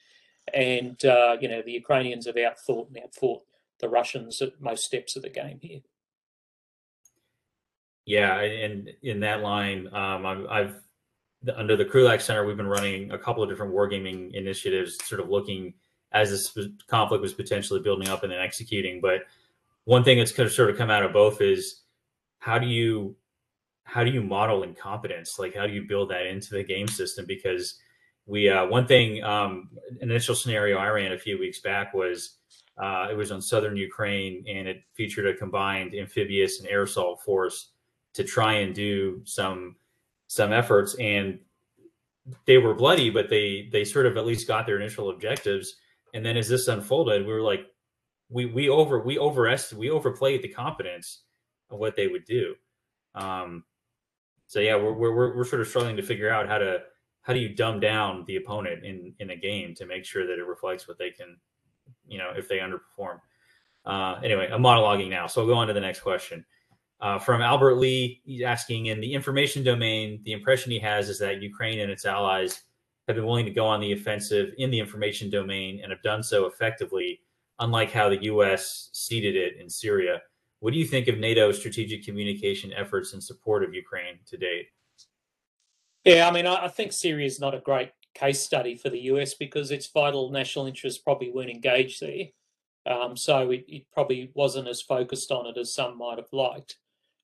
And, 0.53 1.03
uh, 1.05 1.37
you 1.41 1.49
know, 1.49 1.63
the 1.63 1.73
Ukrainians 1.73 2.27
have 2.27 2.35
outthought 2.35 2.89
and 2.89 2.99
outfought 3.05 3.43
the 3.79 3.89
Russians 3.89 4.43
at 4.43 4.61
most 4.61 4.85
steps 4.85 5.15
of 5.15 5.23
the 5.23 5.31
game 5.31 5.61
here. 5.63 5.81
Yeah, 8.05 8.41
and 8.41 8.91
in 9.03 9.21
that 9.21 9.43
line, 9.43 9.87
um, 9.93 10.27
I've 10.27 10.81
under 11.57 11.77
the 11.77 11.85
Krulak 11.85 12.21
Center, 12.21 12.45
we've 12.45 12.57
been 12.57 12.67
running 12.67 13.11
a 13.11 13.19
couple 13.19 13.43
of 13.43 13.49
different 13.49 13.73
wargaming 13.73 14.33
initiatives, 14.35 14.99
sort 15.05 15.21
of 15.21 15.29
looking 15.29 15.75
as 16.13 16.31
this 16.31 16.57
conflict 16.87 17.23
was 17.23 17.35
potentially 17.35 17.81
building 17.81 18.09
up 18.09 18.23
and 18.23 18.33
then 18.33 18.41
executing. 18.41 19.01
But 19.01 19.23
one 19.85 20.05
thing 20.05 20.19
that's 20.19 20.33
kind 20.33 20.47
of 20.47 20.53
sort 20.53 20.71
of 20.71 20.77
come 20.77 20.91
out 20.91 21.03
of 21.03 21.13
both 21.13 21.41
is 21.41 21.83
how 22.39 22.59
do 22.59 22.67
you 22.67 23.17
how 23.85 24.05
do 24.05 24.11
you 24.11 24.23
model 24.23 24.63
incompetence? 24.63 25.39
Like 25.39 25.55
how 25.55 25.67
do 25.67 25.73
you 25.73 25.87
build 25.89 26.11
that 26.11 26.27
into 26.27 26.51
the 26.51 26.63
game 26.63 26.89
system? 26.89 27.25
Because 27.27 27.79
we 28.27 28.49
uh, 28.49 28.67
one 28.67 28.87
thing 28.87 29.23
um, 29.25 29.71
initial 30.01 30.35
scenario 30.35 30.79
I 30.79 30.89
ran 30.89 31.13
a 31.13 31.19
few 31.19 31.39
weeks 31.39 31.61
back 31.61 31.95
was 31.95 32.37
uh, 32.77 33.09
it 33.11 33.17
was 33.17 33.33
on 33.33 33.43
southern 33.43 33.77
Ukraine 33.77 34.45
and 34.49 34.69
it 34.69 34.83
featured 34.95 35.27
a 35.27 35.35
combined 35.35 35.95
amphibious 35.95 36.61
and 36.61 36.69
air 36.69 36.83
assault 36.83 37.23
force 37.23 37.71
to 38.15 38.25
try 38.25 38.55
and 38.55 38.75
do 38.75 39.21
some 39.25 39.77
some 40.29 40.53
efforts 40.53 40.95
and 41.01 41.41
they 42.47 42.59
were 42.59 42.75
bloody, 42.75 43.11
but 43.11 43.29
they 43.29 43.69
they 43.73 43.85
sort 43.85 44.07
of 44.07 44.17
at 44.17 44.27
least 44.27 44.47
got 44.47 44.67
their 44.67 44.79
initial 44.79 45.11
objectives. 45.11 45.77
And 46.15 46.25
then 46.25 46.37
as 46.37 46.49
this 46.49 46.69
unfolded, 46.69 47.27
we 47.27 47.33
were 47.33 47.43
like, 47.43 47.67
we 48.29 48.47
we 48.47 48.69
over 48.69 49.01
we 49.01 49.19
overestimated 49.19 49.81
we 49.81 49.91
overplayed 49.91 50.43
the 50.43 50.49
competence 50.49 51.23
of 51.71 51.79
what 51.79 51.97
they 51.97 52.07
would 52.07 52.25
do. 52.25 52.55
Um, 53.15 53.65
so 54.47 54.61
yeah, 54.61 54.77
we're 54.77 54.93
we're 54.93 55.37
we're 55.37 55.45
sort 55.45 55.63
of 55.63 55.69
struggling 55.69 55.97
to 55.97 56.03
figure 56.03 56.31
out 56.31 56.49
how 56.49 56.59
to 56.59 56.83
how 57.23 57.33
do 57.33 57.41
you 57.41 57.55
dumb 57.55 57.81
down 57.81 58.25
the 58.27 58.37
opponent 58.37 58.85
in 58.85 59.15
in 59.19 59.31
a 59.31 59.37
game 59.37 59.75
to 59.77 59.87
make 59.87 60.05
sure 60.05 60.27
that 60.27 60.39
it 60.39 60.47
reflects 60.47 60.87
what 60.87 60.99
they 60.99 61.11
can, 61.11 61.37
you 62.07 62.19
know, 62.19 62.31
if 62.37 62.49
they 62.49 62.59
underperform. 62.59 63.21
Uh, 63.85 64.21
anyway, 64.23 64.49
I'm 64.53 64.63
monologuing 64.63 65.09
now, 65.09 65.27
so 65.27 65.41
I'll 65.41 65.47
go 65.47 65.55
on 65.55 65.69
to 65.69 65.73
the 65.73 65.81
next 65.81 66.01
question. 66.01 66.45
Uh, 67.01 67.19
from 67.19 67.41
Albert 67.41 67.77
Lee, 67.77 68.21
he's 68.25 68.43
asking 68.43 68.87
in 68.87 69.01
the 69.01 69.15
information 69.15 69.63
domain, 69.63 70.21
the 70.25 70.33
impression 70.33 70.73
he 70.73 70.81
has 70.81 71.09
is 71.09 71.19
that 71.21 71.41
Ukraine 71.43 71.81
and 71.81 71.91
its 71.91 72.05
allies 72.05 72.63
have 73.07 73.17
been 73.17 73.27
willing 73.27 73.45
to 73.45 73.53
go 73.53 73.67
on 73.67 73.81
the 73.81 73.93
offensive 73.93 74.53
in 74.59 74.71
the 74.71 74.79
information 74.79 75.31
domain 75.31 75.81
and 75.83 75.93
have 75.93 76.03
done 76.03 76.23
so 76.23 76.47
effectively, 76.47 77.21
unlike 77.61 77.93
how 77.93 78.09
the 78.09 78.23
U.S. 78.25 78.91
ceded 78.93 79.37
it 79.37 79.57
in 79.61 79.71
Syria. 79.71 80.21
What 80.61 80.73
do 80.73 80.79
you 80.79 80.85
think 80.85 81.07
of 81.07 81.19
NATO's 81.19 81.59
strategic 81.59 82.05
communication 82.05 82.73
efforts 82.73 83.13
in 83.15 83.21
support 83.21 83.63
of 83.63 83.73
Ukraine 83.73 84.19
to 84.27 84.37
date? 84.37 84.67
Yeah, 86.05 86.29
I 86.29 86.33
mean, 86.33 86.47
I 86.47 86.69
think 86.69 86.93
Syria 86.93 87.27
is 87.27 87.39
not 87.39 87.55
a 87.55 87.61
great 87.61 87.93
case 88.15 88.41
study 88.41 88.75
for 88.75 88.91
the 88.91 89.01
US 89.01 89.35
because 89.35 89.71
its 89.71 89.87
vital 89.87 90.31
national 90.31 90.67
interests 90.67 91.01
probably 91.01 91.31
weren't 91.31 91.51
engaged 91.51 92.01
there. 92.01 92.27
Um, 92.87 93.17
so 93.17 93.51
it, 93.51 93.65
it, 93.69 93.87
probably 93.93 94.31
wasn't 94.35 94.69
as 94.69 94.81
focused 94.81 95.31
on 95.31 95.47
it 95.47 95.59
as 95.59 95.75
some 95.75 95.99
might 95.99 96.17
have 96.17 96.33
liked. 96.33 96.79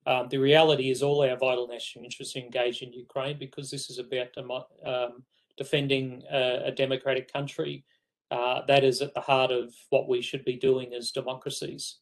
Um, 0.06 0.28
the 0.28 0.38
reality 0.38 0.90
is 0.90 1.02
all 1.02 1.22
our 1.22 1.36
vital 1.36 1.66
national 1.66 2.04
interests 2.04 2.36
are 2.36 2.40
engaged 2.40 2.82
in 2.82 2.92
Ukraine 2.92 3.38
because 3.38 3.70
this 3.70 3.88
is 3.88 3.98
about 3.98 4.66
um, 4.84 5.22
defending 5.56 6.22
a, 6.30 6.64
a, 6.66 6.72
democratic 6.72 7.32
country 7.32 7.84
uh, 8.30 8.62
that 8.66 8.84
is 8.84 9.00
at 9.00 9.14
the 9.14 9.20
heart 9.20 9.50
of 9.50 9.74
what 9.90 10.08
we 10.08 10.20
should 10.20 10.44
be 10.44 10.56
doing 10.56 10.92
as 10.92 11.10
democracies. 11.10 11.98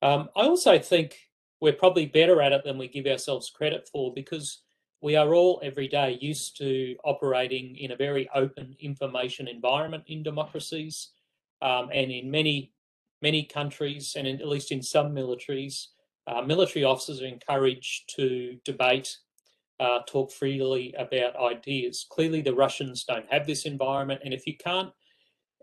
Um, 0.00 0.28
I 0.34 0.42
also 0.42 0.78
think 0.78 1.18
we're 1.60 1.72
probably 1.72 2.06
better 2.06 2.40
at 2.40 2.52
it 2.52 2.64
than 2.64 2.78
we 2.78 2.88
give 2.88 3.06
ourselves 3.06 3.50
credit 3.50 3.88
for 3.90 4.12
because 4.14 4.62
we 5.02 5.16
are 5.16 5.34
all 5.34 5.60
every 5.62 5.88
day 5.88 6.18
used 6.20 6.56
to 6.58 6.96
operating 7.04 7.76
in 7.76 7.92
a 7.92 7.96
very 7.96 8.28
open 8.34 8.74
information 8.80 9.48
environment 9.48 10.04
in 10.06 10.22
democracies 10.22 11.10
um, 11.62 11.90
and 11.92 12.10
in 12.10 12.30
many 12.30 12.72
many 13.22 13.44
countries 13.44 14.14
and 14.16 14.26
in, 14.26 14.40
at 14.40 14.48
least 14.48 14.72
in 14.72 14.82
some 14.82 15.14
militaries 15.14 15.88
uh, 16.26 16.42
military 16.42 16.84
officers 16.84 17.22
are 17.22 17.26
encouraged 17.26 18.14
to 18.16 18.58
debate, 18.64 19.16
uh, 19.78 20.00
talk 20.08 20.32
freely 20.32 20.94
about 20.98 21.36
ideas. 21.36 22.06
Clearly, 22.10 22.42
the 22.42 22.54
Russians 22.54 23.04
don't 23.04 23.30
have 23.30 23.46
this 23.46 23.64
environment, 23.66 24.22
and 24.24 24.34
if 24.34 24.46
you 24.46 24.56
can't 24.56 24.90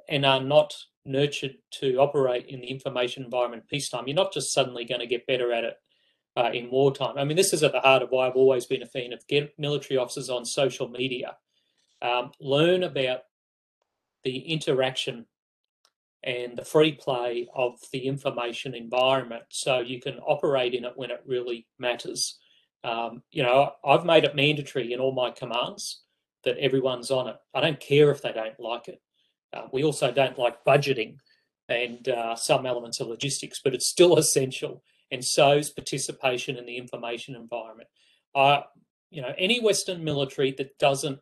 and 0.10 0.26
are 0.26 0.42
not 0.42 0.74
nurtured 1.06 1.56
to 1.72 1.98
operate 1.98 2.46
in 2.48 2.62
the 2.62 2.68
information 2.68 3.24
environment 3.24 3.68
peacetime, 3.70 4.08
you're 4.08 4.16
not 4.16 4.34
just 4.34 4.54
suddenly 4.54 4.86
going 4.86 5.02
to 5.02 5.08
get 5.08 5.28
better 5.28 5.52
at 5.52 5.64
it 5.64 5.78
uh, 6.38 6.50
in 6.54 6.72
wartime. 6.72 7.18
I 7.18 7.24
mean, 7.26 7.38
this 7.38 7.54
is 7.54 7.64
at 7.64 7.72
the 7.72 7.80
heart 7.80 8.04
of 8.04 8.10
why 8.10 8.28
I've 8.28 8.36
always 8.36 8.66
been 8.66 8.84
a 8.84 8.88
fan 8.88 9.14
of 9.14 9.28
get 9.28 9.54
military 9.58 9.98
officers 9.98 10.30
on 10.30 10.46
social 10.46 10.88
media. 10.88 11.38
um, 12.04 12.32
learn 12.40 12.84
about 12.84 13.22
the 14.24 14.38
interaction 14.38 15.26
and 16.24 16.58
the 16.58 16.66
free 16.66 16.94
play 16.94 17.48
of 17.54 17.74
the 17.92 18.08
information 18.08 18.74
environment 18.74 19.44
so 19.50 19.80
you 19.80 20.00
can 20.00 20.20
operate 20.20 20.74
in 20.74 20.86
it 20.86 20.94
when 20.96 21.12
it 21.12 21.22
really 21.26 21.68
matters. 21.78 22.40
Um, 22.84 23.24
you 23.32 23.44
know, 23.44 23.72
I've 23.86 24.06
made 24.06 24.24
it 24.24 24.36
mandatory 24.36 24.94
in 24.94 25.00
all 25.00 25.14
my 25.14 25.32
commands 25.32 26.04
that 26.44 26.58
everyone's 26.58 27.12
on 27.12 27.28
it. 27.28 27.36
I 27.54 27.62
don't 27.62 27.80
care 27.80 28.12
if 28.12 28.22
they 28.22 28.32
don't 28.32 28.60
like 28.60 28.88
it. 28.88 29.02
Uh, 29.54 29.68
we 29.72 29.84
also 29.84 30.12
don't 30.12 30.40
like 30.40 30.64
budgeting 30.66 31.18
and 31.70 32.08
uh, 32.10 32.36
some 32.36 32.66
elements 32.66 33.00
of 33.00 33.08
logistics, 33.08 33.60
but 33.64 33.74
it's 33.74 33.88
still 33.88 34.16
essential. 34.18 34.84
And 35.12 35.24
so 35.24 35.58
is 35.58 35.70
participation 35.70 36.58
in 36.58 36.66
the 36.66 36.78
information 36.78 37.36
environment. 37.36 37.90
Uh, 38.34 38.62
you 39.12 39.22
know, 39.22 39.34
any 39.38 39.60
Western 39.60 40.04
military 40.04 40.52
that 40.58 40.78
doesn't 40.80 41.20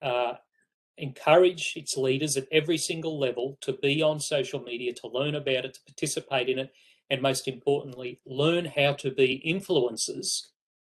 uh, 0.00 0.34
encourage 0.98 1.74
its 1.76 1.96
leaders 1.96 2.36
at 2.36 2.46
every 2.52 2.78
single 2.78 3.18
level 3.18 3.58
to 3.62 3.72
be 3.72 4.02
on 4.02 4.20
social 4.20 4.60
media, 4.62 4.92
to 4.92 5.08
learn 5.08 5.34
about 5.34 5.64
it, 5.64 5.74
to 5.74 5.80
participate 5.86 6.48
in 6.48 6.58
it, 6.58 6.72
and 7.10 7.20
most 7.20 7.48
importantly, 7.48 8.20
learn 8.26 8.64
how 8.64 8.92
to 8.94 9.10
be 9.10 9.42
influencers 9.46 10.48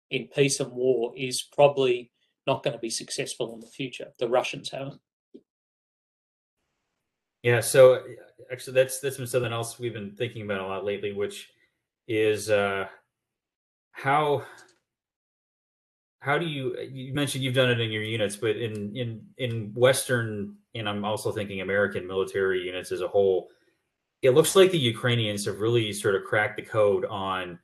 in 0.10 0.28
peace 0.28 0.60
and 0.60 0.72
war 0.72 1.14
is 1.16 1.42
probably 1.42 2.12
not 2.48 2.64
going 2.64 2.74
to 2.74 2.80
be 2.80 2.90
successful 2.90 3.54
in 3.54 3.60
the 3.60 3.68
future. 3.68 4.08
The 4.20 4.28
Russians 4.28 4.70
haven't. 4.72 5.00
Yeah, 7.44 7.62
so 7.62 8.04
actually, 8.52 8.74
that's 8.74 9.00
that's 9.00 9.18
been 9.18 9.28
something 9.28 9.54
else 9.54 9.80
we've 9.80 9.94
been 9.94 10.16
thinking 10.18 10.42
about 10.42 10.62
a 10.62 10.68
lot 10.68 10.84
lately, 10.84 11.14
which 11.14 11.50
is 12.08 12.50
uh, 12.50 12.88
how 13.92 14.44
how 16.20 16.38
do 16.38 16.46
you 16.46 16.78
you 16.92 17.14
mentioned 17.14 17.44
you've 17.44 17.54
done 17.54 17.70
it 17.70 17.80
in 17.80 17.92
your 17.92 18.04
units 18.04 18.36
but 18.36 18.56
in 18.58 18.96
in 18.96 19.22
in 19.38 19.72
western 19.74 20.56
and 20.76 20.88
i'm 20.88 21.06
also 21.06 21.32
thinking 21.32 21.62
american 21.62 22.06
military 22.06 22.62
units 22.62 22.92
as 22.92 23.02
a 23.02 23.08
whole 23.08 23.48
it 24.22 24.32
looks 24.32 24.56
like 24.56 24.72
the 24.72 24.78
ukrainians 24.78 25.46
have 25.46 25.60
really 25.60 25.94
sort 25.94 26.16
of 26.16 26.24
cracked 26.24 26.58
the 26.58 26.62
code 26.62 27.06
on 27.06 27.58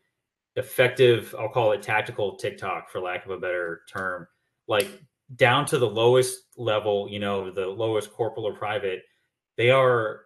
effective 0.56 1.36
i'll 1.38 1.49
call 1.49 1.72
it 1.74 1.82
tactical 1.82 2.36
tiktok 2.38 2.89
for 2.89 2.99
lack 2.99 3.26
of 3.26 3.32
a 3.32 3.38
better 3.38 3.82
term. 3.91 4.28
Like 4.68 4.88
down 5.36 5.66
to 5.68 5.78
the 5.78 5.88
lowest 5.88 6.43
level 6.58 7.08
you 7.10 7.20
know 7.20 7.51
the 7.51 7.66
lowest 7.66 8.12
corporal 8.12 8.45
or 8.45 8.53
private 8.53 9.03
they 9.58 9.70
are 9.70 10.22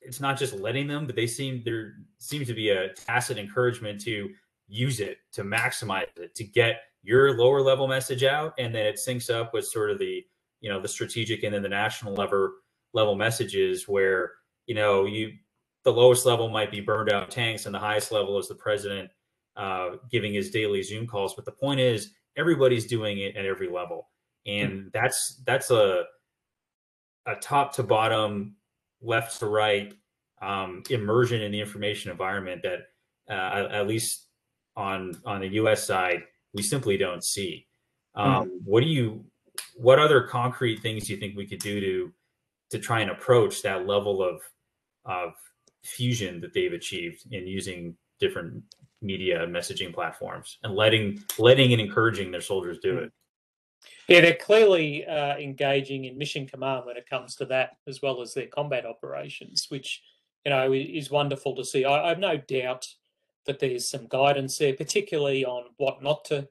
it's 0.00 0.20
not 0.20 0.38
just 0.38 0.54
letting 0.54 0.86
them 0.86 1.06
but 1.06 1.14
they 1.14 1.26
seem 1.26 1.62
there 1.64 1.94
seems 2.18 2.46
to 2.46 2.54
be 2.54 2.70
a 2.70 2.92
tacit 2.94 3.38
encouragement 3.38 4.00
to 4.00 4.30
use 4.66 5.00
it 5.00 5.18
to 5.32 5.42
maximize 5.42 6.06
it 6.16 6.34
to 6.34 6.44
get 6.44 6.80
your 7.04 7.36
lower 7.36 7.60
level 7.60 7.86
message 7.86 8.24
out 8.24 8.54
and 8.58 8.74
then 8.74 8.86
it 8.86 8.96
syncs 8.96 9.32
up 9.32 9.52
with 9.52 9.66
sort 9.66 9.90
of 9.90 9.98
the 9.98 10.24
you 10.60 10.70
know 10.70 10.80
the 10.80 10.88
strategic 10.88 11.42
and 11.42 11.54
then 11.54 11.62
the 11.62 11.68
national 11.68 12.14
level 12.14 12.50
level 12.94 13.14
messages 13.14 13.86
where 13.86 14.32
you 14.66 14.74
know 14.74 15.04
you 15.04 15.32
the 15.84 15.92
lowest 15.92 16.24
level 16.24 16.48
might 16.48 16.70
be 16.70 16.80
burned 16.80 17.12
out 17.12 17.30
tanks 17.30 17.66
and 17.66 17.74
the 17.74 17.78
highest 17.78 18.10
level 18.10 18.38
is 18.38 18.48
the 18.48 18.54
president 18.54 19.10
uh, 19.56 19.90
giving 20.10 20.32
his 20.32 20.50
daily 20.50 20.82
zoom 20.82 21.06
calls 21.06 21.34
but 21.34 21.44
the 21.44 21.52
point 21.52 21.78
is 21.78 22.12
everybody's 22.36 22.86
doing 22.86 23.18
it 23.18 23.36
at 23.36 23.44
every 23.44 23.68
level 23.68 24.08
and 24.46 24.72
mm-hmm. 24.72 24.88
that's 24.92 25.42
that's 25.46 25.70
a 25.70 26.04
a 27.26 27.34
top 27.36 27.74
to 27.74 27.82
bottom 27.82 28.56
left 29.02 29.38
to 29.38 29.46
right 29.46 29.94
um, 30.40 30.82
immersion 30.90 31.42
in 31.42 31.52
the 31.52 31.60
information 31.60 32.10
environment 32.10 32.62
that 32.62 32.80
uh, 33.30 33.68
at 33.70 33.86
least 33.86 34.26
on 34.76 35.14
on 35.24 35.40
the 35.40 35.48
us 35.48 35.86
side 35.86 36.22
we 36.54 36.62
simply 36.62 36.96
don't 36.96 37.24
see. 37.24 37.66
Um, 38.14 38.46
mm-hmm. 38.46 38.48
What 38.64 38.82
do 38.82 38.88
you? 38.88 39.24
What 39.76 39.98
other 39.98 40.22
concrete 40.22 40.80
things 40.80 41.06
do 41.06 41.12
you 41.12 41.20
think 41.20 41.36
we 41.36 41.46
could 41.46 41.60
do 41.60 41.80
to 41.80 42.12
to 42.70 42.78
try 42.78 43.00
and 43.00 43.10
approach 43.10 43.62
that 43.62 43.86
level 43.86 44.22
of 44.22 44.40
of 45.04 45.34
fusion 45.82 46.40
that 46.40 46.54
they've 46.54 46.72
achieved 46.72 47.24
in 47.30 47.46
using 47.46 47.94
different 48.20 48.62
media 49.02 49.46
messaging 49.46 49.92
platforms 49.92 50.58
and 50.62 50.74
letting 50.74 51.22
letting 51.38 51.72
and 51.72 51.80
encouraging 51.80 52.30
their 52.30 52.40
soldiers 52.40 52.78
do 52.82 52.98
it? 52.98 53.12
Yeah, 54.08 54.20
they're 54.20 54.34
clearly 54.34 55.04
uh, 55.06 55.36
engaging 55.36 56.04
in 56.04 56.16
mission 56.16 56.46
command 56.46 56.86
when 56.86 56.96
it 56.96 57.08
comes 57.08 57.36
to 57.36 57.46
that, 57.46 57.76
as 57.86 58.00
well 58.02 58.22
as 58.22 58.32
their 58.32 58.46
combat 58.46 58.86
operations, 58.86 59.66
which 59.68 60.02
you 60.44 60.50
know 60.50 60.72
is 60.72 61.10
wonderful 61.10 61.54
to 61.56 61.64
see. 61.64 61.84
I, 61.84 62.06
I 62.06 62.08
have 62.08 62.18
no 62.18 62.36
doubt 62.36 62.86
that 63.46 63.58
there's 63.58 63.88
some 63.88 64.06
guidance 64.08 64.58
there, 64.58 64.74
particularly 64.74 65.44
on 65.44 65.64
what 65.76 66.02
not 66.02 66.24
to 66.26 66.48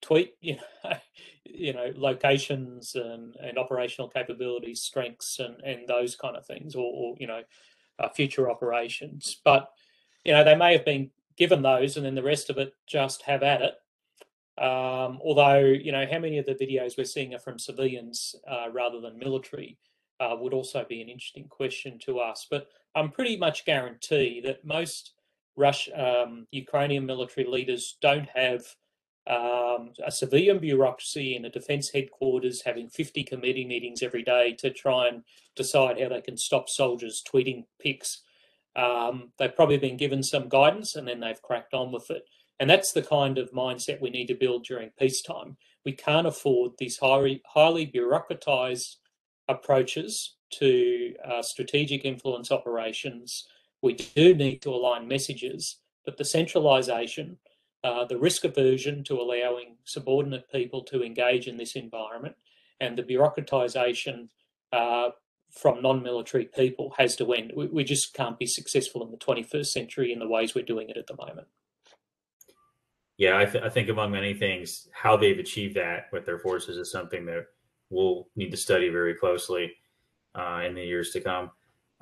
tweet, 0.00 0.34
you 0.40 0.56
know, 0.56 0.96
you 1.44 1.72
know, 1.72 1.92
locations 1.96 2.94
and, 2.94 3.34
and 3.36 3.58
operational 3.58 4.08
capabilities, 4.08 4.82
strengths, 4.82 5.38
and 5.38 5.60
and 5.62 5.86
those 5.86 6.16
kind 6.16 6.36
of 6.36 6.46
things, 6.46 6.74
or, 6.74 6.84
or 6.84 7.16
you 7.18 7.26
know, 7.26 7.42
uh, 7.98 8.08
future 8.08 8.50
operations. 8.50 9.40
But 9.44 9.70
you 10.24 10.32
know, 10.32 10.44
they 10.44 10.56
may 10.56 10.72
have 10.72 10.84
been 10.84 11.10
given 11.36 11.62
those, 11.62 11.96
and 11.96 12.06
then 12.06 12.14
the 12.14 12.22
rest 12.22 12.50
of 12.50 12.58
it 12.58 12.74
just 12.86 13.22
have 13.22 13.42
at 13.42 13.62
it. 13.62 13.74
Um, 14.58 15.18
although, 15.24 15.60
you 15.60 15.92
know, 15.92 16.06
how 16.10 16.18
many 16.18 16.38
of 16.38 16.44
the 16.44 16.54
videos 16.54 16.98
we're 16.98 17.04
seeing 17.04 17.34
are 17.34 17.38
from 17.38 17.58
civilians 17.58 18.36
uh, 18.46 18.66
rather 18.70 19.00
than 19.00 19.18
military 19.18 19.78
uh, 20.20 20.36
would 20.38 20.52
also 20.52 20.84
be 20.88 21.00
an 21.00 21.08
interesting 21.08 21.48
question 21.48 21.98
to 22.00 22.20
ask. 22.20 22.48
But 22.50 22.68
I'm 22.94 23.10
pretty 23.10 23.36
much 23.36 23.64
guarantee 23.64 24.40
that 24.44 24.64
most 24.64 25.14
Rush, 25.56 25.88
um, 25.94 26.46
Ukrainian 26.50 27.06
military 27.06 27.46
leaders 27.46 27.96
don't 28.00 28.28
have 28.34 28.64
um, 29.26 29.92
a 30.04 30.10
civilian 30.10 30.58
bureaucracy 30.58 31.36
in 31.36 31.44
a 31.44 31.50
defence 31.50 31.90
headquarters 31.90 32.62
having 32.62 32.88
50 32.88 33.22
committee 33.24 33.64
meetings 33.64 34.02
every 34.02 34.22
day 34.22 34.54
to 34.58 34.70
try 34.70 35.08
and 35.08 35.22
decide 35.54 36.00
how 36.00 36.08
they 36.08 36.20
can 36.20 36.36
stop 36.36 36.68
soldiers 36.68 37.22
tweeting 37.22 37.64
pics. 37.80 38.22
Um, 38.74 39.32
they've 39.38 39.54
probably 39.54 39.78
been 39.78 39.96
given 39.96 40.22
some 40.22 40.48
guidance 40.48 40.96
and 40.96 41.06
then 41.06 41.20
they've 41.20 41.40
cracked 41.42 41.74
on 41.74 41.92
with 41.92 42.10
it. 42.10 42.24
And 42.58 42.68
that's 42.68 42.92
the 42.92 43.02
kind 43.02 43.38
of 43.38 43.52
mindset 43.52 44.00
we 44.00 44.10
need 44.10 44.26
to 44.26 44.34
build 44.34 44.64
during 44.64 44.90
peacetime. 44.98 45.56
We 45.84 45.92
can't 45.92 46.26
afford 46.26 46.72
these 46.78 46.98
highly, 46.98 47.42
highly 47.46 47.86
bureaucratized 47.86 48.96
approaches 49.48 50.36
to 50.54 51.14
uh, 51.24 51.42
strategic 51.42 52.04
influence 52.04 52.50
operations 52.50 53.46
we 53.82 53.94
do 53.94 54.34
need 54.34 54.62
to 54.62 54.70
align 54.70 55.08
messages, 55.08 55.78
but 56.04 56.16
the 56.16 56.24
centralisation, 56.24 57.36
uh, 57.84 58.04
the 58.04 58.16
risk 58.16 58.44
aversion 58.44 59.04
to 59.04 59.20
allowing 59.20 59.76
subordinate 59.84 60.50
people 60.50 60.82
to 60.84 61.02
engage 61.02 61.48
in 61.48 61.56
this 61.56 61.74
environment, 61.74 62.36
and 62.80 62.96
the 62.96 63.02
bureaucratisation 63.02 64.28
uh, 64.72 65.10
from 65.50 65.82
non-military 65.82 66.46
people 66.46 66.94
has 66.96 67.16
to 67.16 67.32
end. 67.34 67.52
We, 67.54 67.66
we 67.66 67.84
just 67.84 68.14
can't 68.14 68.38
be 68.38 68.46
successful 68.46 69.04
in 69.04 69.10
the 69.10 69.18
21st 69.18 69.66
century 69.66 70.12
in 70.12 70.18
the 70.18 70.28
ways 70.28 70.54
we're 70.54 70.64
doing 70.64 70.88
it 70.88 70.96
at 70.96 71.06
the 71.06 71.16
moment. 71.16 71.48
Yeah, 73.18 73.38
I, 73.38 73.44
th- 73.44 73.62
I 73.62 73.68
think 73.68 73.88
among 73.88 74.12
many 74.12 74.32
things, 74.32 74.88
how 74.92 75.16
they've 75.16 75.38
achieved 75.38 75.76
that 75.76 76.06
with 76.12 76.24
their 76.24 76.38
forces 76.38 76.78
is 76.78 76.90
something 76.90 77.26
that 77.26 77.46
we'll 77.90 78.28
need 78.36 78.50
to 78.52 78.56
study 78.56 78.88
very 78.88 79.14
closely 79.14 79.72
uh, 80.34 80.62
in 80.64 80.74
the 80.74 80.82
years 80.82 81.10
to 81.10 81.20
come. 81.20 81.50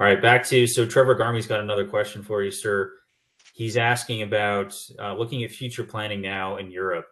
All 0.01 0.07
right, 0.07 0.21
back 0.21 0.47
to 0.47 0.67
so 0.67 0.87
Trevor 0.87 1.15
Garmey's 1.15 1.47
got 1.47 1.61
another 1.61 1.87
question 1.87 2.23
for 2.23 2.43
you, 2.43 2.51
sir. 2.51 2.91
He's 3.53 3.77
asking 3.77 4.23
about 4.23 4.75
uh, 4.99 5.15
looking 5.15 5.45
at 5.45 5.51
future 5.51 5.85
planning 5.85 6.23
now 6.23 6.57
in 6.57 6.71
Europe. 6.71 7.05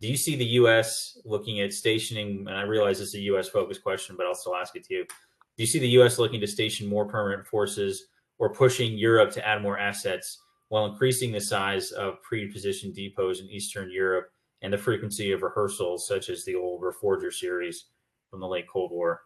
Do 0.00 0.08
you 0.08 0.16
see 0.16 0.34
the 0.34 0.44
U.S. 0.44 1.16
looking 1.24 1.60
at 1.60 1.72
stationing? 1.72 2.48
And 2.48 2.56
I 2.56 2.62
realize 2.62 2.98
this 2.98 3.10
is 3.10 3.14
a 3.14 3.20
U.S. 3.20 3.48
focused 3.48 3.84
question, 3.84 4.16
but 4.16 4.26
I'll 4.26 4.34
still 4.34 4.56
ask 4.56 4.74
it 4.74 4.82
to 4.86 4.94
you. 4.94 5.04
Do 5.04 5.62
you 5.62 5.68
see 5.68 5.78
the 5.78 5.90
U.S. 5.90 6.18
looking 6.18 6.40
to 6.40 6.46
station 6.48 6.88
more 6.88 7.06
permanent 7.06 7.46
forces 7.46 8.06
or 8.40 8.52
pushing 8.52 8.98
Europe 8.98 9.30
to 9.34 9.46
add 9.46 9.62
more 9.62 9.78
assets 9.78 10.40
while 10.68 10.86
increasing 10.86 11.30
the 11.30 11.40
size 11.40 11.92
of 11.92 12.20
pre-positioned 12.22 12.96
depots 12.96 13.38
in 13.38 13.48
Eastern 13.50 13.88
Europe 13.88 14.32
and 14.62 14.72
the 14.72 14.78
frequency 14.78 15.30
of 15.30 15.42
rehearsals, 15.42 16.08
such 16.08 16.28
as 16.28 16.44
the 16.44 16.56
old 16.56 16.82
Reforger 16.82 17.32
series 17.32 17.84
from 18.28 18.40
the 18.40 18.48
late 18.48 18.66
Cold 18.66 18.90
War? 18.90 19.20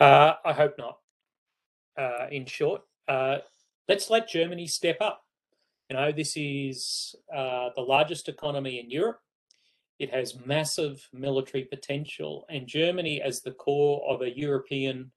Uh, 0.00 0.32
I 0.44 0.52
hope 0.52 0.74
not 0.76 0.96
uh, 2.00 2.26
in 2.30 2.46
short. 2.46 2.82
Uh, 3.06 3.38
let's 3.88 4.10
let 4.10 4.28
Germany 4.28 4.66
step 4.66 4.96
up. 5.00 5.22
You 5.88 5.96
know, 5.96 6.12
this 6.12 6.34
is 6.36 7.14
uh, 7.34 7.70
the 7.76 7.82
largest 7.82 8.28
economy 8.28 8.80
in 8.80 8.90
Europe. 8.90 9.20
It 9.98 10.10
has 10.10 10.46
massive 10.46 11.06
military 11.12 11.64
potential, 11.64 12.46
and 12.48 12.66
Germany, 12.66 13.20
as 13.20 13.42
the 13.42 13.50
core 13.50 14.02
of 14.08 14.22
a 14.22 14.34
European 14.34 15.10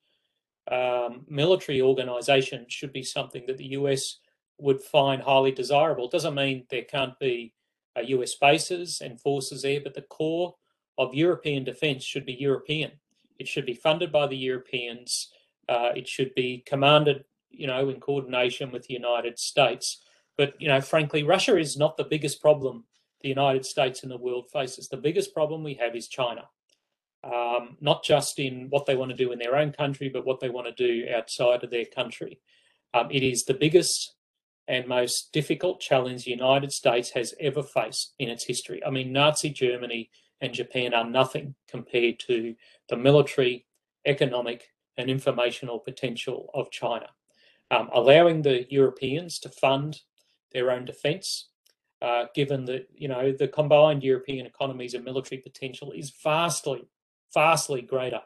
um, 0.70 1.26
military 1.30 1.82
organization, 1.82 2.66
should 2.68 2.92
be 2.92 3.04
something 3.04 3.44
that 3.48 3.58
the 3.58 3.72
US 3.80 4.20
would 4.58 4.82
find 4.82 5.22
highly 5.22 5.52
desirable. 5.52 6.06
It 6.06 6.12
doesn't 6.12 6.36
mean 6.36 6.66
there 6.70 6.84
can't 6.84 7.18
be 7.20 7.54
US 7.96 8.34
uh, 8.34 8.38
bases 8.42 9.02
and 9.02 9.22
forces 9.22 9.62
there, 9.62 9.80
but 9.82 9.94
the 9.94 10.02
core 10.02 10.56
of 10.98 11.16
European 11.16 11.64
defense 11.64 12.04
should 12.04 12.26
be 12.26 12.34
European. 12.34 12.92
It 13.40 13.48
should 13.48 13.66
be 13.66 13.74
funded 13.74 14.12
by 14.12 14.28
the 14.28 14.38
Europeans 14.38 15.30
uh, 15.70 15.90
it 15.96 16.08
should 16.08 16.34
be 16.36 16.64
commanded, 16.66 17.24
you 17.50 17.68
know, 17.68 17.90
in 17.90 18.00
coordination 18.00 18.72
with 18.72 18.88
the 18.88 18.94
United 18.94 19.38
States. 19.40 20.04
But 20.38 20.54
you 20.60 20.68
know, 20.68 20.82
frankly, 20.82 21.24
Russia 21.24 21.58
is 21.58 21.78
not 21.78 21.98
the 21.98 22.04
biggest 22.04 22.42
problem 22.42 22.86
the 23.22 23.30
United 23.30 23.66
States 23.66 24.04
and 24.04 24.12
the 24.12 24.18
world 24.18 24.50
faces. 24.52 24.88
The 24.90 24.98
biggest 24.98 25.34
problem 25.34 25.64
we 25.64 25.76
have 25.76 25.96
is 25.96 26.08
China. 26.08 26.50
um, 27.24 27.78
not 27.80 28.04
just 28.04 28.40
in 28.40 28.68
what 28.70 28.86
they 28.86 28.96
want 28.96 29.12
to 29.12 29.18
do 29.18 29.32
in 29.32 29.40
their 29.40 29.56
own 29.56 29.72
country, 29.72 30.10
but 30.10 30.26
what 30.26 30.40
they 30.40 30.50
want 30.50 30.68
to 30.68 30.74
do 30.74 31.08
outside 31.14 31.64
of 31.64 31.70
their 31.70 31.86
country. 31.86 32.40
Um, 32.94 33.08
it 33.10 33.24
is 33.24 33.46
the 33.46 33.54
biggest 33.54 34.16
and 34.68 34.88
most 34.88 35.32
difficult 35.34 35.80
challenge 35.80 36.24
the 36.24 36.32
United 36.32 36.72
States 36.72 37.10
has 37.12 37.34
ever 37.40 37.64
faced 37.64 38.14
in 38.20 38.30
its 38.30 38.46
history. 38.46 38.84
I 38.86 38.90
mean, 38.90 39.12
Nazi 39.12 39.50
Germany 39.50 40.10
and 40.42 40.54
Japan 40.54 40.94
are 40.94 41.10
nothing 41.10 41.56
compared 41.68 42.20
to 42.28 42.56
the 42.90 42.98
military, 42.98 43.66
economic, 44.06 44.70
and 44.98 45.10
informational 45.10 45.80
potential 45.80 46.50
of 46.54 46.72
China. 46.72 47.08
Um, 47.72 47.90
allowing 47.94 48.42
the 48.42 48.66
Europeans 48.70 49.40
to 49.40 49.50
fund 49.50 50.02
their 50.52 50.70
own 50.70 50.86
defence, 50.86 51.50
uh, 52.02 52.26
given 52.36 52.66
that 52.66 52.88
you 52.94 53.08
know 53.08 53.32
the 53.32 53.48
combined 53.48 54.04
European 54.04 54.46
economies 54.46 54.94
and 54.94 55.04
military 55.04 55.42
potential 55.42 55.92
is 55.92 56.14
vastly, 56.24 56.84
vastly 57.34 57.82
greater 57.82 58.22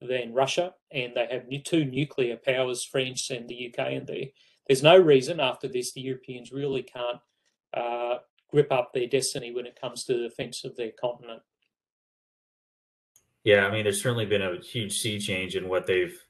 than 0.00 0.34
Russia, 0.34 0.74
and 0.90 1.14
they 1.14 1.26
have 1.30 1.44
two 1.64 1.84
nuclear 1.84 2.36
powers, 2.36 2.84
France 2.84 3.30
and 3.30 3.48
the 3.48 3.72
UK, 3.72 3.92
and 3.92 4.06
there. 4.06 4.26
There's 4.66 4.82
no 4.82 4.98
reason 4.98 5.40
after 5.40 5.68
this 5.68 5.92
the 5.92 6.00
Europeans 6.00 6.52
really 6.52 6.82
can't 6.82 7.20
uh, 7.72 8.18
grip 8.50 8.72
up 8.72 8.92
their 8.92 9.06
destiny 9.06 9.52
when 9.52 9.66
it 9.66 9.80
comes 9.80 10.04
to 10.04 10.14
the 10.14 10.28
defence 10.28 10.64
of 10.64 10.76
their 10.76 10.90
continent. 11.00 11.42
Yeah, 13.46 13.64
I 13.64 13.70
mean, 13.70 13.84
there's 13.84 14.02
certainly 14.02 14.26
been 14.26 14.42
a 14.42 14.58
huge 14.58 14.98
sea 14.98 15.20
change 15.20 15.54
in 15.54 15.68
what 15.68 15.86
they've 15.86 16.20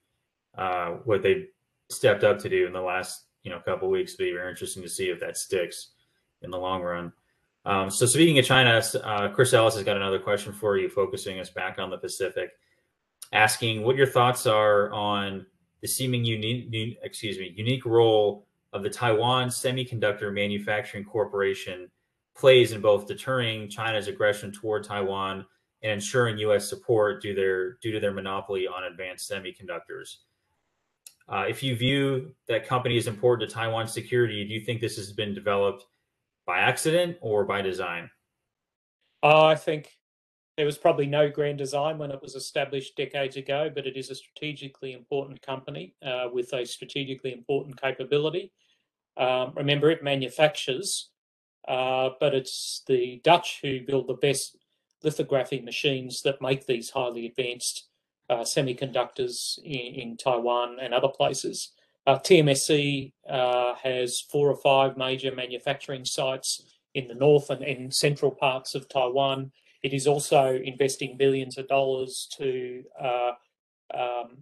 uh, 0.58 0.96
what 1.04 1.22
they've 1.22 1.46
stepped 1.88 2.24
up 2.24 2.38
to 2.40 2.50
do 2.50 2.66
in 2.66 2.74
the 2.74 2.80
last 2.82 3.24
you 3.42 3.50
know 3.50 3.58
couple 3.58 3.88
weeks. 3.88 4.12
It'll 4.12 4.26
be 4.26 4.32
very 4.32 4.50
interesting 4.50 4.82
to 4.82 4.88
see 4.88 5.08
if 5.08 5.18
that 5.20 5.38
sticks 5.38 5.92
in 6.42 6.50
the 6.50 6.58
long 6.58 6.82
run. 6.82 7.14
Um, 7.64 7.90
so 7.90 8.04
speaking 8.04 8.38
of 8.38 8.44
China, 8.44 8.82
uh, 9.02 9.28
Chris 9.30 9.54
Ellis 9.54 9.76
has 9.76 9.82
got 9.82 9.96
another 9.96 10.18
question 10.18 10.52
for 10.52 10.76
you, 10.76 10.90
focusing 10.90 11.40
us 11.40 11.48
back 11.48 11.78
on 11.78 11.88
the 11.88 11.96
Pacific, 11.96 12.50
asking 13.32 13.82
what 13.82 13.96
your 13.96 14.06
thoughts 14.06 14.46
are 14.46 14.92
on 14.92 15.46
the 15.80 15.88
seeming 15.88 16.22
unique, 16.22 16.98
excuse 17.02 17.38
me, 17.38 17.50
unique 17.56 17.86
role 17.86 18.46
of 18.74 18.82
the 18.82 18.90
Taiwan 18.90 19.48
Semiconductor 19.48 20.34
Manufacturing 20.34 21.06
Corporation 21.06 21.90
plays 22.36 22.72
in 22.72 22.82
both 22.82 23.06
deterring 23.06 23.70
China's 23.70 24.06
aggression 24.06 24.52
toward 24.52 24.84
Taiwan 24.84 25.46
and 25.82 25.92
ensuring 25.92 26.38
U.S. 26.38 26.68
support 26.68 27.22
due 27.22 27.34
their 27.34 27.74
due 27.82 27.92
to 27.92 28.00
their 28.00 28.12
monopoly 28.12 28.66
on 28.66 28.84
advanced 28.84 29.30
semiconductors. 29.30 30.16
Uh, 31.28 31.44
if 31.48 31.62
you 31.62 31.74
view 31.74 32.34
that 32.48 32.66
company 32.66 32.96
as 32.96 33.06
important 33.06 33.48
to 33.48 33.54
Taiwan's 33.54 33.92
security, 33.92 34.44
do 34.44 34.54
you 34.54 34.60
think 34.60 34.80
this 34.80 34.96
has 34.96 35.12
been 35.12 35.34
developed 35.34 35.84
by 36.46 36.58
accident 36.58 37.16
or 37.20 37.44
by 37.44 37.60
design? 37.60 38.08
I 39.22 39.56
think 39.56 39.90
there 40.56 40.66
was 40.66 40.78
probably 40.78 41.06
no 41.06 41.28
grand 41.28 41.58
design 41.58 41.98
when 41.98 42.10
it 42.10 42.22
was 42.22 42.34
established 42.34 42.96
decades 42.96 43.36
ago, 43.36 43.70
but 43.74 43.86
it 43.86 43.96
is 43.96 44.10
a 44.10 44.14
strategically 44.14 44.92
important 44.92 45.42
company 45.42 45.94
uh, 46.04 46.28
with 46.32 46.52
a 46.52 46.64
strategically 46.64 47.32
important 47.32 47.80
capability. 47.80 48.52
Um, 49.16 49.52
remember, 49.54 49.90
it 49.90 50.02
manufactures, 50.02 51.10
uh, 51.68 52.10
but 52.20 52.34
it's 52.34 52.82
the 52.86 53.20
Dutch 53.24 53.58
who 53.62 53.80
build 53.80 54.06
the 54.06 54.14
best 54.14 54.56
lithography 55.06 55.60
machines 55.60 56.20
that 56.22 56.42
make 56.42 56.66
these 56.66 56.90
highly 56.90 57.26
advanced 57.26 57.88
uh, 58.28 58.40
semiconductors 58.40 59.58
in, 59.64 59.94
in, 60.02 60.16
Taiwan 60.16 60.78
and 60.82 60.92
other 60.92 61.08
places. 61.08 61.72
Uh, 62.08 62.18
TMSC 62.18 63.12
uh, 63.30 63.74
has 63.76 64.20
four 64.20 64.50
or 64.50 64.56
five 64.56 64.96
major 64.96 65.32
manufacturing 65.32 66.04
sites 66.04 66.60
in 66.94 67.06
the 67.06 67.14
north 67.14 67.50
and, 67.50 67.62
and 67.62 67.94
central 67.94 68.32
parts 68.32 68.74
of 68.74 68.88
Taiwan. 68.88 69.52
It 69.84 69.92
is 69.92 70.08
also 70.08 70.54
investing 70.56 71.16
billions 71.16 71.56
of 71.56 71.68
dollars 71.68 72.28
to 72.36 72.82
uh, 73.00 73.32
um, 73.94 74.38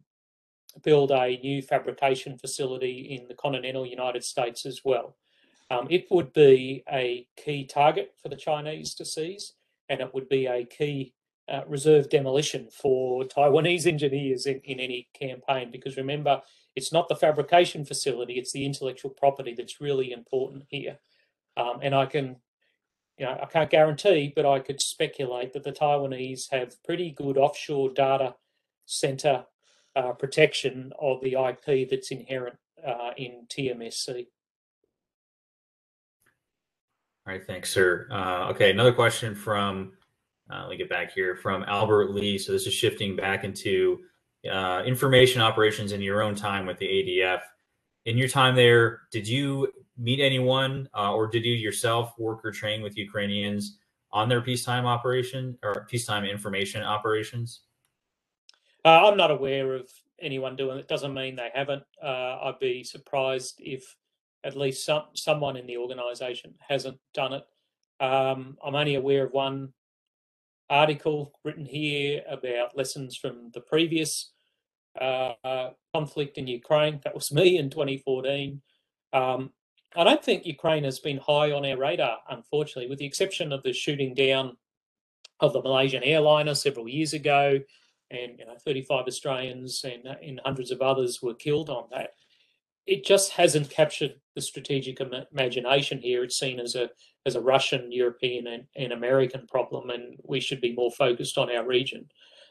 build 0.83 1.11
a 1.11 1.39
new 1.43 1.61
fabrication 1.61 2.39
facility 2.39 3.19
in 3.21 3.29
the 3.29 3.35
continental 3.35 3.87
United 3.87 4.25
States 4.25 4.65
as 4.65 4.81
well. 4.83 5.17
Um, 5.71 5.87
it 5.91 6.07
would 6.11 6.33
be 6.33 6.85
a 6.91 7.27
key 7.37 7.65
target 7.67 8.15
for 8.23 8.29
the 8.31 8.37
Chinese 8.37 8.95
to 8.95 9.05
seize, 9.05 9.55
and 9.89 10.01
it 10.01 10.13
would 10.15 10.29
be 10.29 10.47
a 10.47 10.65
key 10.65 11.15
uh, 11.49 11.63
reserve 11.67 12.09
demolition 12.09 12.69
for 12.71 13.25
Taiwanese 13.25 13.87
engineers 13.95 14.47
in, 14.47 14.61
in 14.65 14.81
any 14.81 15.09
campaign. 15.15 15.71
Because 15.71 15.97
remember, 15.97 16.41
it's 16.77 16.93
not 16.93 17.09
the 17.09 17.17
fabrication 17.17 17.85
facility, 17.85 18.35
it's 18.35 18.53
the 18.53 18.65
intellectual 18.65 19.11
property 19.11 19.55
that's 19.57 19.81
really 19.81 20.13
important 20.13 20.65
here. 20.69 20.99
Um, 21.57 21.79
and 21.83 21.95
I 21.95 22.07
can 22.07 22.37
you 23.19 23.27
know, 23.27 23.39
I 23.41 23.47
can't 23.47 23.71
guarantee, 23.71 24.33
but 24.35 24.47
I 24.47 24.59
could 24.59 24.81
speculate 24.81 25.53
that 25.53 25.63
the 25.63 25.73
Taiwanese 25.73 26.51
have 26.51 26.83
pretty 26.83 27.11
good 27.13 27.39
offshore 27.39 27.91
data 27.91 28.35
center 28.87 29.45
uh, 29.95 30.13
protection 30.13 30.93
of 31.01 31.21
the 31.23 31.35
IP 31.35 31.89
that's 31.89 32.11
inherent 32.11 32.57
uh, 32.85 33.11
in 33.17 33.47
TMSC. 33.49 34.27
All 37.27 37.33
right, 37.33 37.47
thanks, 37.47 37.71
sir. 37.71 38.07
Uh, 38.11 38.49
okay, 38.51 38.71
another 38.71 38.93
question 38.93 39.35
from, 39.35 39.93
uh, 40.53 40.61
let 40.63 40.71
me 40.71 40.77
get 40.77 40.91
back 40.91 41.11
here, 41.11 41.35
from 41.35 41.65
Albert 41.67 42.11
Lee. 42.11 42.37
So 42.37 42.53
this 42.53 42.67
is 42.67 42.75
shifting 42.75 43.17
back 43.17 43.45
into 43.45 44.01
uh, 44.51 44.83
information 44.85 45.41
operations 45.41 45.93
in 45.93 46.03
your 46.03 46.21
own 46.21 46.35
time 46.35 46.67
with 46.67 46.79
the 46.79 46.87
ADF. 46.87 47.41
In 48.05 48.19
your 48.19 48.29
time 48.29 48.55
there, 48.55 49.03
did 49.11 49.27
you 49.27 49.73
meet 49.97 50.21
anyone, 50.21 50.87
uh, 50.95 51.15
or 51.15 51.27
did 51.27 51.47
you 51.47 51.55
yourself 51.55 52.13
work 52.19 52.45
or 52.45 52.51
train 52.51 52.83
with 52.83 52.99
Ukrainians 52.99 53.79
on 54.13 54.29
their 54.29 54.43
peacetime 54.43 54.85
operation 54.85 55.57
or 55.63 55.87
peacetime 55.89 56.27
information 56.27 56.83
operations? 56.83 57.63
Uh, 58.85 59.09
I'm 59.09 59.17
not 59.17 59.31
aware 59.31 59.73
of 59.73 59.91
anyone 60.21 60.57
doing 60.57 60.77
it. 60.77 60.89
Doesn't 60.89 61.15
mean 61.15 61.37
they 61.37 61.49
haven't. 61.55 61.85
Uh, 62.03 62.39
I'd 62.43 62.59
be 62.61 62.85
surprised 62.85 63.55
if 63.61 63.97
at 64.45 64.57
least 64.57 64.85
some 64.85 65.05
someone 65.15 65.57
in 65.57 65.67
the 65.67 65.79
organisation 65.79 66.55
hasn't 66.61 66.99
done 67.15 67.33
it. 67.33 67.45
Um, 68.01 68.57
I'm 68.65 68.75
only 68.75 68.97
aware 68.97 69.25
of 69.25 69.33
one 69.33 69.73
article 70.71 71.33
written 71.45 71.65
here 71.65 72.23
about 72.29 72.77
lessons 72.77 73.17
from 73.17 73.51
the 73.53 73.61
previous 73.61 74.33
uh, 75.01 75.71
conflict 75.95 76.39
in 76.39 76.47
Ukraine. 76.47 77.01
That 77.05 77.15
was 77.15 77.33
me 77.33 77.59
in 77.59 77.71
2014. 77.71 78.61
Um, 79.13 79.51
I 79.97 80.03
don't 80.03 80.25
think 80.25 80.45
Ukraine 80.45 80.85
has 80.85 80.99
been 80.99 81.19
high 81.19 81.53
on 81.53 81.65
our 81.65 81.77
radar, 81.77 82.19
unfortunately, 82.29 82.89
with 82.89 82.99
the 82.99 83.07
exception 83.07 83.53
of 83.53 83.63
the 83.63 83.73
shooting 83.73 84.13
down 84.13 84.57
of 85.41 85.53
the 85.53 85.63
Malaysian 85.63 86.03
airliner 86.03 86.55
several 86.55 86.89
years 86.89 87.13
ago, 87.13 87.61
and 88.11 88.39
you 88.39 88.45
know, 88.45 88.57
35 88.65 89.07
Australians 89.07 89.85
and, 89.85 90.07
and 90.07 90.41
hundreds 90.45 90.71
of 90.71 90.81
others 90.81 91.23
were 91.23 91.35
killed 91.35 91.71
on 91.71 91.85
that. 91.93 92.11
It 92.87 93.05
just 93.05 93.33
hasn't 93.33 93.71
captured 93.71 94.15
the 94.35 94.43
strategic 94.43 95.01
Im- 95.01 95.13
imagination 95.33 95.99
here. 96.01 96.25
It's 96.25 96.39
seen 96.39 96.61
as 96.61 96.75
a 96.75 96.91
as 97.27 97.37
a 97.37 97.41
Russian, 97.41 97.91
European, 97.91 98.47
and, 98.47 98.65
and 98.77 98.93
American 98.93 99.47
problem, 99.47 99.91
and 99.91 100.19
we 100.25 100.41
should 100.41 100.61
be 100.61 100.75
more 100.75 100.91
focused 100.91 101.39
on 101.39 101.55
our 101.55 101.67
region. 101.67 102.07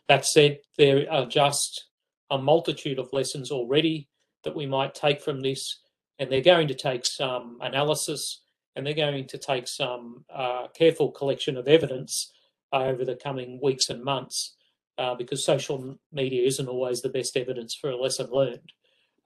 That 0.08 0.26
said, 0.26 0.60
there 0.78 1.06
are 1.12 1.26
just 1.26 1.90
a 2.32 2.38
multitude 2.38 3.00
of 3.00 3.14
lessons 3.14 3.52
already 3.52 4.10
that 4.44 4.56
we 4.56 4.66
might 4.66 4.96
take 4.96 5.22
from 5.22 5.42
this 5.42 5.80
and 6.20 6.32
they're 6.32 6.42
going 6.42 6.68
to 6.68 6.74
take 6.74 7.06
some 7.06 7.58
analysis 7.62 8.42
and 8.76 8.86
they're 8.86 8.94
going 8.94 9.28
to 9.28 9.38
take 9.38 9.68
some 9.68 10.26
uh, 10.34 10.68
careful 10.76 11.12
collection 11.12 11.58
of 11.58 11.68
evidence 11.68 12.32
over 12.72 13.06
the 13.06 13.16
coming 13.16 13.60
weeks 13.62 13.90
and 13.90 14.04
months 14.04 14.56
uh, 14.98 15.14
because 15.16 15.46
social 15.46 15.98
media 16.12 16.46
isn't 16.46 16.68
always 16.68 17.02
the 17.02 17.10
best 17.10 17.38
evidence 17.38 17.76
for 17.76 17.90
a 17.92 17.98
lesson 17.98 18.28
learned. 18.32 18.72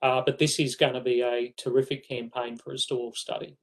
Uh, 0.00 0.22
but 0.24 0.38
this 0.38 0.60
is 0.60 0.76
going 0.76 0.94
to 0.94 1.00
be 1.00 1.22
a 1.22 1.52
terrific 1.56 2.08
campaign 2.08 2.56
for 2.56 2.72
us 2.72 2.86
to 2.86 2.94
all 2.94 3.12
study. 3.12 3.56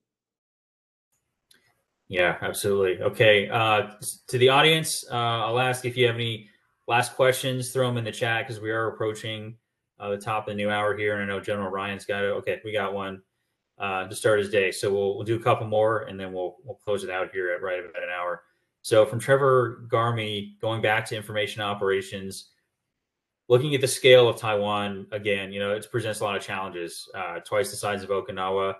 Yeah, 2.07 2.37
absolutely. 2.41 3.01
Okay. 3.01 3.49
Uh, 3.49 3.93
to 4.27 4.37
the 4.37 4.49
audience, 4.49 5.05
uh, 5.09 5.15
I'll 5.15 5.59
ask 5.59 5.85
if 5.85 5.97
you 5.97 6.05
have 6.07 6.15
any 6.15 6.49
last 6.87 7.15
questions, 7.15 7.71
throw 7.71 7.87
them 7.87 7.97
in 7.97 8.03
the 8.03 8.11
chat 8.11 8.45
because 8.45 8.61
we 8.61 8.69
are 8.69 8.89
approaching 8.89 9.55
uh, 9.99 10.09
the 10.09 10.17
top 10.17 10.47
of 10.47 10.51
the 10.51 10.55
new 10.55 10.69
hour 10.69 10.95
here. 10.95 11.13
And 11.13 11.23
I 11.23 11.25
know 11.25 11.41
General 11.41 11.71
Ryan's 11.71 12.05
got 12.05 12.23
it. 12.23 12.27
Okay, 12.27 12.61
we 12.63 12.71
got 12.71 12.93
one 12.93 13.21
uh, 13.79 14.07
to 14.07 14.15
start 14.15 14.39
his 14.39 14.49
day. 14.49 14.71
So 14.71 14.93
we'll, 14.93 15.15
we'll 15.15 15.25
do 15.25 15.35
a 15.35 15.41
couple 15.41 15.67
more 15.67 16.03
and 16.03 16.19
then 16.19 16.31
we'll, 16.31 16.57
we'll 16.63 16.75
close 16.75 17.03
it 17.03 17.09
out 17.09 17.31
here 17.31 17.51
at 17.51 17.63
right 17.63 17.79
about 17.79 18.03
an 18.03 18.09
hour. 18.09 18.43
So 18.83 19.03
from 19.03 19.19
Trevor 19.19 19.87
Garmy, 19.87 20.59
going 20.59 20.81
back 20.81 21.05
to 21.07 21.15
information 21.15 21.63
operations, 21.63 22.51
looking 23.47 23.75
at 23.75 23.81
the 23.81 23.87
scale 23.87 24.27
of 24.27 24.37
Taiwan 24.37 25.07
again, 25.11 25.51
you 25.51 25.59
know, 25.59 25.71
it 25.71 25.87
presents 25.91 26.19
a 26.19 26.23
lot 26.23 26.35
of 26.35 26.41
challenges. 26.41 27.09
Uh, 27.13 27.39
twice 27.39 27.71
the 27.71 27.77
size 27.77 28.03
of 28.03 28.09
Okinawa, 28.09 28.75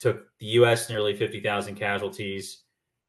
took 0.00 0.26
the 0.38 0.46
U.S. 0.46 0.88
nearly 0.88 1.14
50,000 1.14 1.74
casualties, 1.74 2.64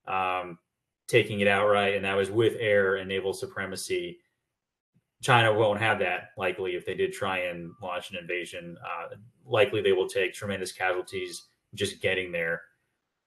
um, 0.08 0.60
taking 1.08 1.40
it 1.40 1.48
outright, 1.48 1.96
and 1.96 2.06
that 2.06 2.16
was 2.18 2.30
with 2.30 2.56
air 2.60 2.98
and 2.98 3.08
naval 3.08 3.34
supremacy. 3.34 4.20
China 5.22 5.54
won't 5.54 5.80
have 5.80 6.00
that 6.00 6.30
likely 6.38 6.76
if 6.76 6.86
they 6.86 6.96
did 6.96 7.14
try 7.14 7.40
and 7.40 7.72
launch 7.82 8.12
an 8.12 8.18
invasion. 8.18 8.78
Uh, 8.84 9.16
likely 9.46 9.82
they 9.82 9.92
will 9.94 10.08
take 10.08 10.34
tremendous 10.34 10.72
casualties 10.72 11.48
just 11.76 12.02
getting 12.02 12.32
there. 12.32 12.62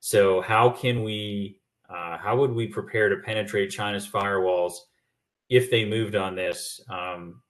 So 0.01 0.43
how 0.43 0.71
can 0.71 1.03
we, 1.03 1.61
uh, 1.89 2.19
how 2.19 2.37
would 2.37 2.53
we 2.53 2.67
prepare 2.67 3.09
to 3.09 3.17
penetrate 3.17 3.71
China's 3.71 4.07
firewalls 4.07 4.75
if 5.49 5.71
they 5.71 5.85
moved 5.85 6.17
on 6.17 6.35
this, 6.35 6.81
um, 6.91 7.41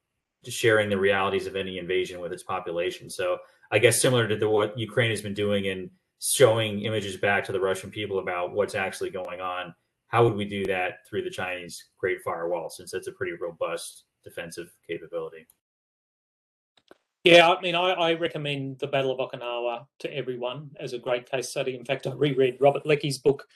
sharing 0.50 0.88
the 0.88 0.98
realities 0.98 1.46
of 1.46 1.56
any 1.56 1.78
invasion 1.78 2.20
with 2.20 2.32
its 2.32 2.42
population. 2.42 3.10
So 3.10 3.38
I 3.70 3.78
guess 3.78 4.00
similar 4.00 4.28
to 4.28 4.36
the, 4.36 4.48
what 4.48 4.78
Ukraine 4.78 5.10
has 5.10 5.22
been 5.22 5.34
doing 5.34 5.66
in 5.66 5.90
showing 6.20 6.82
images 6.82 7.16
back 7.16 7.44
to 7.44 7.52
the 7.52 7.60
Russian 7.60 7.90
people 7.90 8.18
about 8.18 8.52
what's 8.52 8.74
actually 8.74 9.10
going 9.10 9.40
on. 9.40 9.74
How 10.08 10.24
would 10.24 10.34
we 10.34 10.44
do 10.44 10.64
that 10.66 11.06
through 11.08 11.22
the 11.22 11.30
Chinese 11.30 11.82
Great 11.98 12.22
Firewall, 12.22 12.70
since 12.70 12.92
that's 12.92 13.08
a 13.08 13.12
pretty 13.12 13.32
robust 13.40 14.04
defensive 14.22 14.70
capability? 14.88 15.46
Yeah, 17.24 17.50
I 17.50 17.60
mean, 17.62 17.74
I, 17.74 17.90
I, 17.90 18.14
recommend 18.14 18.78
the 18.80 18.86
Battle 18.86 19.10
of 19.10 19.18
Okinawa 19.18 19.86
to 20.00 20.14
everyone 20.14 20.70
as 20.78 20.92
a 20.92 20.98
great 20.98 21.30
case 21.30 21.48
study. 21.48 21.74
In 21.74 21.84
fact, 21.84 22.06
I 22.06 22.12
reread 22.12 22.58
Robert 22.60 22.84
Leckie's 22.84 23.16
book 23.16 23.46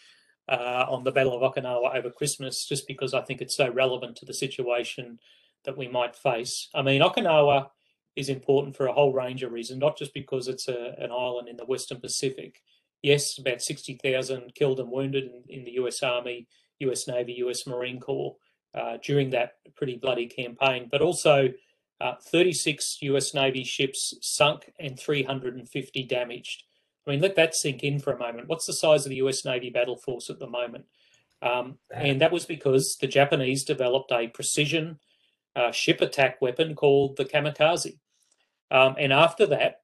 uh, 0.48 0.86
on 0.88 1.04
the 1.04 1.12
Battle 1.12 1.36
of 1.36 1.54
Okinawa 1.54 1.94
over 1.94 2.10
Christmas 2.10 2.64
just 2.64 2.88
because 2.88 3.12
I 3.12 3.20
think 3.20 3.42
it's 3.42 3.56
so 3.56 3.70
relevant 3.70 4.16
to 4.16 4.24
the 4.24 4.32
situation 4.32 5.18
that 5.64 5.76
we 5.76 5.88
might 5.88 6.16
face. 6.16 6.68
I 6.74 6.82
mean, 6.82 7.02
Okinawa 7.02 7.68
is 8.16 8.28
important 8.28 8.76
for 8.76 8.86
a 8.86 8.92
whole 8.92 9.12
range 9.12 9.42
of 9.42 9.52
reasons, 9.52 9.80
not 9.80 9.96
just 9.96 10.12
because 10.12 10.48
it's 10.48 10.68
a, 10.68 10.94
an 10.98 11.12
island 11.12 11.48
in 11.48 11.56
the 11.56 11.64
Western 11.64 12.00
Pacific. 12.00 12.60
Yes, 13.02 13.38
about 13.38 13.62
60,000 13.62 14.54
killed 14.54 14.80
and 14.80 14.90
wounded 14.90 15.24
in, 15.24 15.42
in, 15.48 15.64
the 15.64 15.72
US 15.72 16.02
Army, 16.02 16.48
US 16.80 17.06
Navy, 17.06 17.34
US 17.44 17.66
Marine 17.66 18.00
Corps 18.00 18.36
uh, 18.74 18.98
during 19.02 19.30
that 19.30 19.52
pretty 19.76 19.96
bloody 19.96 20.26
campaign, 20.26 20.88
but 20.90 21.00
also 21.00 21.50
uh, 22.00 22.14
36 22.20 22.98
US 23.02 23.34
Navy 23.34 23.62
ships 23.62 24.14
sunk 24.20 24.72
and 24.80 24.98
350 24.98 26.02
damaged. 26.04 26.64
I 27.06 27.12
mean, 27.12 27.20
let 27.20 27.36
that 27.36 27.54
sink 27.54 27.84
in 27.84 28.00
for 28.00 28.12
a 28.12 28.18
moment. 28.18 28.48
What's 28.48 28.66
the 28.66 28.72
size 28.72 29.06
of 29.06 29.10
the 29.10 29.16
US 29.16 29.44
Navy 29.44 29.70
battle 29.70 29.96
force 29.96 30.28
at 30.28 30.38
the 30.38 30.48
moment? 30.48 30.86
Um, 31.40 31.78
and 31.94 32.20
that 32.20 32.32
was 32.32 32.46
because 32.46 32.96
the 33.00 33.06
Japanese 33.06 33.64
developed 33.64 34.10
a 34.10 34.26
precision 34.26 34.98
uh, 35.56 35.72
ship 35.72 36.00
attack 36.00 36.40
weapon 36.40 36.74
called 36.74 37.16
the 37.16 37.24
kamikaze. 37.24 37.98
Um, 38.70 38.94
and 38.98 39.12
after 39.12 39.46
that, 39.46 39.80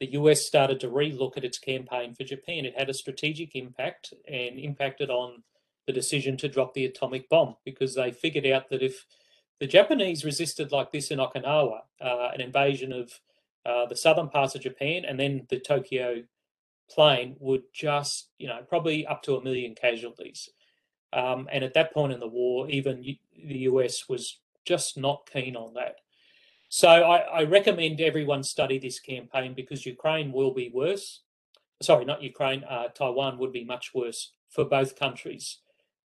the 0.00 0.12
US 0.12 0.46
started 0.46 0.80
to 0.80 0.88
relook 0.88 1.36
at 1.36 1.44
its 1.44 1.58
campaign 1.58 2.14
for 2.14 2.24
Japan. 2.24 2.64
It 2.64 2.78
had 2.78 2.88
a 2.88 2.94
strategic 2.94 3.54
impact 3.56 4.12
and 4.26 4.58
impacted 4.58 5.10
on 5.10 5.42
the 5.86 5.92
decision 5.92 6.36
to 6.36 6.48
drop 6.48 6.74
the 6.74 6.84
atomic 6.84 7.28
bomb 7.28 7.56
because 7.64 7.94
they 7.94 8.12
figured 8.12 8.46
out 8.46 8.68
that 8.68 8.82
if 8.82 9.06
the 9.58 9.66
Japanese 9.66 10.24
resisted 10.24 10.70
like 10.70 10.92
this 10.92 11.10
in 11.10 11.18
Okinawa, 11.18 11.80
uh, 12.00 12.28
an 12.32 12.40
invasion 12.40 12.92
of 12.92 13.20
uh, 13.66 13.86
the 13.86 13.96
southern 13.96 14.28
parts 14.28 14.54
of 14.54 14.60
Japan, 14.60 15.04
and 15.04 15.18
then 15.18 15.46
the 15.48 15.58
Tokyo 15.58 16.22
plain 16.90 17.36
would 17.40 17.62
just, 17.72 18.28
you 18.38 18.46
know, 18.46 18.60
probably 18.68 19.06
up 19.06 19.22
to 19.22 19.36
a 19.36 19.42
million 19.42 19.74
casualties. 19.74 20.48
Um, 21.12 21.48
and 21.50 21.64
at 21.64 21.74
that 21.74 21.92
point 21.92 22.12
in 22.12 22.20
the 22.20 22.28
war, 22.28 22.68
even 22.70 23.02
the 23.02 23.58
US 23.60 24.08
was 24.08 24.38
just 24.68 24.98
not 24.98 25.28
keen 25.32 25.56
on 25.56 25.74
that. 25.74 25.96
So 26.68 26.88
I, 26.88 27.40
I, 27.40 27.44
recommend 27.44 27.98
everyone 28.00 28.42
study 28.42 28.78
this 28.78 29.00
campaign 29.00 29.54
because 29.54 29.86
Ukraine 29.86 30.32
will 30.32 30.52
be 30.52 30.70
worse. 30.72 31.22
Sorry, 31.80 32.04
not 32.04 32.22
Ukraine, 32.22 32.62
uh, 32.64 32.88
Taiwan 32.88 33.38
would 33.38 33.52
be 33.52 33.64
much 33.64 33.94
worse 33.94 34.32
for 34.50 34.66
both 34.66 34.98
countries. 34.98 35.60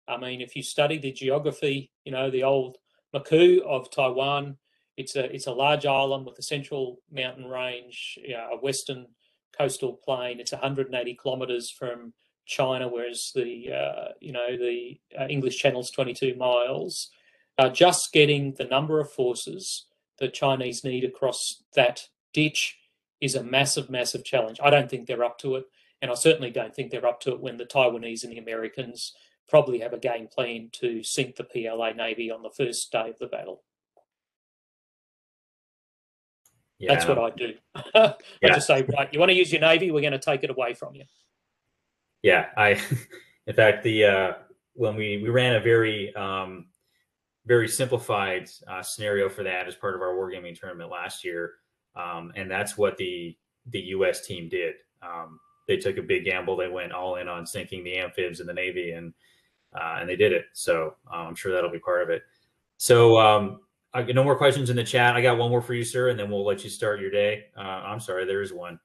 I 0.07 0.15
mean, 0.17 0.39
if 0.39 0.55
you 0.55 0.63
study 0.63 0.97
the 0.97 1.11
geography, 1.11 1.91
you 2.05 2.13
know, 2.13 2.29
the 2.29 2.43
old 2.43 2.77
Maku 3.13 3.59
of 3.61 3.91
Taiwan, 3.91 4.57
it's 4.95 5.15
a 5.17 5.33
it's 5.35 5.47
a 5.47 5.51
large 5.51 5.85
island 5.85 6.25
with 6.25 6.39
a 6.39 6.43
central 6.43 6.99
mountain 7.11 7.45
range, 7.45 8.17
you 8.21 8.35
know, 8.35 8.49
a 8.53 8.57
western 8.57 9.07
coastal 9.57 9.99
plain. 10.05 10.39
It's 10.39 10.51
180 10.51 11.15
kilometers 11.15 11.69
from 11.69 12.13
China, 12.45 12.87
whereas 12.87 13.31
the 13.35 13.71
uh, 13.71 14.11
you 14.21 14.31
know 14.31 14.55
the 14.57 14.99
uh, 15.19 15.27
English 15.27 15.57
Channel's 15.57 15.91
22 15.91 16.35
miles. 16.35 17.09
Uh, 17.57 17.69
just 17.69 18.11
getting 18.11 18.53
the 18.57 18.65
number 18.65 18.99
of 18.99 19.11
forces 19.11 19.85
the 20.19 20.27
Chinese 20.27 20.83
need 20.83 21.03
across 21.03 21.63
that 21.75 22.07
ditch 22.33 22.77
is 23.21 23.35
a 23.35 23.43
massive, 23.43 23.89
massive 23.89 24.23
challenge. 24.23 24.59
I 24.63 24.69
don't 24.69 24.89
think 24.89 25.07
they're 25.07 25.23
up 25.23 25.37
to 25.39 25.55
it, 25.55 25.65
and 26.01 26.11
I 26.11 26.15
certainly 26.15 26.51
don't 26.51 26.73
think 26.73 26.91
they're 26.91 27.05
up 27.05 27.19
to 27.21 27.31
it 27.31 27.39
when 27.39 27.57
the 27.57 27.65
Taiwanese 27.65 28.23
and 28.23 28.31
the 28.31 28.37
Americans 28.39 29.13
probably 29.47 29.79
have 29.79 29.93
a 29.93 29.99
game 29.99 30.27
plan 30.27 30.69
to 30.73 31.03
sink 31.03 31.35
the 31.35 31.43
PLA 31.43 31.91
Navy 31.91 32.31
on 32.31 32.41
the 32.41 32.49
first 32.49 32.91
day 32.91 33.09
of 33.09 33.19
the 33.19 33.27
battle. 33.27 33.63
Yeah. 36.79 36.93
That's 36.93 37.07
what 37.07 37.19
I 37.19 37.29
do. 37.29 37.53
I 37.95 38.15
yeah. 38.41 38.55
just 38.55 38.67
say, 38.67 38.83
right, 38.97 39.13
you 39.13 39.19
want 39.19 39.29
to 39.29 39.35
use 39.35 39.51
your 39.51 39.61
Navy, 39.61 39.91
we're 39.91 40.01
going 40.01 40.13
to 40.13 40.19
take 40.19 40.43
it 40.43 40.49
away 40.49 40.73
from 40.73 40.95
you. 40.95 41.05
Yeah, 42.23 42.47
I, 42.57 42.79
in 43.47 43.53
fact, 43.53 43.83
the 43.83 44.05
uh, 44.05 44.33
when 44.73 44.95
we 44.95 45.17
we 45.21 45.29
ran 45.29 45.55
a 45.55 45.59
very 45.59 46.13
um, 46.15 46.67
very 47.45 47.67
simplified 47.67 48.49
uh, 48.67 48.81
scenario 48.81 49.29
for 49.29 49.43
that 49.43 49.67
as 49.67 49.75
part 49.75 49.95
of 49.95 50.01
our 50.01 50.15
wargaming 50.15 50.57
tournament 50.57 50.89
last 50.89 51.23
year, 51.23 51.53
um, 51.95 52.31
and 52.35 52.49
that's 52.49 52.77
what 52.77 52.97
the 52.97 53.35
the 53.67 53.79
U.S. 53.79 54.25
team 54.25 54.49
did. 54.49 54.75
Um, 55.01 55.39
they 55.67 55.77
took 55.77 55.97
a 55.97 56.01
big 56.01 56.25
gamble. 56.25 56.57
They 56.57 56.67
went 56.67 56.91
all 56.91 57.15
in 57.15 57.27
on 57.27 57.45
sinking 57.45 57.83
the 57.83 57.97
amphibs 57.97 58.39
in 58.39 58.47
the 58.47 58.53
Navy, 58.53 58.91
and 58.91 59.13
uh, 59.73 59.97
and 59.99 60.09
they 60.09 60.15
did 60.15 60.31
it. 60.31 60.45
So 60.53 60.95
uh, 61.11 61.17
I'm 61.17 61.35
sure 61.35 61.53
that'll 61.53 61.71
be 61.71 61.79
part 61.79 62.03
of 62.03 62.09
it. 62.09 62.23
So 62.77 63.17
um, 63.19 63.59
I, 63.93 64.03
no 64.03 64.23
more 64.23 64.35
questions 64.35 64.69
in 64.69 64.75
the 64.75 64.83
chat. 64.83 65.15
I 65.15 65.21
got 65.21 65.37
one 65.37 65.49
more 65.49 65.61
for 65.61 65.73
you, 65.73 65.83
sir, 65.83 66.09
and 66.09 66.19
then 66.19 66.29
we'll 66.29 66.45
let 66.45 66.63
you 66.63 66.69
start 66.69 66.99
your 66.99 67.11
day. 67.11 67.45
Uh, 67.57 67.61
I'm 67.61 67.99
sorry, 67.99 68.25
there 68.25 68.41
is 68.41 68.53
one. 68.53 68.79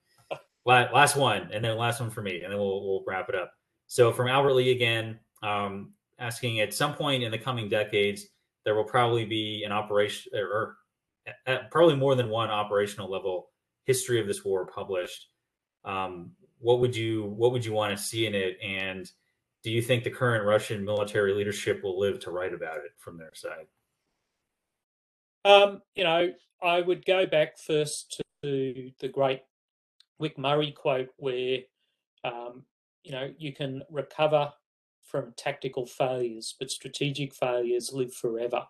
Last 0.67 1.17
one, 1.17 1.49
and 1.51 1.65
then 1.65 1.79
last 1.79 1.99
one 1.99 2.11
for 2.11 2.21
me, 2.21 2.43
and 2.43 2.53
then 2.53 2.59
we'll 2.59 2.85
we'll 2.85 3.05
wrap 3.07 3.31
it 3.31 3.35
up. 3.35 3.53
So 3.87 4.13
from 4.13 4.29
Albert 4.29 4.53
Lee 4.53 4.71
again, 4.73 5.19
um, 5.43 5.93
asking 6.19 6.61
at 6.61 6.75
some 6.75 6.93
point 6.93 7.23
in 7.23 7.31
the 7.31 7.39
coming 7.39 7.71
decades, 7.71 8.27
there 8.69 8.75
will 8.75 8.85
probably 8.85 9.25
be 9.25 9.63
an 9.65 9.73
operation 9.73 10.31
or, 10.35 10.77
probably 11.71 11.97
more 11.97 12.15
than 12.15 12.29
one 12.29 12.51
operational 12.51 13.11
level 13.11 13.49
history 13.87 14.21
of 14.21 14.27
this 14.27 14.45
war 14.45 14.67
published. 14.67 15.29
Um, 15.87 16.33
what 16.59 16.79
would 16.81 16.95
you 16.95 17.25
what 17.25 17.53
would 17.53 17.65
you 17.65 17.73
want 17.73 17.97
to 17.97 18.03
see 18.03 18.27
in 18.27 18.35
it, 18.35 18.59
and 18.63 19.11
do 19.63 19.71
you 19.71 19.81
think 19.81 20.05
the 20.05 20.11
current 20.11 20.45
Russian 20.45 20.85
military 20.85 21.33
leadership 21.33 21.83
will 21.83 21.99
live 21.99 22.21
to 22.21 22.31
write 22.31 22.53
about 22.53 22.77
it 22.77 22.93
from 22.99 23.17
their 23.17 23.33
side? 23.33 23.69
Um, 25.47 25.81
you 25.95 26.05
know, 26.05 26.31
I 26.63 26.83
would 26.83 27.07
go 27.07 27.25
back 27.25 27.57
first 27.59 28.21
to 28.43 28.91
the 29.01 29.09
great 29.09 29.45
Wick 30.19 30.37
Murray 30.37 30.73
quote, 30.73 31.09
where 31.17 31.61
um, 32.23 32.65
you 33.03 33.13
know 33.13 33.33
you 33.39 33.55
can 33.55 33.81
recover 33.91 34.53
from 35.09 35.33
tactical 35.37 35.87
failures, 35.87 36.55
but 36.59 36.71
strategic 36.71 37.35
failures 37.35 37.93
live 37.93 38.15
forever. 38.15 38.67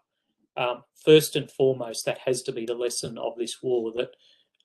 Um, 0.57 0.83
first 1.05 1.37
and 1.37 1.51
foremost, 1.51 2.05
that 2.07 2.19
has 2.19 2.43
to 2.43 2.53
be 2.53 2.67
the 2.67 2.75
lesson 2.75 3.19
of 3.19 3.37
this 3.37 3.63
war 3.63 3.93
that 3.97 4.11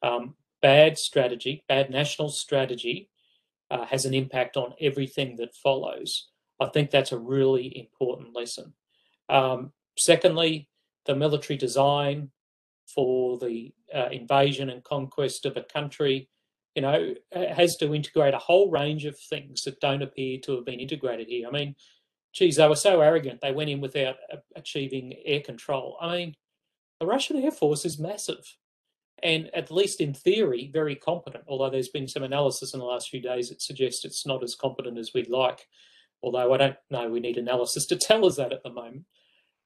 um, 0.02 0.36
bad 0.62 0.98
strategy, 0.98 1.64
bad 1.68 1.90
national 1.90 2.30
strategy, 2.30 3.10
uh, 3.70 3.86
has 3.86 4.06
an 4.06 4.14
impact 4.14 4.58
on 4.58 4.74
everything 4.80 5.36
that 5.38 5.56
follows. 5.56 6.30
I 6.60 6.68
think 6.68 6.90
that's 6.90 7.12
a 7.12 7.18
really 7.18 7.78
important 7.78 8.36
lesson. 8.36 8.74
Um, 9.30 9.72
secondly, 9.98 10.70
the 11.06 11.16
military 11.16 11.58
design 11.58 12.30
for 12.86 13.38
the 13.38 13.74
uh, 13.94 14.10
invasion 14.12 14.70
and 14.70 14.84
conquest 14.84 15.46
of 15.46 15.58
a 15.58 15.64
country, 15.64 16.30
you 16.76 16.82
know, 16.82 17.14
has 17.34 17.76
to 17.78 17.94
integrate 17.94 18.34
a 18.34 18.40
whole 18.40 18.70
range 18.72 19.06
of 19.06 19.18
things 19.18 19.64
that 19.64 19.80
don't 19.80 20.02
appear 20.02 20.40
to 20.40 20.56
have 20.56 20.66
been 20.66 20.80
integrated 20.80 21.28
here. 21.28 21.48
I 21.48 21.52
mean, 21.52 21.76
geez, 22.34 22.56
they 22.56 22.68
were 22.68 22.76
so 22.76 23.02
arrogant 23.02 23.42
they 23.42 23.52
went 23.52 23.70
in 23.70 23.82
without 23.82 24.16
achieving 24.56 25.14
air 25.26 25.42
control. 25.42 25.98
I 26.02 26.18
mean, 26.18 26.36
the 27.00 27.06
Russian 27.06 27.38
Air 27.38 27.52
Force 27.52 27.86
is 27.86 28.00
massive 28.00 28.58
and 29.24 29.50
at 29.56 29.72
least 29.72 30.02
in 30.02 30.14
theory, 30.14 30.70
very 30.72 30.96
competent. 30.96 31.46
Although 31.48 31.70
there's 31.70 31.88
been 31.88 32.10
some 32.10 32.24
analysis 32.24 32.74
in 32.74 32.80
the 32.80 32.86
last 32.86 33.10
few 33.10 33.22
days 33.22 33.50
that 33.50 33.62
suggests 33.62 34.04
it's 34.04 34.26
not 34.26 34.44
as 34.44 34.54
competent 34.54 34.98
as 34.98 35.14
we'd 35.14 35.30
like. 35.30 35.66
Although 36.22 36.54
I 36.54 36.58
don't 36.58 36.76
know, 36.92 37.10
we 37.10 37.22
need 37.22 37.38
analysis 37.38 37.86
to 37.88 37.96
tell 38.02 38.26
us 38.26 38.36
that 38.36 38.52
at 38.52 38.64
the 38.64 38.70
moment. 38.70 39.06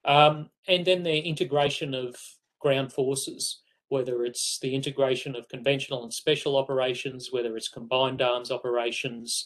Um, 0.06 0.50
and 0.68 0.86
then 0.86 1.04
the 1.04 1.20
integration 1.20 1.96
of 1.96 2.16
ground 2.60 2.94
forces, 2.94 3.62
whether 3.90 4.24
it's 4.24 4.60
the 4.62 4.76
integration 4.76 5.36
of 5.36 5.48
conventional 5.50 6.04
and 6.04 6.14
special 6.14 6.58
operations, 6.58 7.30
whether 7.32 7.56
it's 7.56 7.70
combined 7.70 8.22
arms 8.22 8.52
operations, 8.52 9.46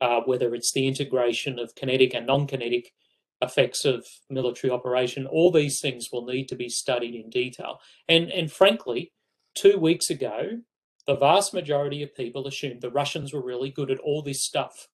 uh, 0.00 0.20
whether 0.26 0.54
it's 0.54 0.72
the 0.72 0.86
integration 0.86 1.58
of 1.58 1.74
kinetic 1.74 2.14
and 2.14 2.26
non-kinetic 2.26 2.92
effects 3.40 3.84
of 3.84 4.06
military 4.28 4.70
operation, 4.70 5.26
all 5.26 5.50
these 5.50 5.80
things 5.80 6.08
will 6.12 6.26
need 6.26 6.48
to 6.48 6.56
be 6.56 6.68
studied 6.68 7.14
in 7.14 7.30
detail. 7.30 7.80
And, 8.08 8.30
and 8.30 8.50
frankly, 8.50 9.12
two 9.54 9.78
weeks 9.78 10.10
ago, 10.10 10.58
the 11.06 11.16
vast 11.16 11.54
majority 11.54 12.02
of 12.02 12.14
people 12.14 12.46
assumed 12.46 12.82
the 12.82 12.90
Russians 12.90 13.32
were 13.32 13.42
really 13.42 13.70
good 13.70 13.90
at 13.90 14.00
all 14.00 14.22
this 14.22 14.42
stuff. 14.42 14.88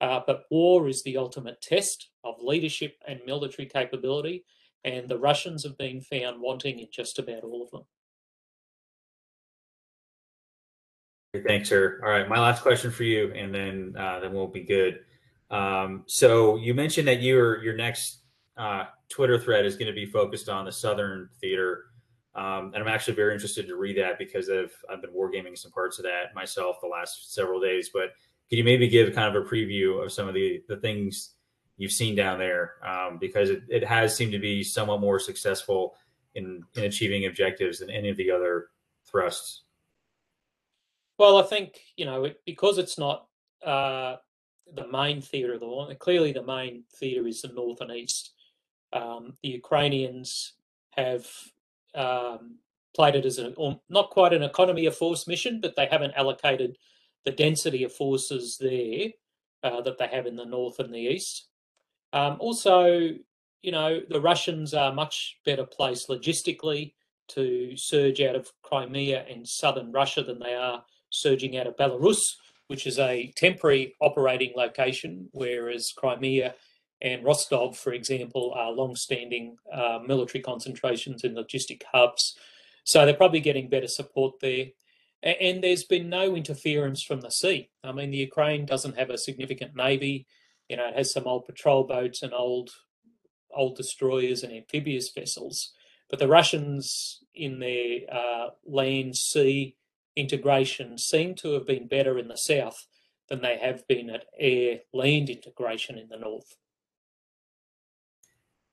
Uh, 0.00 0.20
but 0.26 0.44
war 0.50 0.88
is 0.88 1.04
the 1.04 1.16
ultimate 1.16 1.62
test 1.62 2.08
of 2.24 2.34
leadership 2.42 2.96
and 3.06 3.20
military 3.24 3.68
capability, 3.68 4.44
and 4.84 5.08
the 5.08 5.18
Russians 5.18 5.62
have 5.62 5.78
been 5.78 6.00
found 6.00 6.40
wanting 6.40 6.80
in 6.80 6.88
just 6.92 7.20
about 7.20 7.44
all 7.44 7.62
of 7.62 7.70
them. 7.70 7.82
Thanks, 11.34 11.70
sir. 11.70 11.98
All 12.04 12.10
right, 12.10 12.28
my 12.28 12.38
last 12.38 12.60
question 12.60 12.90
for 12.90 13.04
you, 13.04 13.32
and 13.32 13.54
then 13.54 13.94
uh, 13.98 14.20
then 14.20 14.34
we'll 14.34 14.48
be 14.48 14.64
good. 14.64 15.00
Um, 15.50 16.04
so 16.06 16.56
you 16.56 16.74
mentioned 16.74 17.08
that 17.08 17.22
your 17.22 17.64
your 17.64 17.74
next 17.74 18.18
uh, 18.58 18.84
Twitter 19.08 19.38
thread 19.38 19.64
is 19.64 19.74
going 19.76 19.86
to 19.86 19.94
be 19.94 20.04
focused 20.04 20.50
on 20.50 20.66
the 20.66 20.72
Southern 20.72 21.30
Theater, 21.40 21.84
um, 22.34 22.72
and 22.74 22.82
I'm 22.82 22.88
actually 22.88 23.14
very 23.14 23.32
interested 23.32 23.66
to 23.66 23.76
read 23.76 23.96
that 23.96 24.18
because 24.18 24.50
I've 24.50 24.76
I've 24.90 25.00
been 25.00 25.12
wargaming 25.12 25.56
some 25.56 25.72
parts 25.72 25.98
of 25.98 26.04
that 26.04 26.34
myself 26.34 26.82
the 26.82 26.86
last 26.86 27.32
several 27.32 27.62
days. 27.62 27.88
But 27.94 28.10
could 28.50 28.58
you 28.58 28.64
maybe 28.64 28.86
give 28.86 29.14
kind 29.14 29.34
of 29.34 29.42
a 29.42 29.48
preview 29.48 30.04
of 30.04 30.12
some 30.12 30.28
of 30.28 30.34
the 30.34 30.62
the 30.68 30.76
things 30.76 31.30
you've 31.78 31.92
seen 31.92 32.14
down 32.14 32.40
there? 32.40 32.74
Um, 32.86 33.16
because 33.18 33.48
it, 33.48 33.62
it 33.70 33.84
has 33.84 34.14
seemed 34.14 34.32
to 34.32 34.38
be 34.38 34.62
somewhat 34.62 35.00
more 35.00 35.18
successful 35.18 35.94
in 36.34 36.62
in 36.74 36.84
achieving 36.84 37.24
objectives 37.24 37.78
than 37.78 37.88
any 37.88 38.10
of 38.10 38.18
the 38.18 38.30
other 38.30 38.66
thrusts. 39.06 39.62
Well, 41.22 41.36
I 41.36 41.44
think 41.44 41.78
you 41.96 42.04
know 42.04 42.24
it, 42.24 42.40
because 42.44 42.78
it's 42.78 42.98
not 42.98 43.28
uh, 43.64 44.16
the 44.74 44.88
main 44.88 45.20
theatre 45.22 45.54
of 45.54 45.60
the 45.60 45.68
war. 45.68 45.94
Clearly, 45.94 46.32
the 46.32 46.42
main 46.42 46.82
theatre 46.98 47.28
is 47.28 47.42
the 47.42 47.52
north 47.52 47.80
and 47.80 47.92
east. 47.92 48.32
Um, 48.92 49.34
the 49.40 49.50
Ukrainians 49.50 50.54
have 50.96 51.24
um, 51.94 52.56
played 52.96 53.14
it 53.14 53.24
as 53.24 53.38
a 53.38 53.54
not 53.88 54.10
quite 54.10 54.32
an 54.32 54.42
economy 54.42 54.86
of 54.86 54.96
force 54.96 55.28
mission, 55.28 55.60
but 55.60 55.76
they 55.76 55.86
haven't 55.86 56.14
allocated 56.16 56.76
the 57.24 57.30
density 57.30 57.84
of 57.84 57.92
forces 57.92 58.58
there 58.58 59.10
uh, 59.62 59.80
that 59.82 59.98
they 59.98 60.08
have 60.08 60.26
in 60.26 60.34
the 60.34 60.44
north 60.44 60.80
and 60.80 60.92
the 60.92 60.98
east. 60.98 61.46
Um, 62.12 62.36
also, 62.40 63.10
you 63.62 63.70
know, 63.70 64.00
the 64.10 64.20
Russians 64.20 64.74
are 64.74 64.92
much 64.92 65.38
better 65.46 65.66
placed 65.66 66.08
logistically 66.08 66.94
to 67.28 67.76
surge 67.76 68.20
out 68.20 68.34
of 68.34 68.50
Crimea 68.64 69.24
and 69.30 69.46
southern 69.46 69.92
Russia 69.92 70.24
than 70.24 70.40
they 70.40 70.56
are 70.56 70.82
surging 71.12 71.56
out 71.56 71.66
of 71.66 71.76
Belarus 71.76 72.34
which 72.72 72.86
is 72.86 72.98
a 72.98 73.30
temporary 73.36 73.94
operating 74.00 74.52
location, 74.56 75.28
whereas 75.32 75.92
Crimea 75.94 76.54
and 77.02 77.22
Rostov, 77.22 77.76
for 77.76 77.92
example, 77.92 78.54
are 78.56 78.72
long-standing 78.72 79.56
uh, 79.70 79.98
military 80.06 80.40
concentrations 80.40 81.22
and 81.22 81.36
logistic 81.36 81.82
hubs. 81.92 82.34
So 82.84 83.04
they're 83.04 83.12
probably 83.12 83.40
getting 83.40 83.68
better 83.68 83.88
support 83.88 84.40
there. 84.40 84.68
And 85.22 85.62
there's 85.62 85.84
been 85.84 86.08
no 86.08 86.34
interference 86.34 87.02
from 87.02 87.20
the 87.20 87.30
sea. 87.30 87.68
I 87.84 87.92
mean, 87.92 88.10
the 88.10 88.16
Ukraine 88.16 88.64
doesn't 88.64 88.96
have 88.96 89.10
a 89.10 89.18
significant 89.18 89.76
navy. 89.76 90.26
You 90.70 90.78
know, 90.78 90.88
it 90.88 90.96
has 90.96 91.12
some 91.12 91.26
old 91.26 91.44
patrol 91.44 91.84
boats 91.84 92.22
and 92.22 92.32
old 92.32 92.70
old 93.54 93.76
destroyers 93.76 94.42
and 94.42 94.50
amphibious 94.50 95.12
vessels. 95.14 95.74
But 96.08 96.20
the 96.20 96.26
Russians 96.26 97.22
in 97.34 97.58
their 97.58 97.98
uh, 98.10 98.46
land, 98.64 99.14
sea, 99.14 99.76
integration 100.16 100.98
seem 100.98 101.34
to 101.36 101.52
have 101.52 101.66
been 101.66 101.88
better 101.88 102.18
in 102.18 102.28
the 102.28 102.36
south 102.36 102.86
than 103.28 103.40
they 103.40 103.58
have 103.58 103.86
been 103.88 104.10
at 104.10 104.26
air 104.38 104.80
land 104.92 105.30
integration 105.30 105.98
in 105.98 106.08
the 106.08 106.18
north. 106.18 106.56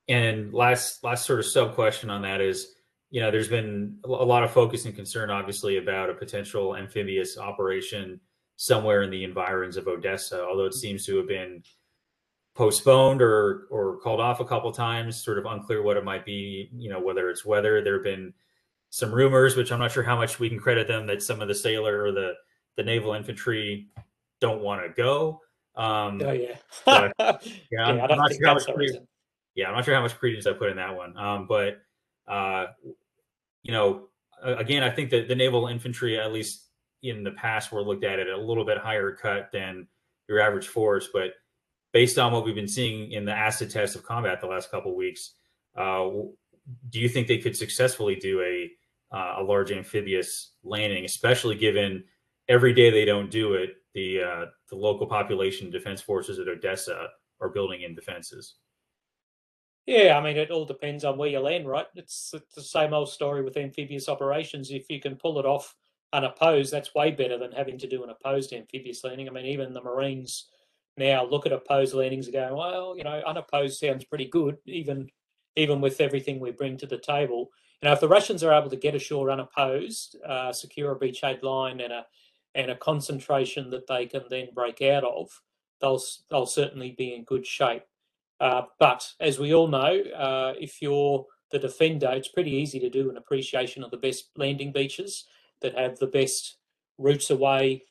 And 0.08 0.52
last 0.52 1.04
last 1.04 1.24
sort 1.24 1.38
of 1.38 1.46
sub 1.46 1.74
question 1.74 2.10
on 2.10 2.22
that 2.22 2.40
is, 2.40 2.74
you 3.10 3.20
know, 3.20 3.30
there's 3.30 3.48
been 3.48 3.98
a 4.04 4.08
lot 4.08 4.42
of 4.42 4.50
focus 4.50 4.84
and 4.84 4.94
concern, 4.94 5.30
obviously, 5.30 5.76
about 5.76 6.10
a 6.10 6.14
potential 6.14 6.76
amphibious 6.76 7.38
operation 7.38 8.20
somewhere 8.56 9.02
in 9.02 9.10
the 9.10 9.24
environs 9.24 9.76
of 9.76 9.86
Odessa, 9.88 10.44
although 10.44 10.66
it 10.66 10.74
seems 10.74 11.06
to 11.06 11.16
have 11.16 11.28
been 11.28 11.62
postponed 12.54 13.22
or 13.22 13.68
or 13.70 13.98
called 14.00 14.20
off 14.20 14.40
a 14.40 14.44
couple 14.44 14.72
times. 14.72 15.22
Sort 15.22 15.38
of 15.38 15.46
unclear 15.46 15.82
what 15.82 15.96
it 15.96 16.04
might 16.04 16.26
be. 16.26 16.68
You 16.76 16.90
know, 16.90 17.00
whether 17.00 17.30
it's 17.30 17.44
weather. 17.44 17.82
There 17.82 17.94
have 17.94 18.04
been 18.04 18.34
some 18.90 19.12
rumors, 19.12 19.56
which 19.56 19.72
I'm 19.72 19.78
not 19.78 19.92
sure 19.92 20.02
how 20.02 20.16
much 20.16 20.38
we 20.38 20.48
can 20.48 20.58
credit 20.58 20.88
them, 20.88 21.06
that 21.06 21.22
some 21.22 21.40
of 21.40 21.48
the 21.48 21.54
sailor 21.54 22.02
or 22.02 22.12
the 22.12 22.34
the 22.76 22.82
naval 22.82 23.14
infantry 23.14 23.88
don't 24.40 24.60
want 24.60 24.82
to 24.82 24.88
go. 24.90 25.40
Um, 25.76 26.20
oh 26.24 26.32
yeah, 26.32 26.56
but, 26.84 27.12
yeah, 27.72 27.84
I'm, 27.84 28.00
I'm 28.00 28.18
not 28.18 28.32
sure 28.32 28.46
how 28.46 28.54
much 28.54 28.66
credence, 28.66 29.06
yeah, 29.54 29.68
I'm 29.68 29.74
not 29.74 29.84
sure 29.84 29.94
how 29.94 30.02
much 30.02 30.18
credence 30.18 30.46
I 30.46 30.52
put 30.52 30.70
in 30.70 30.76
that 30.76 30.94
one. 30.94 31.16
Um, 31.16 31.46
but 31.48 31.80
uh, 32.28 32.66
you 33.62 33.72
know, 33.72 34.08
again, 34.42 34.82
I 34.82 34.90
think 34.90 35.10
that 35.10 35.28
the 35.28 35.34
naval 35.34 35.68
infantry, 35.68 36.18
at 36.18 36.32
least 36.32 36.66
in 37.02 37.22
the 37.22 37.30
past, 37.32 37.72
were 37.72 37.82
looked 37.82 38.04
at 38.04 38.18
at 38.18 38.26
a 38.26 38.36
little 38.36 38.64
bit 38.64 38.78
higher 38.78 39.12
cut 39.12 39.50
than 39.52 39.86
your 40.28 40.40
average 40.40 40.68
force. 40.68 41.08
But 41.12 41.34
based 41.92 42.18
on 42.18 42.32
what 42.32 42.44
we've 42.44 42.54
been 42.54 42.68
seeing 42.68 43.12
in 43.12 43.24
the 43.24 43.32
acid 43.32 43.70
test 43.70 43.94
of 43.94 44.02
combat 44.02 44.40
the 44.40 44.46
last 44.46 44.70
couple 44.70 44.96
weeks, 44.96 45.34
uh, 45.76 46.08
do 46.90 47.00
you 47.00 47.08
think 47.08 47.26
they 47.26 47.38
could 47.38 47.56
successfully 47.56 48.16
do 48.16 48.40
a 48.42 48.70
uh, 49.12 49.36
a 49.38 49.42
large 49.42 49.72
amphibious 49.72 50.52
landing, 50.62 51.04
especially 51.04 51.56
given 51.56 52.04
every 52.48 52.72
day 52.72 52.90
they 52.90 53.04
don't 53.04 53.30
do 53.30 53.54
it, 53.54 53.70
the 53.94 54.22
uh, 54.22 54.46
the 54.68 54.76
local 54.76 55.06
population 55.06 55.70
defense 55.70 56.00
forces 56.00 56.38
at 56.38 56.48
Odessa 56.48 57.08
are 57.40 57.48
building 57.48 57.82
in 57.82 57.94
defenses. 57.94 58.56
Yeah, 59.86 60.16
I 60.16 60.22
mean, 60.22 60.36
it 60.36 60.50
all 60.50 60.66
depends 60.66 61.04
on 61.04 61.18
where 61.18 61.30
you 61.30 61.40
land, 61.40 61.66
right? 61.66 61.86
It's, 61.96 62.32
it's 62.34 62.54
the 62.54 62.62
same 62.62 62.92
old 62.92 63.08
story 63.08 63.42
with 63.42 63.56
amphibious 63.56 64.08
operations. 64.08 64.70
If 64.70 64.88
you 64.88 65.00
can 65.00 65.16
pull 65.16 65.40
it 65.40 65.46
off 65.46 65.74
unopposed, 66.12 66.72
that's 66.72 66.94
way 66.94 67.10
better 67.10 67.38
than 67.38 67.50
having 67.52 67.78
to 67.78 67.88
do 67.88 68.04
an 68.04 68.10
opposed 68.10 68.52
amphibious 68.52 69.02
landing. 69.02 69.28
I 69.28 69.32
mean, 69.32 69.46
even 69.46 69.72
the 69.72 69.82
Marines 69.82 70.48
now 70.96 71.24
look 71.24 71.46
at 71.46 71.52
opposed 71.52 71.94
landings 71.94 72.26
and 72.26 72.34
go, 72.34 72.54
well, 72.54 72.96
you 72.96 73.04
know, 73.04 73.22
unopposed 73.26 73.80
sounds 73.80 74.04
pretty 74.04 74.26
good, 74.26 74.58
even 74.66 75.08
even 75.56 75.80
with 75.80 76.00
everything 76.00 76.38
we 76.38 76.52
bring 76.52 76.76
to 76.76 76.86
the 76.86 76.98
table. 76.98 77.50
Know, 77.82 77.92
if 77.92 78.00
the 78.00 78.08
Russians 78.08 78.42
are 78.42 78.52
able 78.52 78.68
to 78.70 78.76
get 78.76 78.94
ashore 78.94 79.30
unopposed, 79.30 80.16
uh, 80.26 80.52
secure 80.52 80.92
a 80.92 80.98
beachhead 80.98 81.42
line 81.42 81.80
and 81.80 81.92
a 81.92 82.06
and 82.54 82.70
a 82.70 82.76
concentration 82.76 83.70
that 83.70 83.86
they 83.86 84.06
can 84.06 84.22
then 84.28 84.48
break 84.54 84.82
out 84.82 85.04
of, 85.04 85.28
they'll 85.80 86.02
they'll 86.30 86.46
certainly 86.46 86.94
be 86.96 87.14
in 87.14 87.24
good 87.24 87.46
shape. 87.46 87.84
Uh, 88.38 88.62
but 88.78 89.08
as 89.20 89.38
we 89.38 89.54
all 89.54 89.68
know, 89.68 90.00
uh, 90.16 90.54
if 90.58 90.82
you're 90.82 91.24
the 91.50 91.58
defender, 91.58 92.10
it's 92.12 92.28
pretty 92.28 92.52
easy 92.52 92.78
to 92.80 92.90
do 92.90 93.10
an 93.10 93.16
appreciation 93.16 93.82
of 93.82 93.90
the 93.90 93.96
best 93.96 94.30
landing 94.36 94.72
beaches 94.72 95.26
that 95.62 95.76
have 95.76 95.98
the 95.98 96.06
best 96.06 96.56
routes 96.98 97.30
away 97.30 97.82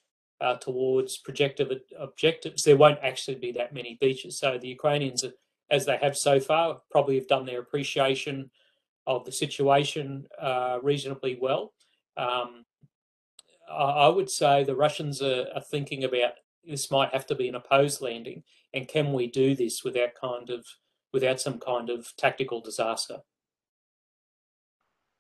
uh, 0.41 0.55
towards 0.55 1.17
projective 1.17 1.71
objectives. 1.99 2.63
There 2.63 2.77
won't 2.77 2.99
actually 3.01 3.35
be 3.35 3.51
that 3.53 3.73
many 3.73 3.97
beaches. 3.99 4.39
So 4.39 4.57
the 4.57 4.69
Ukrainians, 4.69 5.25
as 5.69 5.85
they 5.85 5.97
have 5.97 6.17
so 6.17 6.39
far, 6.39 6.81
probably 6.89 7.15
have 7.15 7.27
done 7.27 7.45
their 7.45 7.59
appreciation 7.59 8.49
of 9.10 9.26
the 9.26 9.32
situation 9.32 10.28
uh, 10.39 10.78
reasonably 10.84 11.38
well. 11.41 11.74
Um, 12.16 12.64
I 13.70 14.07
would 14.07 14.30
say 14.30 14.64
the 14.64 14.76
Russians 14.76 15.22
are, 15.22 15.47
are, 15.53 15.62
thinking 15.62 16.03
about 16.03 16.34
this 16.64 16.91
might 16.91 17.12
have 17.12 17.26
to 17.28 17.36
be 17.36 17.47
an 17.47 17.55
opposed 17.55 18.01
landing, 18.01 18.43
and 18.74 18.88
can 18.88 19.12
we 19.12 19.26
do 19.28 19.55
this 19.55 19.84
without 19.84 20.10
kind 20.20 20.49
of 20.51 20.66
without 21.12 21.41
some 21.41 21.60
kind 21.60 21.89
of 21.89 22.16
tactical 22.18 22.62
disaster? 22.62 23.18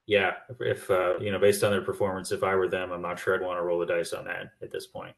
Yeah, 0.05 0.33
if, 0.59 0.89
uh, 0.89 1.19
you 1.19 1.31
know, 1.31 1.39
based 1.39 1.63
on 1.63 1.71
their 1.71 1.81
performance, 1.81 2.31
if 2.31 2.43
I 2.43 2.55
were 2.55 2.67
them, 2.67 2.91
I'm 2.91 3.01
not 3.01 3.19
sure 3.19 3.35
I'd 3.35 3.45
want 3.45 3.57
to 3.57 3.63
roll 3.63 3.79
the 3.79 3.85
dice 3.85 4.13
on 4.13 4.25
that 4.25 4.51
at 4.61 4.71
this 4.71 4.87
point. 4.87 5.15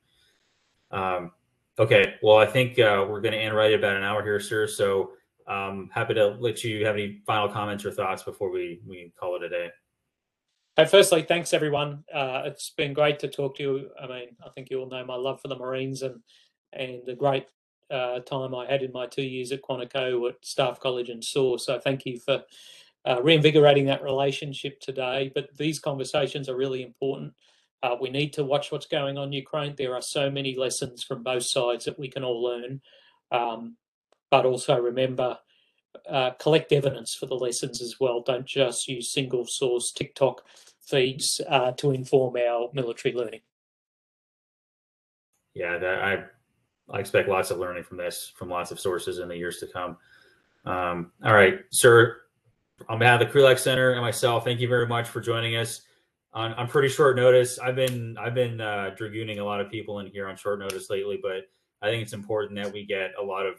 Um, 0.91 1.31
okay, 1.79 2.15
well, 2.21 2.37
I 2.37 2.45
think 2.45 2.79
uh, 2.79 3.05
we're 3.09 3.21
going 3.21 3.33
to 3.33 3.39
end 3.39 3.55
right 3.55 3.73
about 3.73 3.95
an 3.95 4.03
hour 4.03 4.23
here, 4.23 4.39
sir. 4.39 4.67
So 4.67 5.11
um, 5.47 5.89
happy 5.93 6.13
to 6.13 6.29
let 6.39 6.63
you 6.63 6.85
have 6.85 6.95
any 6.95 7.21
final 7.25 7.49
comments 7.49 7.85
or 7.85 7.91
thoughts 7.91 8.23
before 8.23 8.51
we 8.51 8.81
we 8.87 9.11
call 9.19 9.35
it 9.35 9.43
a 9.43 9.49
day. 9.49 9.69
Hey, 10.77 10.85
firstly, 10.85 11.23
thanks 11.23 11.53
everyone. 11.53 12.03
Uh, 12.13 12.43
it's 12.45 12.69
been 12.71 12.93
great 12.93 13.19
to 13.19 13.27
talk 13.27 13.57
to 13.57 13.63
you. 13.63 13.89
I 14.01 14.07
mean, 14.07 14.27
I 14.45 14.49
think 14.49 14.69
you 14.69 14.79
all 14.79 14.89
know 14.89 15.05
my 15.05 15.15
love 15.15 15.41
for 15.41 15.47
the 15.47 15.57
Marines 15.57 16.01
and 16.01 16.21
and 16.73 17.01
the 17.05 17.15
great 17.15 17.45
uh, 17.91 18.19
time 18.19 18.55
I 18.55 18.65
had 18.65 18.81
in 18.81 18.91
my 18.91 19.05
two 19.05 19.21
years 19.21 19.51
at 19.51 19.61
Quantico 19.61 20.29
at 20.29 20.35
Staff 20.43 20.79
College 20.79 21.09
and 21.09 21.23
SAW. 21.23 21.57
So 21.57 21.79
thank 21.79 22.05
you 22.05 22.19
for 22.19 22.43
uh, 23.05 23.21
reinvigorating 23.21 23.85
that 23.85 24.03
relationship 24.03 24.79
today. 24.79 25.31
But 25.33 25.49
these 25.57 25.79
conversations 25.79 26.47
are 26.47 26.55
really 26.55 26.83
important. 26.83 27.33
Uh, 27.83 27.95
we 27.99 28.09
need 28.09 28.31
to 28.33 28.43
watch 28.43 28.71
what's 28.71 28.85
going 28.85 29.17
on 29.17 29.27
in 29.27 29.33
Ukraine. 29.33 29.75
There 29.75 29.95
are 29.95 30.01
so 30.01 30.29
many 30.29 30.55
lessons 30.55 31.03
from 31.03 31.23
both 31.23 31.43
sides 31.43 31.85
that 31.85 31.97
we 31.97 32.09
can 32.09 32.23
all 32.23 32.41
learn. 32.41 32.81
Um, 33.31 33.75
but 34.31 34.45
also 34.45 34.79
remember 34.79 35.37
uh, 36.09 36.31
collect 36.39 36.71
evidence 36.71 37.13
for 37.13 37.27
the 37.27 37.35
lessons 37.35 37.81
as 37.81 37.99
well. 37.99 38.21
Don't 38.21 38.45
just 38.45 38.87
use 38.87 39.13
single 39.13 39.45
source 39.45 39.91
TikTok 39.91 40.41
feeds 40.79 41.39
uh, 41.47 41.73
to 41.73 41.91
inform 41.91 42.37
our 42.37 42.69
military 42.73 43.13
learning. 43.13 43.41
Yeah, 45.53 45.77
that, 45.77 46.01
I 46.01 46.23
I 46.89 46.99
expect 46.99 47.29
lots 47.29 47.51
of 47.51 47.59
learning 47.59 47.83
from 47.83 47.97
this 47.97 48.31
from 48.35 48.49
lots 48.49 48.71
of 48.71 48.79
sources 48.79 49.19
in 49.19 49.27
the 49.27 49.37
years 49.37 49.59
to 49.59 49.67
come. 49.67 49.97
Um, 50.65 51.11
all 51.23 51.33
right, 51.33 51.59
sir. 51.71 52.17
On 52.89 52.97
behalf 52.97 53.21
of 53.21 53.27
the 53.27 53.39
Krulak 53.39 53.59
Center 53.59 53.91
and 53.91 54.01
myself, 54.01 54.43
thank 54.43 54.59
you 54.59 54.67
very 54.67 54.87
much 54.87 55.07
for 55.07 55.21
joining 55.21 55.55
us 55.55 55.81
on, 56.33 56.53
on 56.53 56.67
pretty 56.67 56.87
short 56.87 57.15
notice. 57.15 57.59
I've 57.59 57.75
been 57.75 58.17
I've 58.17 58.33
been 58.33 58.59
uh, 58.59 58.95
dragooning 58.97 59.39
a 59.39 59.43
lot 59.43 59.61
of 59.61 59.69
people 59.69 59.99
in 59.99 60.07
here 60.07 60.27
on 60.27 60.35
short 60.35 60.59
notice 60.59 60.89
lately, 60.89 61.19
but 61.21 61.49
I 61.81 61.89
think 61.89 62.01
it's 62.01 62.13
important 62.13 62.61
that 62.61 62.71
we 62.71 62.85
get 62.85 63.11
a 63.19 63.23
lot 63.23 63.45
of 63.45 63.55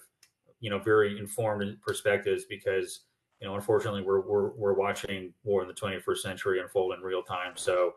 you 0.63 0.71
know 0.71 0.79
very 0.79 1.19
informed 1.19 1.77
perspectives 1.83 2.47
because 2.47 3.01
you 3.41 3.47
know 3.47 3.55
unfortunately 3.55 4.01
we're 4.01 4.23
we're, 4.23 4.53
we're 4.53 4.73
watching 4.73 5.35
war 5.45 5.61
in 5.61 5.69
the 5.69 5.75
21st 5.75 6.19
century 6.19 6.61
unfold 6.61 6.95
in 6.95 7.01
real 7.01 7.23
time 7.23 7.53
so 7.55 7.93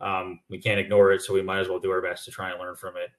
um, 0.00 0.40
we 0.50 0.58
can't 0.58 0.80
ignore 0.80 1.12
it 1.12 1.22
so 1.22 1.32
we 1.32 1.42
might 1.42 1.60
as 1.60 1.68
well 1.68 1.78
do 1.78 1.92
our 1.92 2.02
best 2.02 2.24
to 2.24 2.32
try 2.32 2.50
and 2.50 2.58
learn 2.58 2.74
from 2.74 2.94
it 2.96 3.10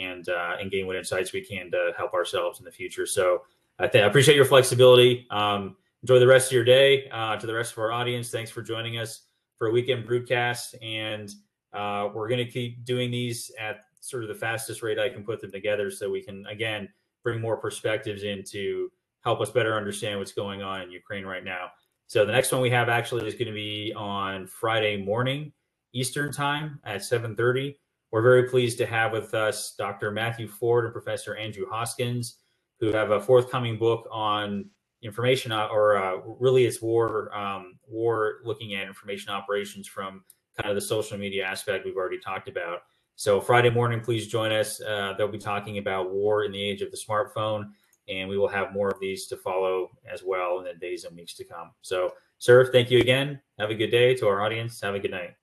and 0.00 0.28
uh, 0.28 0.56
and 0.60 0.70
gain 0.70 0.86
what 0.86 0.94
insights 0.94 1.32
we 1.32 1.40
can 1.40 1.70
to 1.72 1.92
help 1.96 2.14
ourselves 2.14 2.60
in 2.60 2.64
the 2.64 2.70
future 2.70 3.06
so 3.06 3.42
I, 3.78 3.88
th- 3.88 4.04
I 4.04 4.06
appreciate 4.06 4.36
your 4.36 4.44
flexibility. 4.44 5.26
Um, 5.30 5.76
enjoy 6.02 6.18
the 6.18 6.26
rest 6.26 6.48
of 6.48 6.52
your 6.52 6.64
day. 6.64 7.08
Uh, 7.10 7.36
to 7.36 7.46
the 7.46 7.54
rest 7.54 7.72
of 7.72 7.78
our 7.78 7.92
audience, 7.92 8.30
thanks 8.30 8.50
for 8.50 8.62
joining 8.62 8.98
us 8.98 9.22
for 9.58 9.68
a 9.68 9.72
weekend 9.72 10.06
broadcast. 10.06 10.76
And 10.80 11.32
uh, 11.72 12.08
we're 12.14 12.28
going 12.28 12.44
to 12.44 12.50
keep 12.50 12.84
doing 12.84 13.10
these 13.10 13.50
at 13.58 13.80
sort 14.00 14.22
of 14.22 14.28
the 14.28 14.34
fastest 14.34 14.82
rate 14.82 14.98
I 14.98 15.08
can 15.08 15.24
put 15.24 15.40
them 15.40 15.50
together 15.50 15.90
so 15.90 16.10
we 16.10 16.22
can, 16.22 16.46
again, 16.46 16.88
bring 17.24 17.40
more 17.40 17.56
perspectives 17.56 18.22
in 18.22 18.44
to 18.52 18.90
help 19.24 19.40
us 19.40 19.50
better 19.50 19.74
understand 19.74 20.18
what's 20.18 20.32
going 20.32 20.62
on 20.62 20.82
in 20.82 20.90
Ukraine 20.90 21.24
right 21.24 21.42
now. 21.42 21.70
So 22.06 22.24
the 22.24 22.32
next 22.32 22.52
one 22.52 22.60
we 22.60 22.70
have 22.70 22.88
actually 22.88 23.26
is 23.26 23.34
going 23.34 23.48
to 23.48 23.52
be 23.52 23.92
on 23.96 24.46
Friday 24.46 25.02
morning 25.02 25.52
Eastern 25.94 26.30
time 26.30 26.78
at 26.84 27.00
7:30. 27.00 27.76
We're 28.12 28.22
very 28.22 28.48
pleased 28.48 28.78
to 28.78 28.86
have 28.86 29.12
with 29.12 29.34
us 29.34 29.74
Dr. 29.76 30.10
Matthew 30.10 30.46
Ford 30.46 30.84
and 30.84 30.92
Professor 30.92 31.34
Andrew 31.34 31.66
Hoskins, 31.68 32.38
who 32.78 32.92
have 32.92 33.10
a 33.10 33.20
forthcoming 33.20 33.78
book 33.78 34.06
on 34.12 34.70
information 35.02 35.52
or 35.52 35.96
uh, 35.96 36.16
really 36.38 36.64
it's 36.64 36.80
war 36.82 37.34
um, 37.36 37.78
war 37.86 38.40
looking 38.44 38.74
at 38.74 38.86
information 38.86 39.30
operations 39.30 39.88
from 39.88 40.24
kind 40.60 40.70
of 40.70 40.74
the 40.74 40.80
social 40.80 41.18
media 41.18 41.44
aspect 41.44 41.84
we've 41.84 41.96
already 41.96 42.18
talked 42.18 42.48
about. 42.48 42.80
So 43.16 43.40
Friday 43.40 43.70
morning, 43.70 44.00
please 44.00 44.26
join 44.26 44.50
us. 44.50 44.80
Uh, 44.80 45.14
they'll 45.16 45.28
be 45.28 45.38
talking 45.38 45.78
about 45.78 46.12
war 46.12 46.44
in 46.44 46.52
the 46.52 46.62
age 46.62 46.82
of 46.82 46.90
the 46.90 46.96
smartphone, 46.96 47.70
and 48.08 48.28
we 48.28 48.36
will 48.36 48.48
have 48.48 48.72
more 48.72 48.88
of 48.88 48.98
these 49.00 49.26
to 49.28 49.36
follow 49.36 49.90
as 50.12 50.22
well 50.24 50.58
in 50.58 50.64
the 50.64 50.74
days 50.74 51.04
and 51.04 51.16
weeks 51.16 51.34
to 51.34 51.44
come. 51.44 51.70
So, 51.80 52.12
sir, 52.38 52.70
thank 52.72 52.90
you 52.90 52.98
again. 52.98 53.40
Have 53.58 53.70
a 53.70 53.74
good 53.74 53.90
day 53.90 54.14
to 54.16 54.26
our 54.26 54.42
audience. 54.42 54.80
Have 54.80 54.94
a 54.94 54.98
good 54.98 55.12
night. 55.12 55.34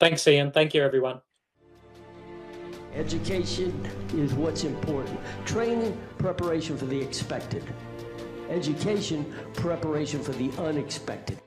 Thanks, 0.00 0.26
Ian. 0.26 0.50
Thank 0.50 0.74
you, 0.74 0.82
everyone. 0.82 1.20
Education 2.94 3.88
is 4.14 4.34
what's 4.34 4.64
important. 4.64 5.20
Training, 5.44 5.96
preparation 6.18 6.76
for 6.76 6.86
the 6.86 7.00
expected. 7.00 7.62
Education, 8.48 9.32
preparation 9.54 10.20
for 10.20 10.32
the 10.32 10.50
unexpected. 10.58 11.40